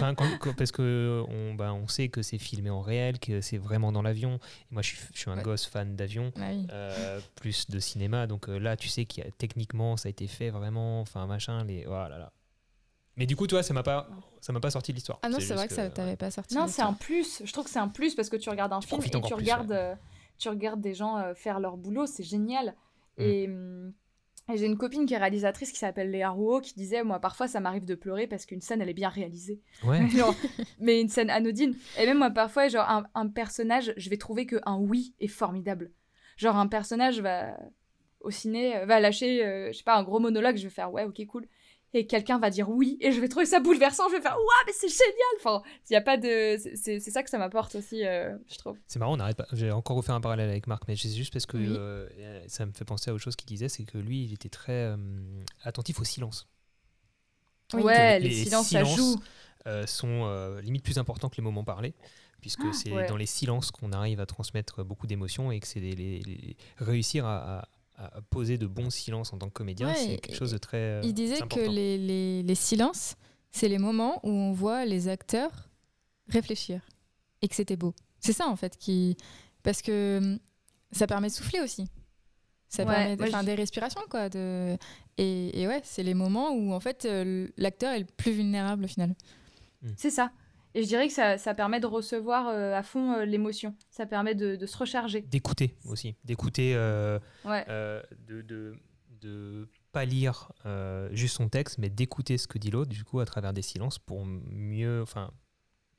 parce 0.58 0.72
que 0.72 1.24
on, 1.28 1.54
bah, 1.56 1.74
on 1.74 1.88
sait 1.88 2.10
que 2.10 2.22
c'est 2.22 2.38
filmé 2.38 2.70
en 2.70 2.82
réel, 2.82 3.20
que 3.20 3.42
c'est 3.42 3.58
vraiment 3.58 3.92
dans 3.92 4.02
l'avion. 4.02 4.39
Et 4.72 4.74
moi, 4.74 4.82
je 4.82 4.89
suis, 4.89 5.00
je 5.14 5.20
suis 5.20 5.32
un 5.32 5.42
gosse 5.42 5.66
fan 5.66 5.96
d'avion, 5.96 6.32
bah 6.36 6.46
euh, 6.72 7.20
plus 7.36 7.70
de 7.70 7.80
cinéma. 7.80 8.28
Donc 8.28 8.50
euh, 8.50 8.60
là, 8.60 8.78
tu 8.78 8.89
sais 8.89 9.06
qu'il 9.06 9.24
techniquement, 9.38 9.98
ça 9.98 10.08
a 10.08 10.12
été 10.12 10.28
fait 10.28 10.50
vraiment, 10.50 11.02
enfin, 11.02 11.26
machin, 11.26 11.64
les. 11.64 11.86
Voilà, 11.86 12.18
là. 12.18 12.32
Mais 13.18 13.26
du 13.26 13.36
coup, 13.36 13.46
toi, 13.46 13.62
ça 13.62 13.74
m'a 13.74 13.84
pas, 13.84 14.08
ça 14.39 14.54
m'a 14.54 14.60
pas 14.60 14.72
sorti 14.72 14.92
de 14.92 14.96
l'histoire. 14.96 15.20
Ah 15.22 15.30
non, 15.30 15.39
c'est 15.39 15.54
vrai 15.54 15.68
que, 15.68 15.74
ça 15.74 15.89
t'avait 15.89 16.16
pas 16.16 16.32
sorti. 16.32 16.56
Non, 16.56 16.68
c'est 16.68 16.82
un 16.82 16.94
plus. 16.94 17.42
Je 17.44 17.52
trouve 17.52 17.66
que 17.66 17.72
c'est 17.72 17.80
un 17.80 17.89
plus 17.89 18.16
parce 18.16 18.30
que 18.30 18.38
tu 18.38 18.50
regardes 18.50 18.74
un 18.74 18.82
film 18.82 19.02
et 19.04 19.10
tu 19.10 19.34
regardes 19.34 19.98
tu 20.42 20.50
regardes 20.50 20.82
des 20.82 20.94
gens 20.94 21.18
euh, 21.18 21.34
faire 21.34 21.60
leur 21.60 21.78
boulot, 21.78 22.06
c'est 22.06 22.24
génial. 22.24 22.76
Mm. 23.18 23.24
Mm, 23.24 23.94
et, 24.50 24.58
j'ai 24.58 24.66
une 24.66 24.78
copine 24.78 25.06
qui 25.06 25.14
est 25.14 25.18
réalisatrice 25.18 25.72
qui 25.72 25.78
s'appelle 25.78 26.12
Léa 26.12 26.30
Rouault 26.30 26.60
qui 26.60 26.74
disait 26.74 27.04
Moi, 27.04 27.20
parfois, 27.20 27.48
ça 27.48 27.60
m'arrive 27.60 27.86
de 27.86 27.96
pleurer 27.96 28.28
parce 28.28 28.46
qu'une 28.46 28.60
scène, 28.60 28.82
elle 28.82 28.89
est 28.89 28.94
bien 28.94 29.10
réalisée. 29.10 29.62
Ouais. 29.84 30.02
mais 30.80 31.00
une 31.00 31.10
scène 31.10 31.30
anodine. 31.30 31.76
Et 31.98 32.06
même 32.06 32.18
moi, 32.18 32.32
parfois, 32.32 32.68
genre, 32.68 33.04
un, 33.14 33.28
personnage, 33.30 33.94
je 33.96 34.10
vais 34.10 34.18
trouver 34.18 34.46
qu'un 34.46 34.78
oui 34.78 35.14
est 35.20 35.28
formidable. 35.28 35.92
Genre, 36.36 36.58
un 36.58 36.68
personnage 36.68 37.22
va 37.22 37.58
au 38.20 38.32
ciné, 38.32 38.84
va 38.86 39.00
lâcher, 39.00 39.46
euh, 39.46 39.72
je 39.72 39.78
sais 39.78 39.84
pas, 39.84 39.96
un 39.96 40.04
gros 40.04 40.20
monologue, 40.20 40.58
je 40.58 40.64
vais 40.64 40.70
faire 40.70 40.92
Ouais, 40.92 41.06
ok, 41.06 41.26
cool 41.28 41.48
et 41.94 42.08
quelqu'un 42.08 42.39
va 42.39 42.50
dire 42.50 42.70
oui 42.70 42.98
et 43.02 43.12
je 43.12 43.20
vais 43.20 43.28
trouver 43.28 43.46
ça 43.46 43.60
bouleversant 43.60 44.08
je 44.10 44.16
vais 44.16 44.22
faire 44.22 44.36
waouh 44.36 44.66
mais 44.66 44.74
c'est 44.74 44.88
génial! 44.88 45.14
Enfin 45.38 45.62
il 45.89 45.94
y 45.94 45.96
a 45.96 46.02
pas 46.02 46.18
de 46.18 46.58
c'est 46.76 47.00
ça 47.00 47.24
que 47.24 47.30
ça 47.30 47.38
m'apporte 47.38 47.76
aussi 47.76 48.06
euh, 48.06 48.36
je 48.50 48.58
trouve. 48.58 48.78
C'est 48.88 49.00
marrant 49.00 49.14
on 49.14 49.18
n'arrête 49.18 49.38
pas 49.38 49.48
j'ai 49.52 49.72
encore 49.72 49.98
refait 49.98 50.12
un 50.12 50.22
parallèle 50.22 50.50
avec 50.50 50.68
Marc 50.68 50.84
mais 50.88 50.96
c'est 50.96 51.10
juste 51.10 51.34
parce 51.34 51.46
que 51.46 51.58
euh, 51.58 52.08
ça 52.48 52.66
me 52.66 52.72
fait 52.72 52.86
penser 52.86 53.10
à 53.10 53.14
autre 53.14 53.24
chose 53.24 53.36
qu'il 53.36 53.48
disait 53.48 53.70
c'est 53.70 53.84
que 53.84 53.98
lui 53.98 54.24
il 54.24 54.34
était 54.34 54.50
très 54.50 54.72
euh, 54.72 54.98
attentif 55.64 56.00
au 56.00 56.04
silence. 56.04 56.48
Ouais 57.74 58.20
les, 58.20 58.32
silences, 58.32 58.70
ça 58.70 58.84
joue. 58.84 59.16
sont 59.86 60.60
limite 60.62 60.84
plus 60.84 60.98
importants 60.98 61.30
que 61.30 61.38
les 61.38 61.44
moments 61.44 61.64
parlés 61.64 61.94
puisque 62.42 62.64
ah, 62.66 62.74
c'est 62.74 63.08
dans 63.08 63.18
les 63.18 63.28
silences 63.28 63.72
qu'on 63.72 63.92
arrive 63.92 64.20
à 64.20 64.26
transmettre 64.26 64.84
beaucoup 64.84 65.08
d'émotions 65.08 65.52
et 65.52 65.60
que 65.60 65.68
c'est 65.68 65.80
les, 65.80 66.58
réussir 66.78 67.26
à 67.26 67.68
poser 68.30 68.58
de 68.58 68.68
bons 68.68 68.89
silences 68.89 69.34
en 69.34 69.38
tant 69.38 69.47
que 69.47 69.54
comédien, 69.54 69.93
c'est 69.93 70.18
quelque 70.18 70.36
chose 70.38 70.52
de 70.52 70.58
très. 70.58 70.78
Euh, 70.78 71.02
il 71.04 71.14
disait 71.14 71.41
que 71.41 71.60
les, 71.60 71.97
les, 71.97 72.43
les 72.43 72.56
silences, 72.56 73.16
c'est 73.52 73.68
les 73.68 73.78
moments 73.78 74.20
où 74.24 74.30
on 74.30 74.52
voit 74.52 74.86
les 74.86 75.08
acteurs 75.08 75.70
réfléchir 76.28 76.82
et 77.41 77.47
que 77.47 77.56
c'était 77.56 77.76
beau. 77.76 77.93
C'est 78.20 78.34
ça 78.34 78.47
en 78.47 78.56
fait 78.56 78.78
qui. 78.78 79.18
Parce 79.64 79.82
que 79.82 80.18
hum, 80.18 80.39
ça 80.91 81.08
permet 81.08 81.28
de 81.28 81.34
souffler 81.34 81.62
aussi. 81.62 81.88
Ça 82.68 82.86
permet 82.86 83.18
de, 83.18 83.26
faire 83.26 83.43
des 83.43 83.56
respirations 83.56 84.02
quoi. 84.10 84.30
De... 84.30 84.78
Et, 85.18 85.62
et 85.62 85.68
ouais, 85.68 85.82
c'est 85.84 86.04
les 86.04 86.14
moments 86.14 86.52
où 86.52 86.72
en 86.72 86.80
fait 86.80 87.06
euh, 87.06 87.47
l'acteur 87.58 87.91
est 87.93 87.99
le 87.99 88.06
plus 88.06 88.32
vulnérable 88.32 88.86
au 88.86 88.88
final. 88.88 89.14
C'est 89.97 90.12
ça. 90.12 90.32
Et 90.74 90.84
je 90.84 90.88
dirais 90.88 91.07
que 91.07 91.13
ça, 91.13 91.38
ça 91.38 91.53
permet 91.53 91.80
de 91.80 91.88
recevoir 91.88 92.47
euh, 92.47 92.78
à 92.78 92.84
fond 92.84 93.13
euh, 93.13 93.26
l'émotion. 93.26 93.76
Ça 93.89 94.05
permet 94.05 94.36
de, 94.36 94.55
de 94.55 94.65
se 94.65 94.78
recharger. 94.78 95.22
D'écouter 95.22 95.76
aussi. 95.86 96.15
D'écouter. 96.24 96.74
Euh, 96.76 97.19
de, 97.45 98.41
de, 98.41 98.76
de, 99.22 99.67
pas 99.91 100.05
lire 100.05 100.51
juste 101.11 101.36
son 101.36 101.49
texte, 101.49 101.78
mais 101.78 101.89
d'écouter 101.89 102.38
ce 102.38 102.47
que 102.47 102.57
dit 102.57 102.72
l'autre, 102.72 102.89
du 102.89 103.03
coup, 103.03 103.19
à 103.19 103.26
travers 103.26 103.53
des 103.53 103.61
silences 103.61 103.99
pour 103.99 104.26
mieux. 104.26 105.01
Enfin. 105.01 105.32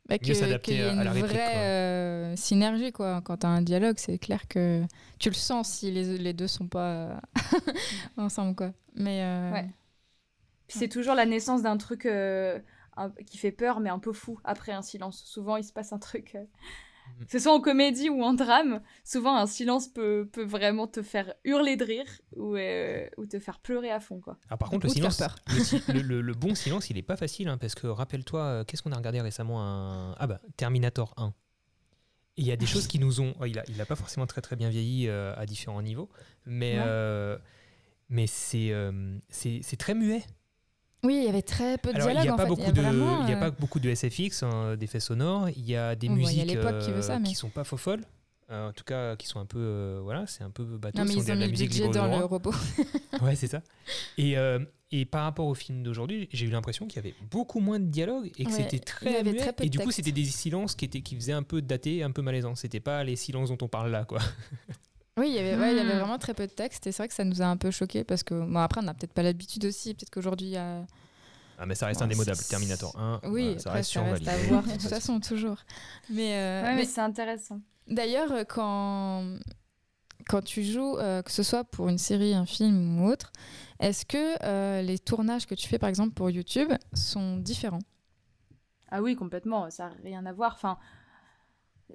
Bah, 0.09 0.17
mieux 0.27 0.35
s'adapter 0.35 0.83
à, 0.83 1.05
la 1.05 1.13
réplique. 1.13 1.31
vraie 1.31 2.35
synergie, 2.37 2.91
quoi. 2.91 3.21
Quand 3.21 3.37
tu 3.39 3.47
as 3.47 3.51
un 3.51 3.63
dialogue, 3.63 3.99
c'est 3.99 4.19
clair 4.19 4.49
que 4.49 4.83
tu 5.21 5.29
le 5.29 5.35
sens 5.35 5.69
si 5.69 5.93
les, 5.93 6.19
les 6.19 6.33
deux 6.33 6.49
sont 6.49 6.67
pas 6.67 7.21
ensemble, 8.17 8.57
quoi. 8.57 8.73
Mais. 8.95 9.23
Ouais. 9.53 9.69
c'est 10.69 10.89
toujours 10.89 11.15
la 11.15 11.27
naissance 11.27 11.63
d'un 11.63 11.77
truc 11.77 12.07
qui 13.27 13.39
fait 13.39 13.53
peur, 13.53 13.81
mais 13.81 13.91
un 13.91 13.99
peu 13.99 14.13
fou 14.13 14.39
après 14.45 14.73
un 14.73 14.83
silence. 14.83 15.23
Souvent, 15.25 15.57
il 15.57 15.65
se 15.65 15.73
passe 15.73 15.93
un 15.93 15.99
truc, 15.99 16.35
euh, 16.35 16.45
que 17.25 17.31
ce 17.31 17.39
soit 17.41 17.53
en 17.53 17.61
comédie 17.61 18.09
ou 18.11 18.23
en 18.23 18.33
drame, 18.33 18.81
souvent 19.05 19.37
un 19.37 19.47
silence 19.47 19.89
peut, 19.89 20.29
peut 20.33 20.45
vraiment 20.45 20.87
te 20.87 21.03
faire 21.03 21.35
hurler 21.45 21.77
de 21.77 21.85
rire 21.85 22.07
ou, 22.37 22.57
euh, 22.57 23.09
ou 23.19 23.27
te 23.27 23.39
faire 23.39 23.59
pleurer 23.61 23.91
à 23.91 24.01
fond. 24.01 24.21
Quoi. 24.21 24.39
Alors 24.49 24.59
par 24.59 24.71
contre, 24.71 24.87
le 24.87 24.91
Ou 24.91 24.95
te 24.95 25.01
faire 25.01 25.13
silence, 25.13 25.75
peur. 25.87 25.95
le, 25.95 26.33
bon 26.35 26.55
silence, 26.55 26.91
il 26.91 26.99
est 26.99 27.03
pas 27.03 27.17
facile, 27.17 27.49
hein, 27.49 27.59
parce 27.59 27.75
que 27.75 27.87
rappelle-toi, 27.87 28.41
euh, 28.43 28.65
qu'est-ce 28.65 28.83
qu'on 28.83 28.93
a 28.93 28.97
regardé 28.97 29.21
récemment 29.21 29.63
un... 29.63 30.15
Ah 30.19 30.27
bah, 30.27 30.41
Terminator 30.57 31.13
1. 31.17 31.35
Et 32.39 32.43
Il 32.43 32.47
y 32.47 32.53
a 32.53 32.57
des 32.57 32.67
choses 32.67 32.87
qui 32.87 32.99
nous 32.99 33.21
ont... 33.21 33.35
oh, 33.41 33.45
il, 33.45 33.59
a, 33.59 33.65
il 33.69 33.79
a 33.81 33.85
pas 33.85 33.97
forcément 33.97 34.27
très 34.27 34.41
très 34.41 34.57
bien 34.57 34.71
vieilli 34.71 35.07
euh, 35.09 35.35
à 35.37 35.45
différents 35.45 35.83
niveaux, 35.83 36.09
mais, 36.47 36.79
Ouais. 36.79 36.85
euh, 36.87 37.39
mais 38.09 38.27
c'est 38.27 38.73
euh, 38.73 39.19
c'est 39.29 39.61
c'est 39.63 39.77
très 39.77 39.95
muet. 39.95 40.23
Oui, 41.05 41.17
il 41.19 41.25
y 41.25 41.29
avait 41.29 41.43
très 41.43 41.79
peu 41.79 41.91
de 41.91 41.97
Alors, 41.97 42.09
il 42.11 42.13
dialogue 42.13 42.25
n'y 42.25 42.29
a, 42.31 42.35
en 42.35 42.37
pas 42.37 42.43
fait. 42.45 42.49
beaucoup 42.49 42.73
de, 42.73 42.81
vraiment, 42.81 43.25
il 43.25 43.31
y 43.31 43.33
a 43.33 43.37
euh, 43.37 43.41
pas 43.41 43.51
beaucoup 43.51 43.81
de 43.81 43.93
SFX, 43.93 44.43
hein, 44.45 44.77
d'effets 44.77 45.01
sonores. 45.01 45.49
Il 45.51 45.69
y 45.69 45.75
a 45.77 45.97
des 45.97 46.09
bon, 46.09 46.15
il 46.17 46.19
a 46.25 46.29
musiques 46.29 46.47
qui 46.47 47.03
ça, 47.03 47.15
euh, 47.17 47.19
mais- 47.21 47.29
qui 47.29 47.35
sont 47.35 47.49
pas 47.49 47.65
faux 47.65 47.77
folles. 47.77 48.03
Euh, 48.51 48.69
en 48.69 48.73
tout 48.73 48.85
cas, 48.85 49.17
qui 49.17 49.27
sont 49.27 49.41
un 49.41 49.47
peu. 49.47 49.59
euh, 49.59 50.01
voilà, 50.03 50.27
c'est 50.27 50.45
un 50.45 50.51
peu 50.51 50.63
bateau. 50.65 50.99
Non, 50.99 51.05
mais 51.07 51.15
ils 51.15 51.25
de 51.25 51.33
ont 51.33 51.37
mis 51.37 51.53
budget 51.53 51.89
de 51.89 51.93
dans 51.95 52.07
le 52.07 52.25
robot. 52.25 52.53
Ouais, 53.23 53.35
c'est 53.35 53.47
ça. 53.47 53.63
Et, 54.19 54.37
euh, 54.37 54.59
et 54.91 55.05
par 55.07 55.25
rapport 55.25 55.47
au 55.47 55.55
film 55.55 55.83
d'aujourd'hui, 55.83 56.29
j'ai 56.33 56.47
eu 56.47 56.51
l'impression 56.51 56.87
qu'il 56.87 56.97
y 56.97 56.99
avait 57.07 57.15
beaucoup 57.31 57.61
moins 57.61 57.81
de 57.81 57.87
dialogue 57.87 58.31
et 58.39 58.45
que 58.45 58.51
Ouais, 58.51 58.57
c'était 58.57 58.77
il 58.77 58.81
y 58.81 58.85
très 58.85 59.23
muet. 59.25 59.37
très 59.37 59.53
peu 59.55 59.65
et 59.65 59.67
de 59.69 59.71
du 59.71 59.79
coup, 59.79 59.91
c'était 59.91 60.13
des 60.13 60.25
silences 60.25 60.75
qui, 60.75 60.85
étaient, 60.85 61.01
qui 61.01 61.15
faisaient 61.17 61.33
un 61.33 61.43
peu 61.43 61.63
datés, 61.63 62.03
un 62.03 62.11
peu 62.11 62.21
malaisants. 62.23 62.55
C'était 62.55 62.81
pas 62.81 63.03
les 63.05 63.17
silences 63.17 63.49
dont 63.49 63.59
on 63.63 63.69
parle 63.69 63.91
là, 63.91 64.05
quoi. 64.05 64.19
Oui, 65.19 65.29
il 65.29 65.35
y 65.35 65.39
avait, 65.39 65.57
ouais, 65.57 65.75
il 65.75 65.77
y 65.77 65.81
avait 65.81 65.97
Hmm. 65.97 65.99
vraiment 65.99 66.19
très 66.19 66.33
peu 66.33 66.47
de 66.47 66.53
texte 66.53 66.87
et 66.87 66.93
c'est 66.93 67.03
vrai 67.03 67.09
que 67.09 67.15
ça 67.15 67.25
nous 67.25 67.43
a 67.43 67.47
un 67.47 67.59
peu 67.59 67.71
choqué 67.71 68.03
parce 68.03 68.23
que 68.23 68.35
bon, 68.35 68.57
après 68.57 68.81
on 68.81 68.85
n'a 68.85 68.95
peut-être 68.95 69.13
pas 69.13 69.23
l'habitude 69.23 69.65
aussi, 69.67 69.93
peut-être 69.95 70.11
qu'aujourd'hui 70.11 70.47
il 70.49 70.53
y 70.53 70.57
a 70.57 70.87
Ah, 71.59 71.67
mais 71.67 71.75
ça 71.75 71.87
reste 71.87 72.01
Ouais, 72.01 72.03
indémodable. 72.03 72.45
Terminator 72.45 72.99
1, 72.99 73.21
oui, 73.25 73.33
voilà, 73.39 73.59
ça 73.59 73.71
après, 73.71 73.73
reste 73.73 73.93
ça 73.93 74.03
reste 74.03 74.27
à 74.29 74.39
voir 74.39 74.65
de 74.65 74.71
toute 74.73 74.83
façon 74.83 75.21
toujours. 75.21 75.59
Mais, 76.09 76.37
euh, 76.39 76.67
Ouais, 76.67 76.75
mais 76.75 76.85
mais 76.85 76.87
c'est 76.87 77.01
intéressant. 77.01 77.61
d'ailleurs 77.89 78.33
euh, 78.33 78.45
quand 78.45 79.39
quand 80.29 80.43
tu 80.43 80.65
joues, 80.65 80.99
euh, 80.99 81.23
que 81.23 81.31
ce 81.33 81.43
soit 81.43 81.65
pour 81.65 81.89
une 81.89 81.99
série, 81.99 82.35
un 82.35 82.47
film 82.47 83.01
ou 83.03 83.09
autre, 83.09 83.33
est-ce 83.81 84.07
que 84.07 84.37
euh, 84.45 84.83
les 84.83 84.99
tournages 84.99 85.47
que 85.47 85.55
tu 85.57 85.69
fais 85.69 85.79
par 85.79 85.89
exemple 85.91 86.15
pour 86.15 86.31
YouTube 86.31 86.73
sont 86.95 87.39
différents? 87.39 87.81
Ah 88.91 89.03
oui, 89.03 89.17
complètement, 89.17 89.71
ça 89.71 89.89
n'a 89.89 89.95
rien 90.05 90.27
à 90.27 90.33
voir. 90.33 90.55
Enfin, 90.55 90.79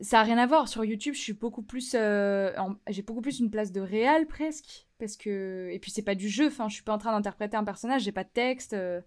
ça 0.02 0.20
a 0.20 0.24
rien 0.24 0.38
à 0.38 0.45
voir. 0.45 0.68
Sur 0.68 0.84
YouTube, 0.86 1.14
je 1.14 1.20
suis 1.22 1.34
beaucoup 1.34 1.62
plus. 1.62 1.93
euh, 1.95 2.52
en- 2.58 2.76
J'ai 2.89 3.02
beaucoup 3.02 3.22
plus 3.22 3.39
une 3.39 3.50
place 3.50 3.72
de 3.72 3.82
réel 3.82 4.28
presque. 4.28 4.88
Parce 5.00 5.16
que. 5.18 5.70
Et 5.72 5.80
puis, 5.80 5.91
c'est 5.91 6.02
pas 6.02 6.16
du 6.16 6.30
jeu. 6.30 6.48
Enfin, 6.48 6.68
je 6.70 6.74
suis 6.76 6.84
pas 6.84 6.93
en 6.93 6.98
train 6.98 7.12
d'interpréter 7.12 7.58
un 7.58 7.64
personnage, 7.64 8.04
j'ai 8.04 8.12
pas 8.12 8.24
de 8.24 8.30
texte. 8.34 8.74
euh, 8.74 9.02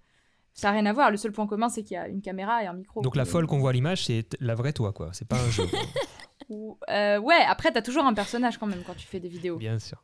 Ça 0.53 0.69
n'a 0.69 0.75
rien 0.79 0.87
à 0.87 0.93
voir. 0.93 1.11
Le 1.13 1.17
seul 1.17 1.31
point 1.33 1.47
commun, 1.47 1.69
c'est 1.69 1.83
qu'il 1.85 1.95
y 1.95 1.99
a 1.99 2.09
une 2.09 2.21
caméra 2.23 2.63
et 2.63 2.67
un 2.67 2.73
micro. 2.73 3.03
Donc 3.03 3.15
la 3.17 3.25
folle 3.25 3.47
qu'on 3.47 3.59
voit 3.59 3.71
à 3.71 3.73
l'image, 3.73 4.07
c'est 4.07 4.27
la 4.41 4.55
vraie 4.57 4.73
toi, 4.73 4.93
quoi. 4.93 5.11
C'est 5.13 5.29
pas 5.29 5.37
un 5.41 5.51
jeu. 5.51 5.63
Ou- 6.49 6.77
euh, 6.91 7.19
ouais, 7.21 7.41
après, 7.47 7.71
t'as 7.71 7.83
toujours 7.83 8.05
un 8.05 8.15
personnage 8.15 8.59
quand 8.59 8.67
même 8.67 8.83
quand 8.85 8.95
tu 8.97 9.07
fais 9.07 9.21
des 9.21 9.29
vidéos. 9.29 9.57
Bien 9.59 9.79
sûr. 9.79 10.03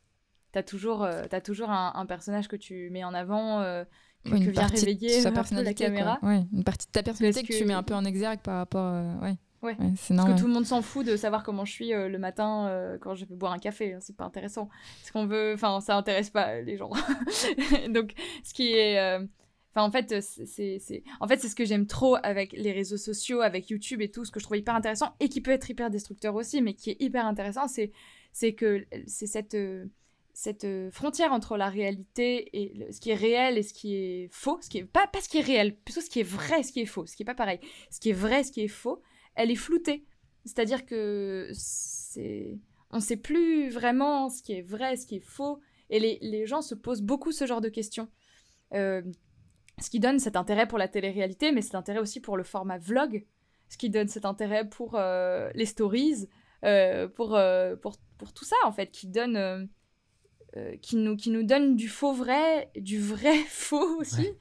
T'as 0.53 0.63
toujours, 0.63 1.03
euh, 1.03 1.23
t'as 1.29 1.41
toujours 1.41 1.69
un, 1.69 1.91
un 1.93 2.05
personnage 2.05 2.47
que 2.47 2.55
tu 2.55 2.89
mets 2.91 3.03
en 3.03 3.13
avant, 3.13 3.59
euh, 3.59 3.83
que, 4.23 4.31
Oui, 4.31 4.45
que 4.45 4.51
vient 4.51 4.61
partie 4.61 4.75
de 4.81 4.85
réveiller 4.85 5.21
sa 5.21 5.29
la 5.31 5.35
personnalité, 5.35 5.83
quoi. 5.83 5.85
caméra. 5.93 6.19
Ouais, 6.23 6.45
une 6.53 6.63
partie 6.63 6.87
de 6.87 6.91
ta 6.93 7.03
personnalité 7.03 7.41
Parce 7.41 7.49
que, 7.49 7.53
tu 7.57 7.63
que- 7.63 7.67
mets 7.67 7.73
un 7.73 7.83
peu 7.83 7.93
en 7.95 8.05
exergue 8.05 8.39
par 8.39 8.55
rapport. 8.57 8.85
euh, 8.85 9.13
ouais. 9.61 9.75
Ouais. 9.79 9.93
c'est 9.97 10.15
Parce 10.15 10.29
que 10.33 10.39
tout 10.39 10.47
le 10.47 10.53
monde 10.53 10.65
s'en 10.65 10.81
fout 10.81 11.05
de 11.05 11.15
savoir 11.15 11.43
comment 11.43 11.65
je 11.65 11.71
suis 11.71 11.93
euh, 11.93 12.07
le 12.09 12.17
matin 12.17 12.67
euh, 12.67 12.97
quand 12.99 13.15
je 13.15 13.25
vais 13.25 13.35
boire 13.35 13.51
un 13.53 13.57
café. 13.59 13.93
hein, 13.93 13.99
c'est 14.01 14.15
pas 14.15 14.25
intéressant. 14.25 14.69
Ce 15.03 15.11
qu'on 15.11 15.25
veut, 15.25 15.53
enfin, 15.55 15.79
ça 15.81 15.95
intéresse 15.95 16.29
pas 16.29 16.49
euh, 16.55 16.61
les 16.61 16.77
gens. 16.77 16.91
Donc, 17.89 18.13
ce 18.43 18.53
qui 18.53 18.73
est, 18.73 18.99
euh, 18.99 19.19
enfin, 19.73 19.85
en 19.87 19.91
fait, 19.91 20.21
c'est- 20.21 21.03
en 21.19 21.27
fait, 21.27 21.39
c'est 21.39 21.49
ce 21.49 21.55
que 21.55 21.65
j'aime 21.65 21.87
trop 21.87 22.17
avec 22.23 22.51
les 22.53 22.71
réseaux 22.71 22.97
sociaux, 22.97 23.41
avec 23.41 23.69
YouTube 23.69 24.01
et 24.01 24.09
tout, 24.11 24.25
ce 24.25 24.31
que 24.31 24.39
je 24.39 24.45
trouve 24.45 24.57
hyper 24.57 24.75
intéressant 24.75 25.13
et 25.19 25.29
qui 25.29 25.41
peut 25.41 25.51
être 25.51 25.69
hyper 25.69 25.89
destructeur 25.89 26.35
aussi, 26.35 26.61
mais 26.61 26.73
qui 26.73 26.91
est 26.91 26.97
hyper 27.01 27.25
intéressant, 27.25 27.67
c'est, 27.67 27.91
c'est 28.31 28.53
que 28.53 28.85
c'est 29.07 29.27
cette 29.27 29.53
euh, 29.55 29.85
cette 30.39 30.65
euh, 30.65 30.91
frontière 30.91 31.33
entre 31.33 31.57
la 31.57 31.67
réalité 31.67 32.47
et 32.55 32.71
le- 32.77 32.91
ce 32.91 32.99
qui 33.01 33.09
est 33.09 33.15
réel 33.15 33.57
et 33.57 33.63
ce 33.63 33.73
qui 33.73 33.95
est 33.95 34.29
faux, 34.31 34.59
ce 34.61 34.69
qui 34.69 34.77
est 34.77 34.83
pas, 34.83 35.07
pas 35.07 35.19
ce 35.19 35.27
qui 35.29 35.39
est 35.39 35.41
réel, 35.41 35.75
plutôt 35.75 35.99
ce 35.99 36.11
qui 36.11 36.19
est 36.19 36.23
vrai, 36.23 36.61
ce 36.61 36.71
qui 36.71 36.81
est 36.81 36.85
faux, 36.85 37.07
ce 37.07 37.15
qui 37.15 37.23
est 37.23 37.25
pas 37.25 37.33
pareil, 37.33 37.59
ce 37.89 37.99
qui 37.99 38.11
est 38.11 38.13
vrai, 38.13 38.43
ce 38.43 38.51
qui 38.51 38.61
est 38.61 38.67
faux, 38.67 39.01
elle 39.37 39.51
est 39.51 39.55
floutée. 39.55 40.05
C'est-à-dire 40.43 40.85
que 40.85 41.49
c'est, 41.53 42.57
on 42.91 42.99
sait 42.99 43.17
plus 43.17 43.69
vraiment 43.69 44.29
ce 44.29 44.41
qui 44.41 44.53
est 44.53 44.61
vrai, 44.61 44.97
ce 44.97 45.05
qui 45.05 45.17
est 45.17 45.25
faux, 45.25 45.61
et 45.89 45.99
les, 45.99 46.17
les 46.21 46.45
gens 46.45 46.61
se 46.61 46.75
posent 46.75 47.01
beaucoup 47.01 47.31
ce 47.31 47.45
genre 47.45 47.61
de 47.61 47.69
questions. 47.69 48.09
Euh, 48.73 49.01
ce 49.79 49.89
qui 49.89 49.99
donne 49.99 50.19
cet 50.19 50.35
intérêt 50.35 50.67
pour 50.67 50.79
la 50.79 50.87
télé-réalité, 50.87 51.51
mais 51.51 51.61
cet 51.61 51.75
intérêt 51.75 51.99
aussi 51.99 52.19
pour 52.19 52.35
le 52.35 52.43
format 52.43 52.79
vlog, 52.79 53.25
ce 53.69 53.77
qui 53.77 53.89
donne 53.89 54.07
cet 54.07 54.25
intérêt 54.25 54.67
pour 54.67 54.95
euh, 54.95 55.51
les 55.53 55.65
stories, 55.65 56.27
euh, 56.65 57.07
pour, 57.07 57.39
pour, 57.81 57.97
pour 58.17 58.33
tout 58.33 58.45
ça 58.45 58.55
en 58.65 58.71
fait, 58.71 58.89
qui 58.89 59.07
donne, 59.07 59.69
qui, 60.81 60.95
nous, 60.95 61.15
qui 61.15 61.29
nous 61.29 61.43
donne 61.43 61.75
du 61.75 61.89
faux 61.89 62.13
vrai, 62.13 62.71
du 62.75 62.99
vrai 62.99 63.37
faux 63.47 63.99
aussi. 63.99 64.31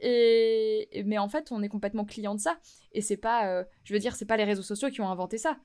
Et, 0.00 1.02
mais 1.04 1.18
en 1.18 1.28
fait, 1.28 1.52
on 1.52 1.62
est 1.62 1.68
complètement 1.68 2.04
client 2.04 2.34
de 2.34 2.40
ça. 2.40 2.58
Et 2.92 3.00
c'est 3.02 3.16
pas, 3.16 3.46
euh, 3.48 3.64
je 3.84 3.92
veux 3.92 3.98
dire, 4.00 4.16
c'est 4.16 4.24
pas 4.26 4.36
les 4.36 4.44
réseaux 4.44 4.62
sociaux 4.62 4.88
qui 4.90 5.00
ont 5.00 5.08
inventé 5.10 5.38
ça. 5.38 5.58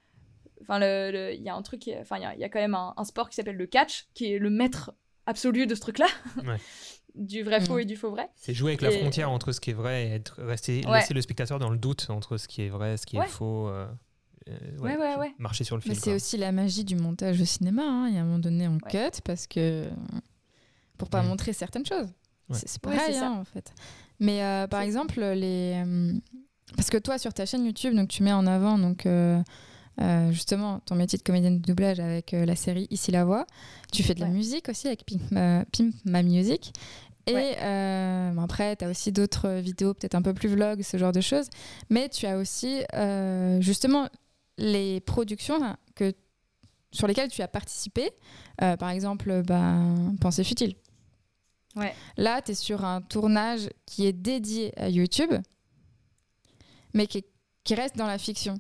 Enfin, 0.62 0.80
il 0.80 1.42
y 1.42 1.50
a 1.50 1.56
un 1.56 1.62
truc, 1.62 1.90
enfin, 2.00 2.18
il 2.18 2.24
y 2.24 2.26
a, 2.26 2.34
il 2.34 2.40
y 2.40 2.44
a 2.44 2.50
quand 2.50 2.60
même 2.60 2.76
un, 2.76 2.94
un 2.98 3.04
sport 3.04 3.30
qui 3.30 3.36
s'appelle 3.36 3.58
le 3.58 3.68
catch, 3.68 4.08
qui 4.14 4.34
est 4.34 4.40
le 4.40 4.50
maître 4.50 4.92
absolu 5.26 5.68
de 5.68 5.76
ce 5.76 5.82
truc-là, 5.82 6.08
Ouais. 6.46 6.58
du 7.16 7.44
vrai 7.44 7.62
faux 7.62 7.74
Mhm. 7.76 7.80
et 7.80 7.86
du 7.86 7.96
faux 7.96 8.10
vrai. 8.12 8.30
C'est 8.36 8.54
jouer 8.54 8.72
avec 8.72 8.82
la 8.82 8.92
frontière 8.92 9.32
entre 9.32 9.52
ce 9.52 9.60
qui 9.62 9.72
est 9.72 9.74
vrai 9.74 10.08
et 10.08 10.12
être, 10.12 10.42
rester, 10.44 10.82
Ouais. 10.88 11.00
laisser 11.00 11.14
le 11.14 11.22
spectateur 11.22 11.60
dans 11.60 11.70
le 11.70 11.78
doute 11.78 12.08
entre 12.10 12.38
ce 12.38 12.48
qui 12.48 12.62
est 12.64 12.70
vrai, 12.70 12.98
ce 12.98 13.06
qui 13.06 13.18
Ouais. 13.18 13.26
est 13.26 13.30
faux. 13.30 13.68
euh, 13.70 13.88
euh, 14.50 14.78
Ouais, 14.80 14.96
ouais, 14.98 15.16
ouais. 15.16 15.34
Marcher 15.40 15.64
sur 15.64 15.76
le 15.76 15.82
fil. 15.82 15.92
Mais 15.94 15.98
c'est 15.98 16.14
aussi 16.14 16.38
la 16.38 16.52
magie 16.52 16.84
du 16.86 16.96
montage 16.96 17.42
au 17.42 17.46
cinéma. 17.46 17.84
hein. 17.84 18.08
Il 18.10 18.16
y 18.16 18.18
a 18.18 18.22
un 18.22 18.26
moment 18.26 18.40
donné, 18.40 18.68
on 18.68 18.74
Ouais. 18.74 18.92
cut 19.12 19.22
parce 19.24 19.48
que 19.48 19.88
pour 20.98 21.10
pas 21.10 21.24
Mm. 21.24 21.28
montrer 21.28 21.54
certaines 21.54 21.86
choses. 21.86 22.08
Ouais. 22.50 22.60
C'est 22.64 22.80
pareil 22.82 23.18
hein, 23.18 23.32
en 23.40 23.44
fait. 23.46 23.74
Mais 24.20 24.42
euh, 24.44 24.68
par 24.68 24.82
exemple, 24.82 25.20
les 25.20 25.74
euh, 25.86 26.14
parce 26.76 26.90
que 26.90 26.98
toi 26.98 27.18
sur 27.18 27.34
ta 27.34 27.46
chaîne 27.46 27.66
YouTube, 27.66 27.94
donc 27.96 28.08
tu 28.10 28.24
mets 28.24 28.34
en 28.34 28.48
avant 28.48 28.78
donc 28.78 29.06
euh, 29.06 29.42
euh, 30.02 30.32
justement 30.32 30.80
ton 30.86 30.96
métier 30.96 31.18
de 31.18 31.24
comédienne 31.24 31.60
de 31.60 31.66
doublage 31.66 32.00
avec 32.00 32.32
la 32.32 32.56
série 32.56 32.88
Ici 32.90 33.12
la 33.12 33.26
voix. 33.26 33.46
Tu 33.92 34.04
fais 34.04 34.14
de 34.16 34.22
la 34.22 34.28
musique 34.28 34.70
aussi 34.70 34.88
avec 34.88 35.06
Pimp, 35.06 35.22
Pimp 35.72 35.94
My 36.06 36.24
Music. 36.24 36.74
Et 37.28 37.34
Ouais. 37.34 38.32
bon, 38.36 38.42
après, 38.44 38.76
tu 38.76 38.86
as 38.86 38.90
aussi 38.90 39.12
d'autres 39.12 39.50
vidéos, 39.60 39.94
peut-être 39.96 40.14
un 40.16 40.22
peu 40.22 40.34
plus 40.34 40.48
vlog, 40.50 40.82
ce 40.84 40.98
genre 40.98 41.12
de 41.12 41.22
choses. 41.22 41.48
Mais 41.90 42.08
tu 42.10 42.26
as 42.28 42.38
aussi 42.38 42.82
justement 43.60 44.08
les 44.58 45.00
productions 45.02 45.62
hein, 45.64 45.76
que, 45.96 46.14
sur 46.92 47.08
lesquelles 47.08 47.30
tu 47.30 47.42
as 47.42 47.48
participé. 47.48 48.12
Par 48.58 48.90
exemple, 48.90 49.42
ben, 49.44 50.16
Pensée 50.22 50.44
futile. 50.44 50.76
Ouais. 51.76 51.94
Là, 52.18 52.42
tu 52.42 52.52
es 52.52 52.56
sur 52.56 52.86
un 52.86 53.02
tournage 53.02 53.70
qui 53.86 54.06
est 54.08 54.14
dédié 54.14 54.72
à 54.80 54.90
YouTube, 54.90 55.32
mais 56.94 57.08
qui, 57.08 57.24
qui 57.64 57.76
reste 57.76 57.98
dans 57.98 58.08
la 58.08 58.18
fiction. 58.18 58.56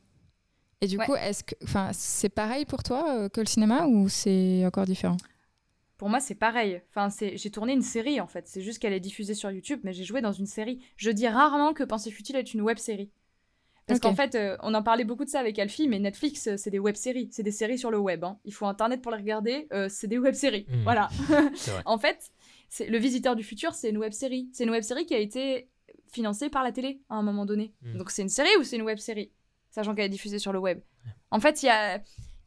Et 0.81 0.87
du 0.87 0.97
Ouais. 0.97 1.05
coup, 1.05 1.15
est-ce 1.15 1.43
que, 1.43 1.55
enfin, 1.63 1.91
c'est 1.93 2.29
pareil 2.29 2.65
pour 2.65 2.83
toi 2.83 3.15
euh, 3.15 3.29
que 3.29 3.39
le 3.39 3.47
cinéma 3.47 3.87
ou 3.87 4.09
c'est 4.09 4.63
encore 4.65 4.85
différent? 4.85 5.17
Pour 5.97 6.09
moi, 6.09 6.19
c'est 6.19 6.35
pareil. 6.35 6.81
Enfin, 6.89 7.09
c'est, 7.09 7.37
j'ai 7.37 7.49
tourné 7.49 7.71
une 7.73 7.81
série 7.81 8.19
en 8.19 8.27
fait. 8.27 8.45
C'est 8.47 8.61
juste 8.61 8.79
qu'elle 8.79 8.91
est 8.91 8.99
diffusée 8.99 9.33
sur 9.33 9.49
YouTube, 9.49 9.79
mais 9.83 9.93
j'ai 9.93 10.03
joué 10.03 10.19
dans 10.21 10.33
une 10.33 10.45
série. 10.45 10.81
Je 10.97 11.09
dis 11.09 11.27
rarement 11.27 11.73
que 11.73 11.83
Pensée 11.85 12.11
futile 12.11 12.35
est 12.35 12.53
une 12.53 12.61
web 12.61 12.77
série. 12.77 13.09
Parce 13.87 13.99
qu'en 13.99 14.15
fait, 14.15 14.33
euh, 14.33 14.57
on 14.63 14.73
en 14.73 14.81
parlait 14.81 15.03
beaucoup 15.03 15.25
de 15.25 15.29
ça 15.29 15.39
avec 15.39 15.59
Alfie, 15.59 15.87
mais 15.87 15.99
Netflix, 15.99 16.47
euh, 16.47 16.57
c'est 16.57 16.71
des 16.71 16.79
web-séries. 16.79 17.29
C'est 17.31 17.43
des 17.43 17.51
séries 17.51 17.77
sur 17.77 17.91
le 17.91 17.99
web. 17.99 18.23
hein. 18.23 18.39
Il 18.43 18.51
faut 18.51 18.65
Internet 18.65 18.99
pour 19.03 19.11
les 19.11 19.19
regarder. 19.19 19.67
euh, 19.71 19.87
c'est 19.89 20.07
des 20.07 20.17
web-séries. 20.17 20.65
Mhm. 20.69 20.83
Voilà. 20.83 21.07
En 21.85 21.97
fait, 21.99 22.31
Le 22.79 22.97
Visiteur 22.97 23.35
du 23.35 23.43
Futur, 23.43 23.73
c'est 23.73 23.89
une 23.89 23.97
web-série. 23.97 24.49
C'est 24.53 24.63
une 24.63 24.69
web-série 24.71 25.05
qui 25.05 25.13
a 25.15 25.19
été 25.19 25.69
financée 26.11 26.49
par 26.49 26.63
la 26.63 26.71
télé 26.71 27.01
à 27.09 27.15
un 27.15 27.23
moment 27.23 27.45
donné. 27.45 27.73
Mhm. 27.81 27.97
Donc 27.97 28.11
c'est 28.11 28.21
une 28.21 28.29
série 28.29 28.55
ou 28.59 28.63
c'est 28.63 28.75
une 28.75 28.81
web-série? 28.83 29.31
Sachant 29.71 29.93
qu'elle 29.95 30.05
est 30.05 30.09
diffusée 30.09 30.39
sur 30.39 30.53
le 30.53 30.59
web. 30.59 30.79
En 31.31 31.39
fait, 31.39 31.61
il 31.63 31.65
y 31.65 31.69
a, 31.69 31.97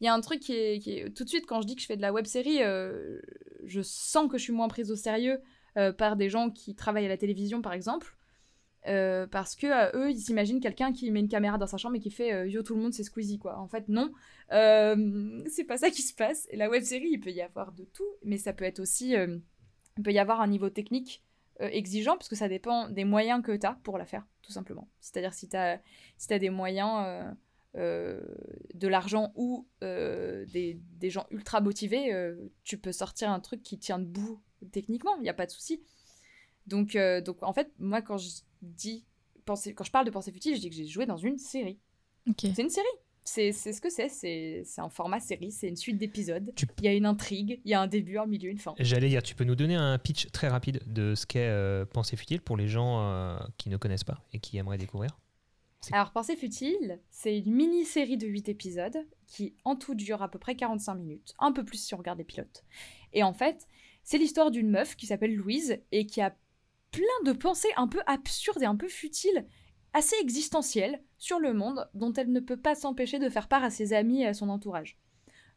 il 0.01 0.05
y 0.05 0.07
a 0.07 0.13
un 0.13 0.21
truc 0.21 0.39
qui 0.39 0.53
est, 0.53 0.79
qui 0.79 0.91
est- 0.97 1.09
Tout 1.15 1.23
de 1.23 1.29
suite, 1.29 1.45
quand 1.45 1.61
je 1.61 1.67
dis 1.67 1.75
que 1.75 1.81
je 1.81 1.85
fais 1.85 1.97
de 1.97 2.01
la 2.01 2.11
web-série, 2.11 2.63
euh, 2.63 3.19
je 3.65 3.81
sens 3.81 4.29
que 4.31 4.37
je 4.37 4.43
suis 4.43 4.53
moins 4.53 4.67
prise 4.67 4.89
au 4.91 4.95
sérieux 4.95 5.39
euh, 5.77 5.91
par 5.93 6.15
des 6.15 6.29
gens 6.29 6.49
qui 6.49 6.73
travaillent 6.75 7.05
à 7.05 7.09
la 7.09 7.17
télévision, 7.17 7.61
par 7.61 7.73
exemple. 7.73 8.15
Euh, 8.87 9.27
parce 9.27 9.55
que 9.55 9.67
euh, 9.67 9.91
eux, 10.05 10.09
ils 10.09 10.19
s'imaginent 10.19 10.61
quelqu'un 10.61 10.93
qui 10.93 11.11
met 11.11 11.19
une 11.19 11.27
caméra 11.27 11.57
dans 11.57 11.67
sa 11.67 11.77
chambre 11.77 11.97
et 11.97 11.99
qui 11.99 12.09
fait 12.11 12.33
euh, 12.33 12.47
Yo, 12.47 12.63
tout 12.63 12.75
le 12.75 12.81
monde, 12.81 12.93
c'est 12.93 13.03
Squeezie, 13.03 13.37
quoi. 13.37 13.59
En 13.59 13.67
fait, 13.67 13.87
non. 13.89 14.11
C'est 15.47 15.65
pas 15.65 15.77
ça 15.77 15.89
qui 15.91 16.01
se 16.01 16.13
passe. 16.15 16.47
Et 16.49 16.55
la 16.57 16.69
web-série, 16.69 17.09
il 17.11 17.19
peut 17.19 17.29
y 17.31 17.41
avoir 17.41 17.71
de 17.73 17.83
tout, 17.83 18.07
mais 18.23 18.37
ça 18.37 18.53
peut 18.53 18.65
être 18.65 18.79
aussi. 18.79 19.15
Il 19.99 20.03
peut 20.03 20.11
y 20.11 20.17
avoir 20.17 20.41
un 20.41 20.47
niveau 20.47 20.71
technique 20.71 21.23
euh, 21.61 21.69
exigeant, 21.69 22.15
parce 22.17 22.29
que 22.29 22.35
ça 22.35 22.47
dépend 22.47 22.89
des 22.89 23.03
moyens 23.03 23.43
que 23.43 23.55
tu 23.55 23.67
as 23.67 23.73
pour 23.83 23.97
la 23.99 24.05
faire, 24.05 24.25
tout 24.41 24.51
simplement. 24.51 24.89
C'est-à-dire 24.99 25.33
si 25.33 25.47
tu 25.47 25.55
as, 25.55 25.79
si 26.17 26.33
as 26.33 26.39
des 26.39 26.49
moyens. 26.49 27.03
euh, 27.05 27.31
euh, 27.75 28.19
de 28.73 28.87
l'argent 28.87 29.31
ou 29.35 29.67
des, 29.81 30.79
des 30.97 31.09
gens 31.11 31.27
ultra 31.29 31.61
motivés, 31.61 32.11
tu 32.63 32.79
peux 32.79 32.91
sortir 32.91 33.29
un 33.29 33.39
truc 33.39 33.61
qui 33.61 33.77
tient 33.77 33.99
debout 33.99 34.41
techniquement, 34.71 35.15
il 35.17 35.21
n'y 35.21 35.29
a 35.29 35.35
pas 35.35 35.45
de 35.45 35.51
souci. 35.51 35.79
Donc, 36.65 36.97
donc 37.25 37.43
en 37.43 37.53
fait, 37.53 37.71
moi 37.77 38.01
quand 38.01 38.17
je 38.17 38.41
dis 38.63 39.05
penser, 39.45 39.75
quand 39.75 39.83
je 39.83 39.91
parle 39.91 40.07
de 40.07 40.09
pensée 40.09 40.31
futile, 40.31 40.55
je 40.55 40.61
dis 40.61 40.69
que 40.71 40.75
j'ai 40.75 40.87
joué 40.87 41.05
dans 41.05 41.17
une 41.17 41.37
série. 41.37 41.79
C'est 42.55 42.63
une 42.63 42.71
série. 42.71 42.87
C'est 43.29 43.51
ce 43.51 43.81
que 43.81 43.89
c'est. 43.89 44.09
C'est 44.09 44.81
un 44.81 44.89
format 44.89 45.19
série, 45.19 45.51
c'est 45.51 45.67
une 45.67 45.75
suite 45.75 45.97
d'épisodes. 45.97 46.51
Il 46.79 46.85
y 46.85 46.87
a 46.87 46.93
une 46.93 47.05
intrigue, 47.05 47.61
il 47.63 47.71
y 47.71 47.73
a 47.73 47.81
un 47.81 47.87
début, 47.87 48.17
un 48.17 48.25
milieu, 48.25 48.49
une 48.49 48.57
fin. 48.57 48.73
J'allais 48.79 49.09
dire, 49.09 49.21
tu 49.21 49.35
peux 49.35 49.43
nous 49.43 49.55
donner 49.55 49.75
un 49.75 49.97
pitch 49.97 50.31
très 50.31 50.47
rapide 50.47 50.81
de 50.87 51.15
ce 51.15 51.25
qu'est 51.25 51.47
euh, 51.47 51.85
Pensée 51.85 52.17
futile 52.17 52.41
pour 52.41 52.57
les 52.57 52.67
gens 52.67 53.01
euh, 53.01 53.37
qui 53.57 53.69
ne 53.69 53.77
connaissent 53.77 54.03
pas 54.03 54.23
et 54.33 54.39
qui 54.39 54.57
aimeraient 54.57 54.77
découvrir 54.77 55.19
Alors, 55.91 56.11
Pensée 56.11 56.35
futile, 56.35 56.99
c'est 57.09 57.37
une 57.37 57.53
mini-série 57.53 58.17
de 58.17 58.27
8 58.27 58.49
épisodes 58.49 58.97
qui 59.27 59.55
en 59.63 59.75
tout 59.75 59.95
dure 59.95 60.21
à 60.21 60.29
peu 60.29 60.39
près 60.39 60.55
45 60.55 60.95
minutes, 60.95 61.35
un 61.39 61.51
peu 61.51 61.63
plus 61.63 61.77
si 61.77 61.93
on 61.93 61.97
regarde 61.97 62.17
les 62.17 62.25
pilotes. 62.25 62.63
Et 63.13 63.23
en 63.23 63.33
fait, 63.33 63.67
c'est 64.03 64.17
l'histoire 64.17 64.49
d'une 64.49 64.69
meuf 64.69 64.95
qui 64.95 65.05
s'appelle 65.05 65.35
Louise 65.35 65.79
et 65.91 66.05
qui 66.05 66.21
a 66.21 66.35
plein 66.91 67.03
de 67.25 67.33
pensées 67.33 67.69
un 67.77 67.87
peu 67.87 67.99
absurdes 68.07 68.63
et 68.63 68.65
un 68.65 68.75
peu 68.75 68.87
futiles 68.87 69.45
assez 69.93 70.15
existentielle 70.21 71.01
sur 71.17 71.39
le 71.39 71.53
monde 71.53 71.89
dont 71.93 72.13
elle 72.13 72.31
ne 72.31 72.39
peut 72.39 72.59
pas 72.59 72.75
s'empêcher 72.75 73.19
de 73.19 73.29
faire 73.29 73.47
part 73.47 73.63
à 73.63 73.69
ses 73.69 73.93
amis 73.93 74.21
et 74.21 74.27
à 74.27 74.33
son 74.33 74.49
entourage. 74.49 74.97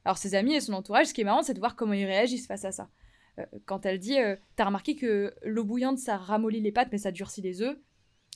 Alors 0.05 0.19
ses 0.19 0.35
amis 0.35 0.55
et 0.55 0.61
son 0.61 0.73
entourage, 0.73 1.07
ce 1.07 1.15
qui 1.15 1.21
est 1.21 1.25
marrant, 1.25 1.43
c'est 1.43 1.55
de 1.55 1.61
voir 1.61 1.77
comment 1.77 1.93
ils 1.93 2.07
réagissent 2.07 2.47
face 2.47 2.65
à 2.65 2.73
ça. 2.73 2.91
Euh, 3.39 3.47
quand 3.67 3.87
elle 3.87 3.99
dit 3.99 4.19
euh, 4.19 4.37
T'as 4.57 4.65
remarqué 4.65 4.97
que 4.97 5.35
l'eau 5.43 5.65
bouillante, 5.65 5.99
ça 5.99 6.17
ramollit 6.17 6.61
les 6.61 6.73
pâtes, 6.73 6.89
mais 6.93 6.99
ça 6.99 7.13
durcit 7.13 7.43
les 7.43 7.63
œufs», 7.63 7.79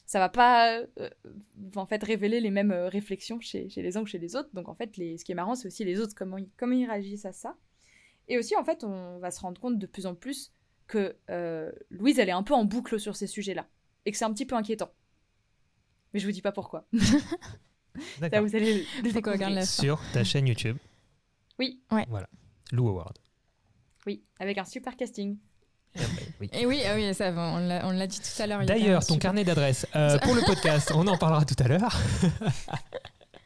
ça 0.07 0.21
va 0.21 0.29
pas 0.29 0.79
euh, 0.79 1.11
en 1.75 1.87
fait 1.87 2.03
révéler 2.05 2.41
les 2.41 2.53
mêmes 2.53 2.71
réflexions 2.71 3.41
chez, 3.41 3.67
les 3.75 3.97
uns 3.97 4.03
ou 4.03 4.07
chez 4.07 4.19
les 4.19 4.37
autres. 4.37 4.51
Donc 4.55 4.69
en 4.69 4.75
fait, 4.77 4.97
les, 4.97 5.19
ce 5.19 5.25
qui 5.25 5.33
est 5.33 5.35
marrant, 5.35 5.57
c'est 5.57 5.67
aussi 5.67 5.85
les 5.85 6.01
autres, 6.01 6.15
comment 6.15 6.39
ils, 6.39 6.49
comment 6.57 6.75
ils 6.75 6.87
réagissent 6.87 7.25
à 7.25 7.33
ça. 7.33 7.57
Et 8.29 8.39
aussi, 8.39 8.55
en 8.55 8.63
fait, 8.63 8.85
on 8.85 9.19
va 9.19 9.33
se 9.33 9.41
rendre 9.41 9.61
compte 9.61 9.79
de 9.81 9.87
plus 9.87 10.07
en 10.07 10.15
plus 10.15 10.53
que 10.87 11.17
Louise, 11.91 12.21
elle 12.21 12.29
est 12.29 12.33
un 12.33 12.45
peu 12.45 12.55
en 12.55 12.65
boucle 12.65 13.01
sur 13.01 13.17
ces 13.17 13.27
sujets-là. 13.27 13.67
Et 14.05 14.13
que 14.13 14.17
c'est 14.17 14.25
un 14.25 14.33
petit 14.33 14.47
peu 14.47 14.55
inquiétant 14.55 14.93
mais 16.17 16.21
je 16.21 16.27
vous 16.27 16.33
dis 16.33 16.41
pas 16.41 16.53
pourquoi. 16.53 16.87
Ça, 18.31 18.41
vous 18.41 18.57
allez 18.57 18.87
le 19.05 19.13
découvrir. 19.13 19.67
Sur 19.67 20.01
ta 20.15 20.25
chaîne 20.25 20.47
YouTube. 20.47 20.79
Oui. 21.59 21.83
Ouais. 21.91 22.07
Voilà. 22.09 22.27
Lou 22.73 22.89
Award. 22.89 23.19
Oui, 24.07 24.23
avec 24.41 24.57
un 24.57 24.65
super 24.65 24.97
casting. 24.97 25.37
Et 25.95 26.01
oui, 26.41 26.51
Et 26.55 26.67
oui, 26.67 26.81
ah 26.87 26.95
oui 26.95 27.13
ça, 27.13 27.33
on 27.37 27.91
l'a 27.91 28.07
dit 28.07 28.19
tout 28.19 28.43
à 28.43 28.47
l'heure. 28.47 28.65
D'ailleurs, 28.65 29.05
ton 29.05 29.19
carnet 29.19 29.45
d'adresses 29.45 29.87
euh, 29.95 30.19
pour 30.23 30.35
le 30.35 30.41
podcast, 30.41 30.91
on 30.95 31.07
en 31.07 31.19
parlera 31.19 31.45
tout 31.45 31.63
à 31.63 31.69
l'heure. 31.69 31.95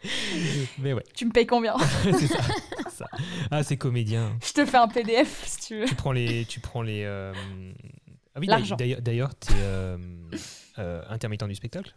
Mais 0.79 0.93
ouais. 0.93 1.05
Tu 1.17 1.27
me 1.27 1.33
payes 1.33 1.47
combien 1.47 1.75
C'est 2.05 2.29
ça, 2.29 3.07
Ah, 3.51 3.65
c'est 3.65 3.79
comédien. 3.79 4.39
Je 4.47 4.53
te 4.53 4.65
fais 4.65 4.77
un 4.79 4.87
PDF 4.87 5.43
si 5.45 5.61
tu 5.67 5.81
veux. 5.81 5.87
Tu 5.87 5.97
prends 5.97 6.13
les. 6.13 6.45
Tu 6.45 6.61
prends 6.61 6.83
les 6.83 7.03
euh... 7.03 7.33
Ah 8.37 8.39
oui, 8.39 8.47
d'ailleurs, 8.47 9.35
tu 9.41 9.53
es 9.53 9.57
euh, 9.57 9.99
euh, 10.79 11.03
intermittent 11.09 11.45
du 11.45 11.55
spectacle? 11.57 11.93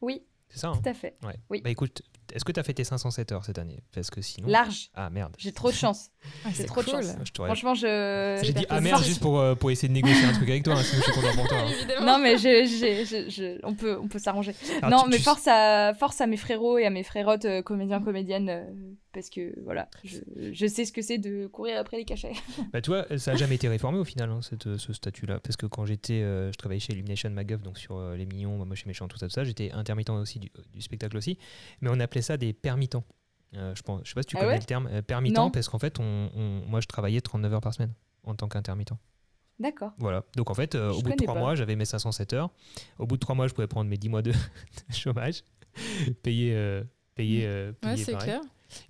Oui. 0.00 0.22
C'est 0.50 0.60
ça 0.60 0.68
hein 0.68 0.80
Tout 0.82 0.88
à 0.88 0.94
fait. 0.94 1.16
Ouais. 1.22 1.34
Oui. 1.50 1.60
Bah 1.62 1.70
écoute, 1.70 2.02
est-ce 2.32 2.44
que 2.44 2.52
tu 2.52 2.60
as 2.60 2.62
fait 2.62 2.74
tes 2.74 2.84
507 2.84 3.32
heures 3.32 3.44
cette 3.44 3.58
année? 3.58 3.82
Parce 3.94 4.10
que 4.10 4.20
sinon. 4.22 4.48
Large. 4.48 4.90
Ah 4.94 5.10
merde. 5.10 5.34
J'ai 5.38 5.52
trop 5.52 5.70
de 5.70 5.76
chance. 5.76 6.10
Ah, 6.44 6.50
J'ai 6.54 6.64
trop 6.64 6.82
de 6.82 6.88
chance. 6.88 7.06
Franchement, 7.34 7.74
je. 7.74 8.38
J'ai 8.42 8.52
dit 8.52 8.66
ah 8.68 8.80
merde 8.80 9.02
juste 9.02 9.20
pour, 9.20 9.38
euh, 9.40 9.54
pour 9.54 9.70
essayer 9.70 9.88
de 9.88 9.94
négocier 9.94 10.24
un 10.24 10.32
truc 10.32 10.48
avec 10.48 10.62
toi, 10.62 10.74
hein, 10.74 10.82
sinon 10.82 11.02
je 11.06 11.12
suis 11.12 11.20
content 11.20 11.34
pour 11.34 11.48
toi. 11.48 11.58
Hein. 11.58 12.04
Non, 12.04 12.18
mais 12.18 12.36
on 13.62 13.74
peut, 13.74 13.98
on 13.98 14.08
peut 14.08 14.18
s'arranger. 14.18 14.54
non, 14.82 15.06
mais 15.08 15.18
force, 15.18 15.46
à, 15.46 15.94
force 15.94 16.20
à 16.20 16.26
mes 16.26 16.36
frérots 16.36 16.76
et 16.78 16.84
à 16.84 16.90
mes 16.90 17.02
frérottes, 17.02 17.46
euh, 17.46 17.62
comédiens, 17.62 18.02
comédiennes, 18.02 18.50
euh, 18.50 18.64
parce 19.18 19.30
que 19.30 19.52
voilà, 19.64 19.88
je, 20.04 20.18
je 20.52 20.66
sais 20.66 20.84
ce 20.84 20.92
que 20.92 21.02
c'est 21.02 21.18
de 21.18 21.48
courir 21.48 21.78
après 21.78 21.96
les 21.96 22.04
cachets. 22.04 22.34
bah, 22.72 22.80
toi, 22.80 23.04
ça 23.18 23.32
n'a 23.32 23.36
jamais 23.36 23.56
été 23.56 23.68
réformé 23.68 23.98
au 23.98 24.04
final, 24.04 24.30
hein, 24.30 24.40
cette, 24.42 24.76
ce 24.76 24.92
statut-là? 24.92 25.40
Parce 25.40 25.56
que 25.56 25.66
quand 25.66 25.84
j'étais. 25.86 26.20
je 26.20 26.56
travaillais 26.56 26.80
chez 26.80 26.92
Illumination 26.92 27.30
McGuff, 27.30 27.62
donc 27.62 27.78
sur 27.78 28.00
Les 28.12 28.26
Mignons, 28.26 28.64
moi, 28.64 28.76
chez 28.76 28.86
Méchant, 28.86 29.08
tout 29.08 29.18
ça, 29.18 29.26
tout 29.26 29.34
ça, 29.34 29.44
j'étais 29.44 29.72
intermittent 29.72 30.10
aussi 30.10 30.38
du, 30.38 30.50
du 30.72 30.80
spectacle 30.80 31.16
aussi. 31.16 31.38
Mais 31.80 31.90
on 31.90 31.98
appelait 31.98 32.22
ça 32.22 32.36
des 32.36 32.52
permittents. 32.52 33.04
Euh, 33.56 33.74
je 33.74 33.82
pense, 33.82 34.02
je 34.04 34.10
sais 34.10 34.14
pas 34.14 34.22
si 34.22 34.28
tu 34.28 34.36
ah 34.36 34.40
connais 34.40 34.58
le 34.58 34.64
terme 34.64 34.88
euh, 34.88 35.02
permittent 35.02 35.52
parce 35.52 35.68
qu'en 35.68 35.78
fait, 35.78 35.98
on, 36.00 36.30
moi, 36.66 36.80
je 36.80 36.86
travaillais 36.86 37.20
39 37.20 37.54
heures 37.54 37.60
par 37.60 37.74
semaine 37.74 37.94
en 38.24 38.34
tant 38.34 38.48
qu'intermittent. 38.48 38.92
D'accord. 39.58 39.92
Voilà. 39.98 40.24
Donc 40.36 40.50
en 40.50 40.54
fait, 40.54 40.74
euh, 40.74 40.92
au 40.92 41.02
bout 41.02 41.10
de 41.10 41.16
3 41.16 41.34
mois, 41.34 41.54
j'avais 41.54 41.74
mes 41.74 41.84
507 41.84 42.32
heures. 42.34 42.50
Au 42.98 43.06
bout 43.06 43.16
de 43.16 43.20
3 43.20 43.34
mois, 43.34 43.48
je 43.48 43.54
pouvais 43.54 43.66
prendre 43.66 43.90
mes 43.90 43.96
10 43.96 44.08
mois 44.08 44.22
de, 44.22 44.32
chômage, 44.90 45.42
payer, 46.22 46.82
payer, 47.14 47.72
ouais, 47.82 47.96
c'est 47.96 48.16
clair. 48.16 48.40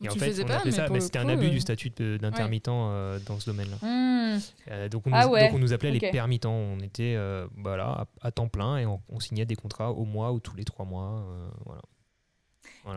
Et 0.03 0.09
en 0.09 0.13
fait, 0.13 0.43
on 0.43 0.51
appelait 0.51 0.71
ça, 0.73 0.89
mais 0.89 1.01
c'était 1.01 1.19
un 1.19 1.29
abus 1.29 1.51
du 1.51 1.61
statut 1.61 1.91
d'intermittent 1.91 2.67
dans 2.67 3.41
ce 3.41 3.51
domaine-là. 3.51 3.77
Hmm. 3.83 4.89
donc, 4.89 5.07
on 5.07 5.13
ah 5.13 5.27
nous, 5.27 5.37
donc, 5.37 5.53
on 5.55 5.59
nous, 5.59 5.73
appelait 5.73 5.91
les 5.91 6.11
permittents. 6.11 6.53
On 6.53 6.81
était 6.81 7.17
voilà, 7.57 8.07
à, 8.21 8.31
temps 8.31 8.49
plein 8.49 8.79
et 8.79 8.87
on, 8.87 9.01
on, 9.09 9.21
signait 9.21 9.47
des 9.47 9.57
contrats 9.57 9.93
au 9.93 10.05
mois 10.05 10.33
ou 10.33 10.41
tous 10.41 10.57
les 10.57 10.65
3 10.65 10.85
mois. 10.85 11.25
voilà. 11.65 11.81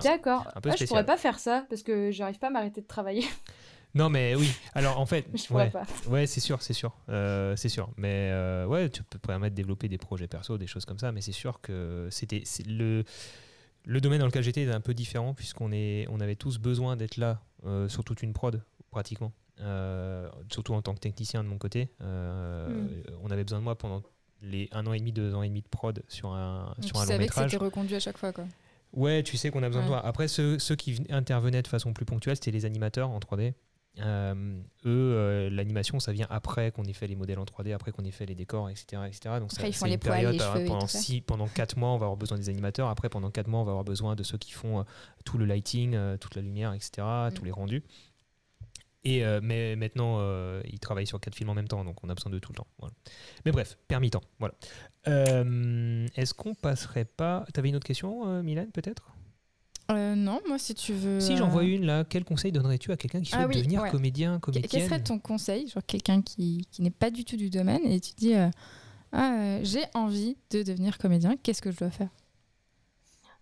D'accord. 0.04 0.48
Ah, 0.56 0.76
je 0.78 0.86
pourrais 0.86 1.06
pas 1.06 1.18
faire 1.18 1.40
ça 1.40 1.66
parce 1.70 1.84
que 1.84 2.12
j'arrive 2.12 2.40
pas 2.40 2.48
à 2.48 2.50
m'arrêter 2.50 2.82
de 2.82 2.88
travailler. 2.88 3.26
Non, 3.94 4.10
mais 4.10 4.36
oui. 4.36 4.50
Alors, 4.74 5.02
en 5.02 5.06
fait, 5.06 5.26
je 5.34 5.54
ouais, 5.54 5.70
pas. 5.70 5.84
ouais, 6.08 6.26
c'est 6.26 6.40
sûr, 6.40 6.62
c'est 6.62 6.72
sûr, 6.72 6.96
euh, 7.10 7.58
c'est 7.58 7.68
sûr. 7.68 7.90
Mais 7.98 8.30
euh, 8.32 8.66
ouais, 8.66 8.90
tu 8.90 9.04
peux 9.04 9.20
permettre 9.20 9.54
de 9.54 9.58
développer 9.58 9.90
des 9.90 9.98
projets 9.98 10.28
perso, 10.28 10.58
des 10.58 10.68
choses 10.68 10.86
comme 10.86 10.98
ça. 10.98 11.12
Mais 11.12 11.20
c'est 11.20 11.34
sûr 11.34 11.60
que 11.60 12.08
c'était 12.10 12.44
le 12.66 13.04
le 13.86 14.02
domaine 14.02 14.20
dans 14.20 14.26
lequel 14.26 14.44
j'étais 14.44 14.64
est 14.64 14.72
un 14.72 14.82
peu 14.82 14.94
différent 14.94 15.34
puisqu'on 15.34 15.72
est, 15.72 16.08
on 16.10 16.20
avait 16.20 16.36
tous 16.36 16.60
besoin 16.60 16.96
d'être 16.96 17.18
là 17.18 17.42
euh, 17.66 17.90
sur 17.90 18.04
toute 18.04 18.22
une 18.22 18.34
prod 18.34 18.64
pratiquement. 18.90 19.32
surtout 20.50 20.74
en 20.74 20.82
tant 20.82 20.94
que 20.94 21.00
technicien 21.00 21.44
de 21.44 21.50
mon 21.50 21.58
côté, 21.58 21.90
hmm. 22.00 22.88
on 23.24 23.32
avait 23.32 23.44
besoin 23.44 23.60
de 23.60 23.64
moi 23.64 23.78
pendant 23.78 24.04
les 24.42 24.70
un 24.72 24.86
an 24.88 24.94
et 24.94 25.00
demi, 25.00 25.12
deux 25.12 25.34
ans 25.34 25.44
et 25.44 25.50
demi 25.50 25.62
de 25.62 25.68
prod 25.68 26.04
sur 26.08 26.34
un 26.34 26.74
sur 26.82 26.98
un 27.00 27.06
long 27.06 27.18
métrage. 27.18 27.26
Tu 27.26 27.34
savais 27.34 27.46
que 27.46 27.52
c'était 27.52 27.64
reconduit 27.64 27.96
à 27.96 28.00
chaque 28.00 28.18
fois, 28.18 28.34
quoi. 28.34 28.46
Ouais, 28.94 29.24
tu 29.24 29.38
sais 29.38 29.52
qu'on 29.52 29.64
a 29.64 29.68
besoin 29.68 29.84
de 29.84 29.88
toi. 29.88 30.06
Après, 30.06 30.28
ceux, 30.28 30.60
ceux, 30.60 30.76
qui 30.76 31.02
intervenaient 31.10 31.62
de 31.62 31.68
façon 31.68 31.94
plus 31.94 32.06
ponctuelle, 32.06 32.36
c'était 32.36 32.52
les 32.52 32.66
animateurs 32.66 33.10
en 33.10 33.20
3D. 33.20 33.54
Euh, 34.00 34.34
eux, 34.86 35.14
euh, 35.16 35.50
l'animation, 35.50 36.00
ça 36.00 36.14
vient 36.14 36.28
après 36.30 36.72
qu'on 36.72 36.84
ait 36.86 36.94
fait 36.94 37.08
les 37.08 37.16
modèles 37.16 37.40
en 37.40 37.44
3D, 37.44 37.74
après 37.74 37.92
qu'on 37.92 38.06
ait 38.06 38.12
fait 38.12 38.26
les 38.26 38.36
décors, 38.36 38.70
etc. 38.70 39.04
etc. 39.06 39.36
Donc, 39.40 39.52
ça, 39.52 39.70
c'est 39.72 39.90
une 39.90 39.98
période. 39.98 40.40
Euh, 40.42 40.66
pendant, 40.66 40.88
six, 40.88 41.22
pendant 41.22 41.48
4 41.48 41.78
mois, 41.78 41.90
on 41.90 41.98
va 41.98 42.06
avoir 42.06 42.18
besoin 42.18 42.38
des 42.38 42.50
animateurs. 42.50 42.88
Après, 42.88 43.10
pendant 43.10 43.32
4 43.32 43.48
mois, 43.48 43.62
on 43.62 43.66
va 43.66 43.72
avoir 43.72 43.84
besoin 43.84 44.16
de 44.16 44.24
ceux 44.24 44.38
qui 44.38 44.52
font 44.52 44.86
tout 45.26 45.38
le 45.38 45.46
lighting, 45.46 45.98
toute 46.20 46.36
la 46.36 46.42
lumière, 46.42 46.74
etc., 46.74 47.02
mm. 47.02 47.34
tous 47.34 47.44
les 47.44 47.52
rendus. 47.52 47.84
Et, 49.04 49.24
mais 49.42 49.76
maintenant, 49.76 50.22
ils 50.64 50.80
travaillent 50.80 51.08
sur 51.08 51.20
4 51.20 51.36
films 51.36 51.50
en 51.50 51.56
même 51.56 51.68
temps, 51.68 51.84
donc 51.84 52.04
on 52.04 52.10
a 52.10 52.16
besoin 52.16 52.32
de 52.32 52.40
tout 52.40 52.54
le 52.54 52.58
temps. 52.58 52.68
Mais 53.46 53.52
bref, 53.52 53.78
permittant. 53.88 54.22
Voilà. 54.40 54.54
Euh, 55.08 56.08
est-ce 56.16 56.34
qu'on 56.34 56.54
passerait 56.54 57.06
pas. 57.06 57.46
T'avais 57.54 57.70
une 57.70 57.76
autre 57.76 57.88
question, 57.88 58.28
euh, 58.28 58.44
Mylène, 58.44 58.72
peut-être? 58.72 59.12
Euh, 59.94 60.16
non, 60.16 60.40
moi 60.48 60.58
si 60.58 60.76
tu 60.76 60.94
veux. 60.94 61.20
Si 61.20 61.38
j'en 61.38 61.48
vois 61.48 61.64
une 61.64 61.86
là, 61.86 62.04
quel 62.04 62.24
conseil 62.24 62.52
donnerais-tu 62.52 62.92
à 62.92 62.98
quelqu'un 62.98 63.22
qui 63.22 63.34
ah 63.34 63.44
souhaite 63.44 63.58
devenir 63.58 63.90
comédien, 63.90 64.40
comédienne 64.40 64.70
Quel 64.70 64.84
serait 64.84 65.04
ton 65.04 65.20
conseil, 65.20 65.68
genre 65.68 65.84
quelqu'un 65.86 66.22
qui, 66.22 66.68
qui 66.72 66.82
n'est 66.82 66.90
pas 66.90 67.10
du 67.10 67.26
tout 67.26 67.38
du 67.38 67.50
domaine 67.50 67.86
et 67.86 68.00
tu 68.00 68.14
dis 68.16 68.34
ah, 69.14 69.60
j'ai 69.64 69.84
envie 69.94 70.38
de 70.52 70.64
devenir 70.64 70.98
comédien, 70.98 71.36
qu'est-ce 71.42 71.62
que 71.62 71.72
je 71.72 71.78
dois 71.78 71.92
faire? 71.92 72.10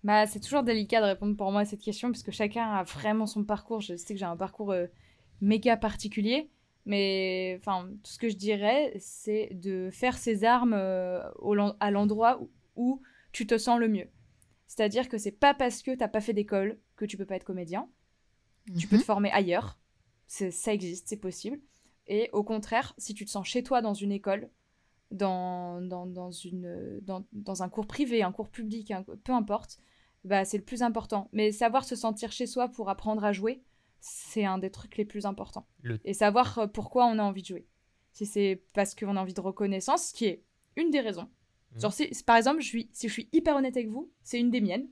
Bah, 0.04 0.26
c'est 0.28 0.40
toujours 0.40 0.64
délicat 0.64 1.02
de 1.02 1.06
répondre 1.06 1.36
pour 1.36 1.52
moi 1.52 1.62
à 1.62 1.66
cette 1.66 1.82
question 1.82 2.10
parce 2.10 2.24
que 2.24 2.32
chacun 2.32 2.72
a 2.72 2.84
vraiment 2.84 3.26
son 3.26 3.44
parcours. 3.44 3.82
Je 3.82 3.98
sais 3.98 4.14
que 4.14 4.20
j'ai 4.20 4.26
un 4.26 4.38
parcours 4.38 4.74
méga 5.42 5.78
particulier. 5.78 6.50
Mais 6.86 7.58
enfin, 7.60 7.88
tout 8.04 8.12
ce 8.12 8.18
que 8.18 8.30
je 8.30 8.36
dirais, 8.36 8.94
c'est 8.98 9.50
de 9.52 9.90
faire 9.92 10.18
ses 10.18 10.44
armes 10.44 10.74
euh, 10.74 11.22
à 11.80 11.92
l'endroit 11.92 12.40
où, 12.76 13.02
tu 13.32 13.46
te 13.46 13.60
sens 13.60 13.80
le 13.80 13.88
mieux. 13.88 14.08
C'est-à-dire 14.70 15.10
que 15.10 15.18
c'est 15.18 15.32
pas 15.32 15.56
parce 15.56 15.82
que 15.82 15.96
t'as 15.96 16.08
pas 16.08 16.22
fait 16.22 16.32
d'école 16.32 16.80
que 16.96 17.04
tu 17.04 17.18
peux 17.18 17.26
pas 17.26 17.36
être 17.36 17.44
comédien. 17.44 17.90
Tu 18.78 18.88
peux 18.88 18.98
te 18.98 19.02
mhm. 19.02 19.06
former 19.06 19.32
ailleurs. 19.32 19.80
Ça 20.28 20.72
existe, 20.72 21.08
c'est 21.08 21.18
possible. 21.18 21.60
Et 22.06 22.30
au 22.34 22.44
contraire, 22.44 22.94
si 23.00 23.16
tu 23.16 23.26
te 23.26 23.32
sens 23.32 23.48
chez 23.48 23.64
toi 23.64 23.82
dans 23.82 23.96
une 23.96 24.12
école, 24.12 24.52
dans, 25.10 25.82
dans, 25.82 26.32
une, 26.32 27.02
dans, 27.02 27.64
un 27.64 27.70
cours 27.70 27.88
privé, 27.88 28.22
un 28.22 28.32
cours 28.32 28.50
public, 28.50 28.94
peu 29.24 29.32
importe, 29.32 29.80
bah, 30.24 30.46
c'est 30.46 30.60
le 30.60 30.64
plus 30.64 30.84
important. 30.84 31.30
Mais 31.34 31.52
savoir 31.52 31.84
se 31.84 31.96
sentir 31.96 32.32
chez 32.32 32.46
soi 32.46 32.70
pour 32.70 32.92
apprendre 32.92 33.24
à 33.24 33.34
jouer, 33.34 33.64
c'est 34.00 34.46
un 34.46 34.60
des 34.60 34.70
trucs 34.70 34.98
les 34.98 35.06
plus 35.06 35.26
importants. 35.26 35.66
Et 36.06 36.14
savoir 36.14 36.60
euh, 36.60 36.68
pourquoi 36.68 37.08
on 37.08 37.18
a 37.18 37.24
envie 37.24 37.42
de 37.42 37.48
jouer. 37.48 37.68
Si 38.12 38.28
c'est 38.28 38.64
parce 38.74 38.94
qu'on 38.94 39.18
a 39.18 39.22
envie 39.22 39.34
de 39.34 39.42
reconnaissance, 39.42 40.10
ce 40.10 40.14
qui 40.14 40.26
est 40.26 40.44
une 40.76 40.92
des 40.92 41.00
raisons. 41.00 41.28
Mmh. 41.76 41.80
Genre, 41.80 41.94
si, 41.94 42.24
par 42.26 42.38
exemple, 42.38 42.62
je 42.62 42.68
suis, 42.68 42.90
si 42.94 43.08
je 43.08 43.14
suis 43.14 43.30
hyper 43.32 43.56
honnête 43.56 43.78
avec 43.78 43.90
vous, 43.90 44.12
c'est 44.24 44.40
une 44.40 44.52
des 44.52 44.62
miennes. 44.62 44.88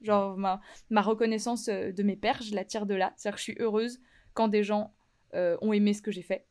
Genre, 0.00 0.36
ma, 0.36 0.60
ma 0.90 1.02
reconnaissance 1.02 1.68
euh, 1.68 1.92
de 1.92 2.02
mes 2.02 2.16
pères, 2.16 2.42
je 2.42 2.54
la 2.54 2.64
tire 2.64 2.86
de 2.86 2.94
là. 2.94 3.12
C'est-à-dire 3.16 3.36
que 3.36 3.40
je 3.40 3.44
suis 3.44 3.56
heureuse 3.58 4.00
quand 4.34 4.48
des 4.48 4.62
gens 4.62 4.94
euh, 5.34 5.56
ont 5.60 5.72
aimé 5.72 5.94
ce 5.94 6.02
que 6.02 6.10
j'ai 6.10 6.22
fait. 6.22 6.46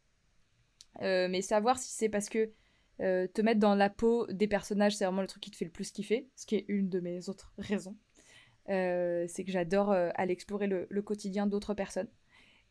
mais 0.99 1.41
savoir 1.41 1.77
si 1.77 1.91
c'est 1.91 2.09
parce 2.09 2.29
que 2.29 2.51
te 2.99 3.41
mettre 3.41 3.59
dans 3.59 3.73
la 3.73 3.89
peau 3.89 4.27
des 4.27 4.47
personnages, 4.47 4.95
c'est 4.95 5.05
vraiment 5.05 5.21
le 5.21 5.27
truc 5.27 5.41
qui 5.41 5.49
te 5.49 5.57
fait 5.57 5.65
le 5.65 5.71
plus 5.71 5.91
kiffer, 5.91 6.29
ce 6.35 6.45
qui 6.45 6.55
est 6.55 6.65
une 6.67 6.87
de 6.87 6.99
mes 6.99 7.29
autres 7.29 7.51
raisons. 7.57 7.97
Euh, 8.69 9.25
c'est 9.27 9.43
que 9.43 9.51
j'adore 9.51 9.91
euh, 9.91 10.09
aller 10.15 10.33
explorer 10.33 10.67
le, 10.67 11.01
quotidien 11.01 11.47
d'autres 11.47 11.73
personnes. 11.73 12.09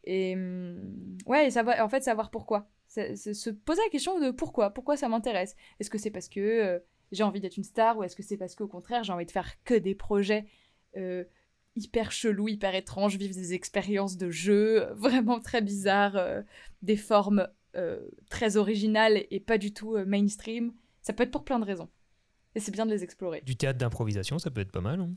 Et 0.05 0.35
mm, 0.37 1.19
ouais, 1.27 1.51
savoir, 1.51 1.85
en 1.85 1.89
fait, 1.89 2.03
savoir 2.03 2.31
pourquoi. 2.31 2.69
se 2.89 3.51
poser 3.51 3.83
la 3.83 3.91
question 3.91 4.19
de 4.21 4.31
pourquoi, 4.31 4.71
pourquoi 4.71 4.97
ça 4.97 5.09
m'intéresse? 5.09 5.57
Est-ce 5.79 5.91
que 5.91 5.99
c'est 5.99 6.11
parce 6.11 6.29
que 6.29 6.41
euh, 6.41 6.79
j'ai 7.13 7.23
envie 7.23 7.41
d'être 7.41 7.57
une 7.57 7.65
star 7.65 7.97
ou 7.99 8.03
est-ce 8.03 8.17
que 8.17 8.23
c'est 8.23 8.37
parce 8.37 8.55
qu'au 8.55 8.69
contraire 8.69 9.05
j'ai 9.05 9.13
envie 9.13 9.27
de 9.27 9.31
faire 9.31 9.63
que 9.65 9.75
des 9.75 9.95
projets 9.95 10.47
hyper 11.77 12.13
chelous, 12.13 12.49
hyper 12.49 12.75
étranges, 12.75 13.17
vivent 13.17 13.35
des 13.35 13.55
expériences 13.55 14.17
de 14.17 14.31
jeu 14.31 14.87
vraiment 14.95 15.41
très 15.41 15.63
bizarres, 15.63 16.17
euh, 16.17 16.43
des 16.83 16.97
formes 16.97 17.49
euh, 17.77 18.01
très 18.29 18.57
originales 18.57 19.25
et 19.31 19.41
pas 19.41 19.59
du 19.59 19.73
tout 19.73 19.95
euh, 19.97 20.05
mainstream. 20.05 20.73
Ça 21.03 21.13
peut 21.13 21.23
être 21.23 21.31
pour 21.31 21.45
plein 21.45 21.59
de 21.59 21.65
raisons. 21.65 21.89
Et 22.55 22.61
c'est 22.61 22.73
bien 22.73 22.87
de 22.87 22.91
les 22.91 23.05
explorer. 23.05 23.43
Du 23.43 23.57
théâtre 23.57 23.79
d'improvisation, 23.79 24.39
ça 24.39 24.51
peut 24.51 24.61
être 24.61 24.73
pas 24.73 24.81
mal. 24.81 25.01
Hein 25.01 25.11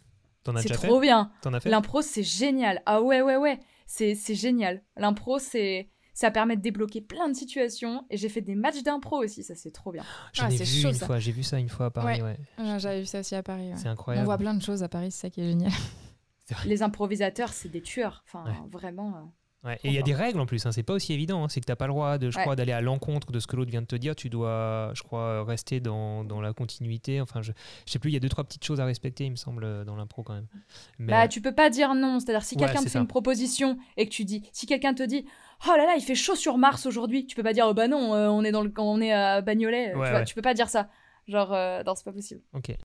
T'en 0.43 0.55
as 0.55 0.61
C'est 0.61 0.69
déjà 0.69 0.79
fait? 0.79 0.87
trop 0.87 0.99
bien. 0.99 1.31
T'en 1.41 1.53
as 1.53 1.59
fait? 1.59 1.69
L'impro, 1.69 2.01
c'est 2.01 2.23
génial. 2.23 2.83
Ah 2.85 3.01
ouais, 3.01 3.21
ouais, 3.21 3.37
ouais. 3.37 3.59
C'est 3.85 4.13
c'est 4.13 4.35
génial. 4.35 4.83
L'impro, 4.97 5.39
c'est... 5.39 5.89
Ça 6.13 6.29
permet 6.31 6.55
de 6.55 6.61
débloquer 6.61 7.01
plein 7.01 7.27
de 7.27 7.33
situations. 7.33 8.05
Et 8.09 8.17
j'ai 8.17 8.29
fait 8.29 8.41
des 8.41 8.55
matchs 8.55 8.83
d'impro 8.83 9.23
aussi. 9.23 9.43
Ça, 9.43 9.55
c'est 9.55 9.71
trop 9.71 9.91
bien. 9.91 10.03
J'en 10.33 10.45
Ah, 10.45 10.51
ai 10.51 10.57
vu 10.57 10.65
chaud, 10.65 10.89
une 10.89 10.93
ça. 10.93 11.05
fois, 11.07 11.19
j'ai 11.19 11.31
vu 11.31 11.43
ça 11.43 11.57
une 11.59 11.69
fois 11.69 11.87
à 11.87 11.89
Paris, 11.91 12.21
ouais. 12.21 12.37
Ouais, 12.59 12.79
J'avais 12.79 12.99
vu 13.01 13.05
ça 13.07 13.19
aussi 13.21 13.35
à 13.35 13.41
Paris. 13.43 13.69
ouais. 13.69 13.77
C'est 13.77 13.87
On 13.89 13.91
incroyable. 13.93 14.25
voit 14.25 14.37
plein 14.37 14.53
de 14.53 14.61
choses 14.61 14.83
à 14.83 14.89
Paris, 14.89 15.11
c'est 15.11 15.21
ça 15.21 15.29
qui 15.29 15.41
est 15.41 15.47
génial. 15.47 15.71
Les 16.65 16.83
improvisateurs, 16.83 17.49
c'est 17.49 17.69
des 17.69 17.81
tueurs. 17.81 18.23
Enfin, 18.27 18.43
Ouais. 18.45 18.55
vraiment. 18.69 19.09
euh. 19.15 19.21
Ouais, 19.65 19.79
Et 19.85 19.87
il 19.87 19.93
y 19.93 19.97
a 19.97 20.01
des 20.01 20.13
règles 20.13 20.41
en 20.41 20.45
plus, 20.45 20.65
hein, 20.65 20.73
c'est 20.73 20.83
pas 20.83 20.91
aussi 20.91 21.13
évident. 21.13 21.41
hein, 21.45 21.47
C'est 21.47 21.61
que 21.61 21.65
t'as 21.65 21.77
pas 21.77 21.87
le 21.87 21.93
droit, 21.93 22.17
de, 22.17 22.29
je 22.29 22.35
Ouais. 22.35 22.43
crois, 22.43 22.57
d'aller 22.57 22.73
à 22.73 22.81
l'encontre 22.81 23.31
de 23.31 23.39
ce 23.39 23.47
que 23.47 23.55
l'autre 23.55 23.71
vient 23.71 23.81
de 23.81 23.87
te 23.87 23.95
dire. 23.95 24.13
Tu 24.13 24.29
dois, 24.29 24.91
je 24.93 25.03
crois, 25.03 25.45
rester 25.45 25.79
dans, 25.79 26.25
dans 26.25 26.41
la 26.41 26.51
continuité. 26.51 27.21
Enfin, 27.21 27.41
je, 27.41 27.53
je 27.87 27.91
sais 27.93 27.97
plus, 27.97 28.09
il 28.09 28.13
y 28.13 28.17
a 28.17 28.19
deux, 28.19 28.27
trois 28.27 28.43
petites 28.43 28.65
choses 28.65 28.81
à 28.81 28.85
respecter, 28.85 29.23
il 29.23 29.31
me 29.31 29.35
semble, 29.37 29.63
euh, 29.63 29.85
dans 29.85 29.95
l'impro 29.95 30.21
quand 30.21 30.33
même. 30.33 30.47
Mais, 30.99 31.13
Bah, 31.13 31.27
tu 31.29 31.39
peux 31.39 31.55
pas 31.55 31.69
dire 31.69 31.95
non. 31.95 32.19
C'est-à-dire, 32.19 32.43
si 32.43 32.55
Ouais, 32.55 32.63
quelqu'un 32.65 32.79
te 32.79 32.83
fait 32.83 32.89
ça. 32.89 32.99
une 32.99 33.07
proposition 33.07 33.77
et 33.95 34.05
que 34.05 34.11
tu 34.11 34.25
dis, 34.25 34.43
si 34.51 34.65
quelqu'un 34.65 34.93
te 34.93 35.03
dit, 35.03 35.25
oh 35.67 35.77
là 35.77 35.85
là, 35.85 35.95
il 35.95 36.01
fait 36.01 36.15
chaud 36.15 36.35
sur 36.35 36.57
Mars 36.57 36.85
aujourd'hui, 36.85 37.25
tu 37.25 37.35
peux 37.35 37.43
pas 37.43 37.53
dire, 37.53 37.65
oh 37.67 37.73
bah 37.73 37.87
non, 37.87 38.13
euh, 38.13 38.27
on 38.27 38.43
est 38.43 38.51
dans 38.51 38.63
le, 38.63 38.71
on 38.77 39.01
est 39.01 39.11
à 39.11 39.41
Bagnolet. 39.41 39.87
Ouais, 39.87 39.91
tu, 39.91 39.97
vois, 39.97 40.11
ouais. 40.11 40.25
tu 40.25 40.35
peux 40.35 40.41
pas 40.41 40.53
dire 40.53 40.69
ça. 40.69 40.89
Genre, 41.27 41.53
euh, 41.53 41.83
non, 41.83 41.95
c'est 41.95 42.03
pas 42.03 42.11
possible. 42.11 42.41
ok. 42.53 42.77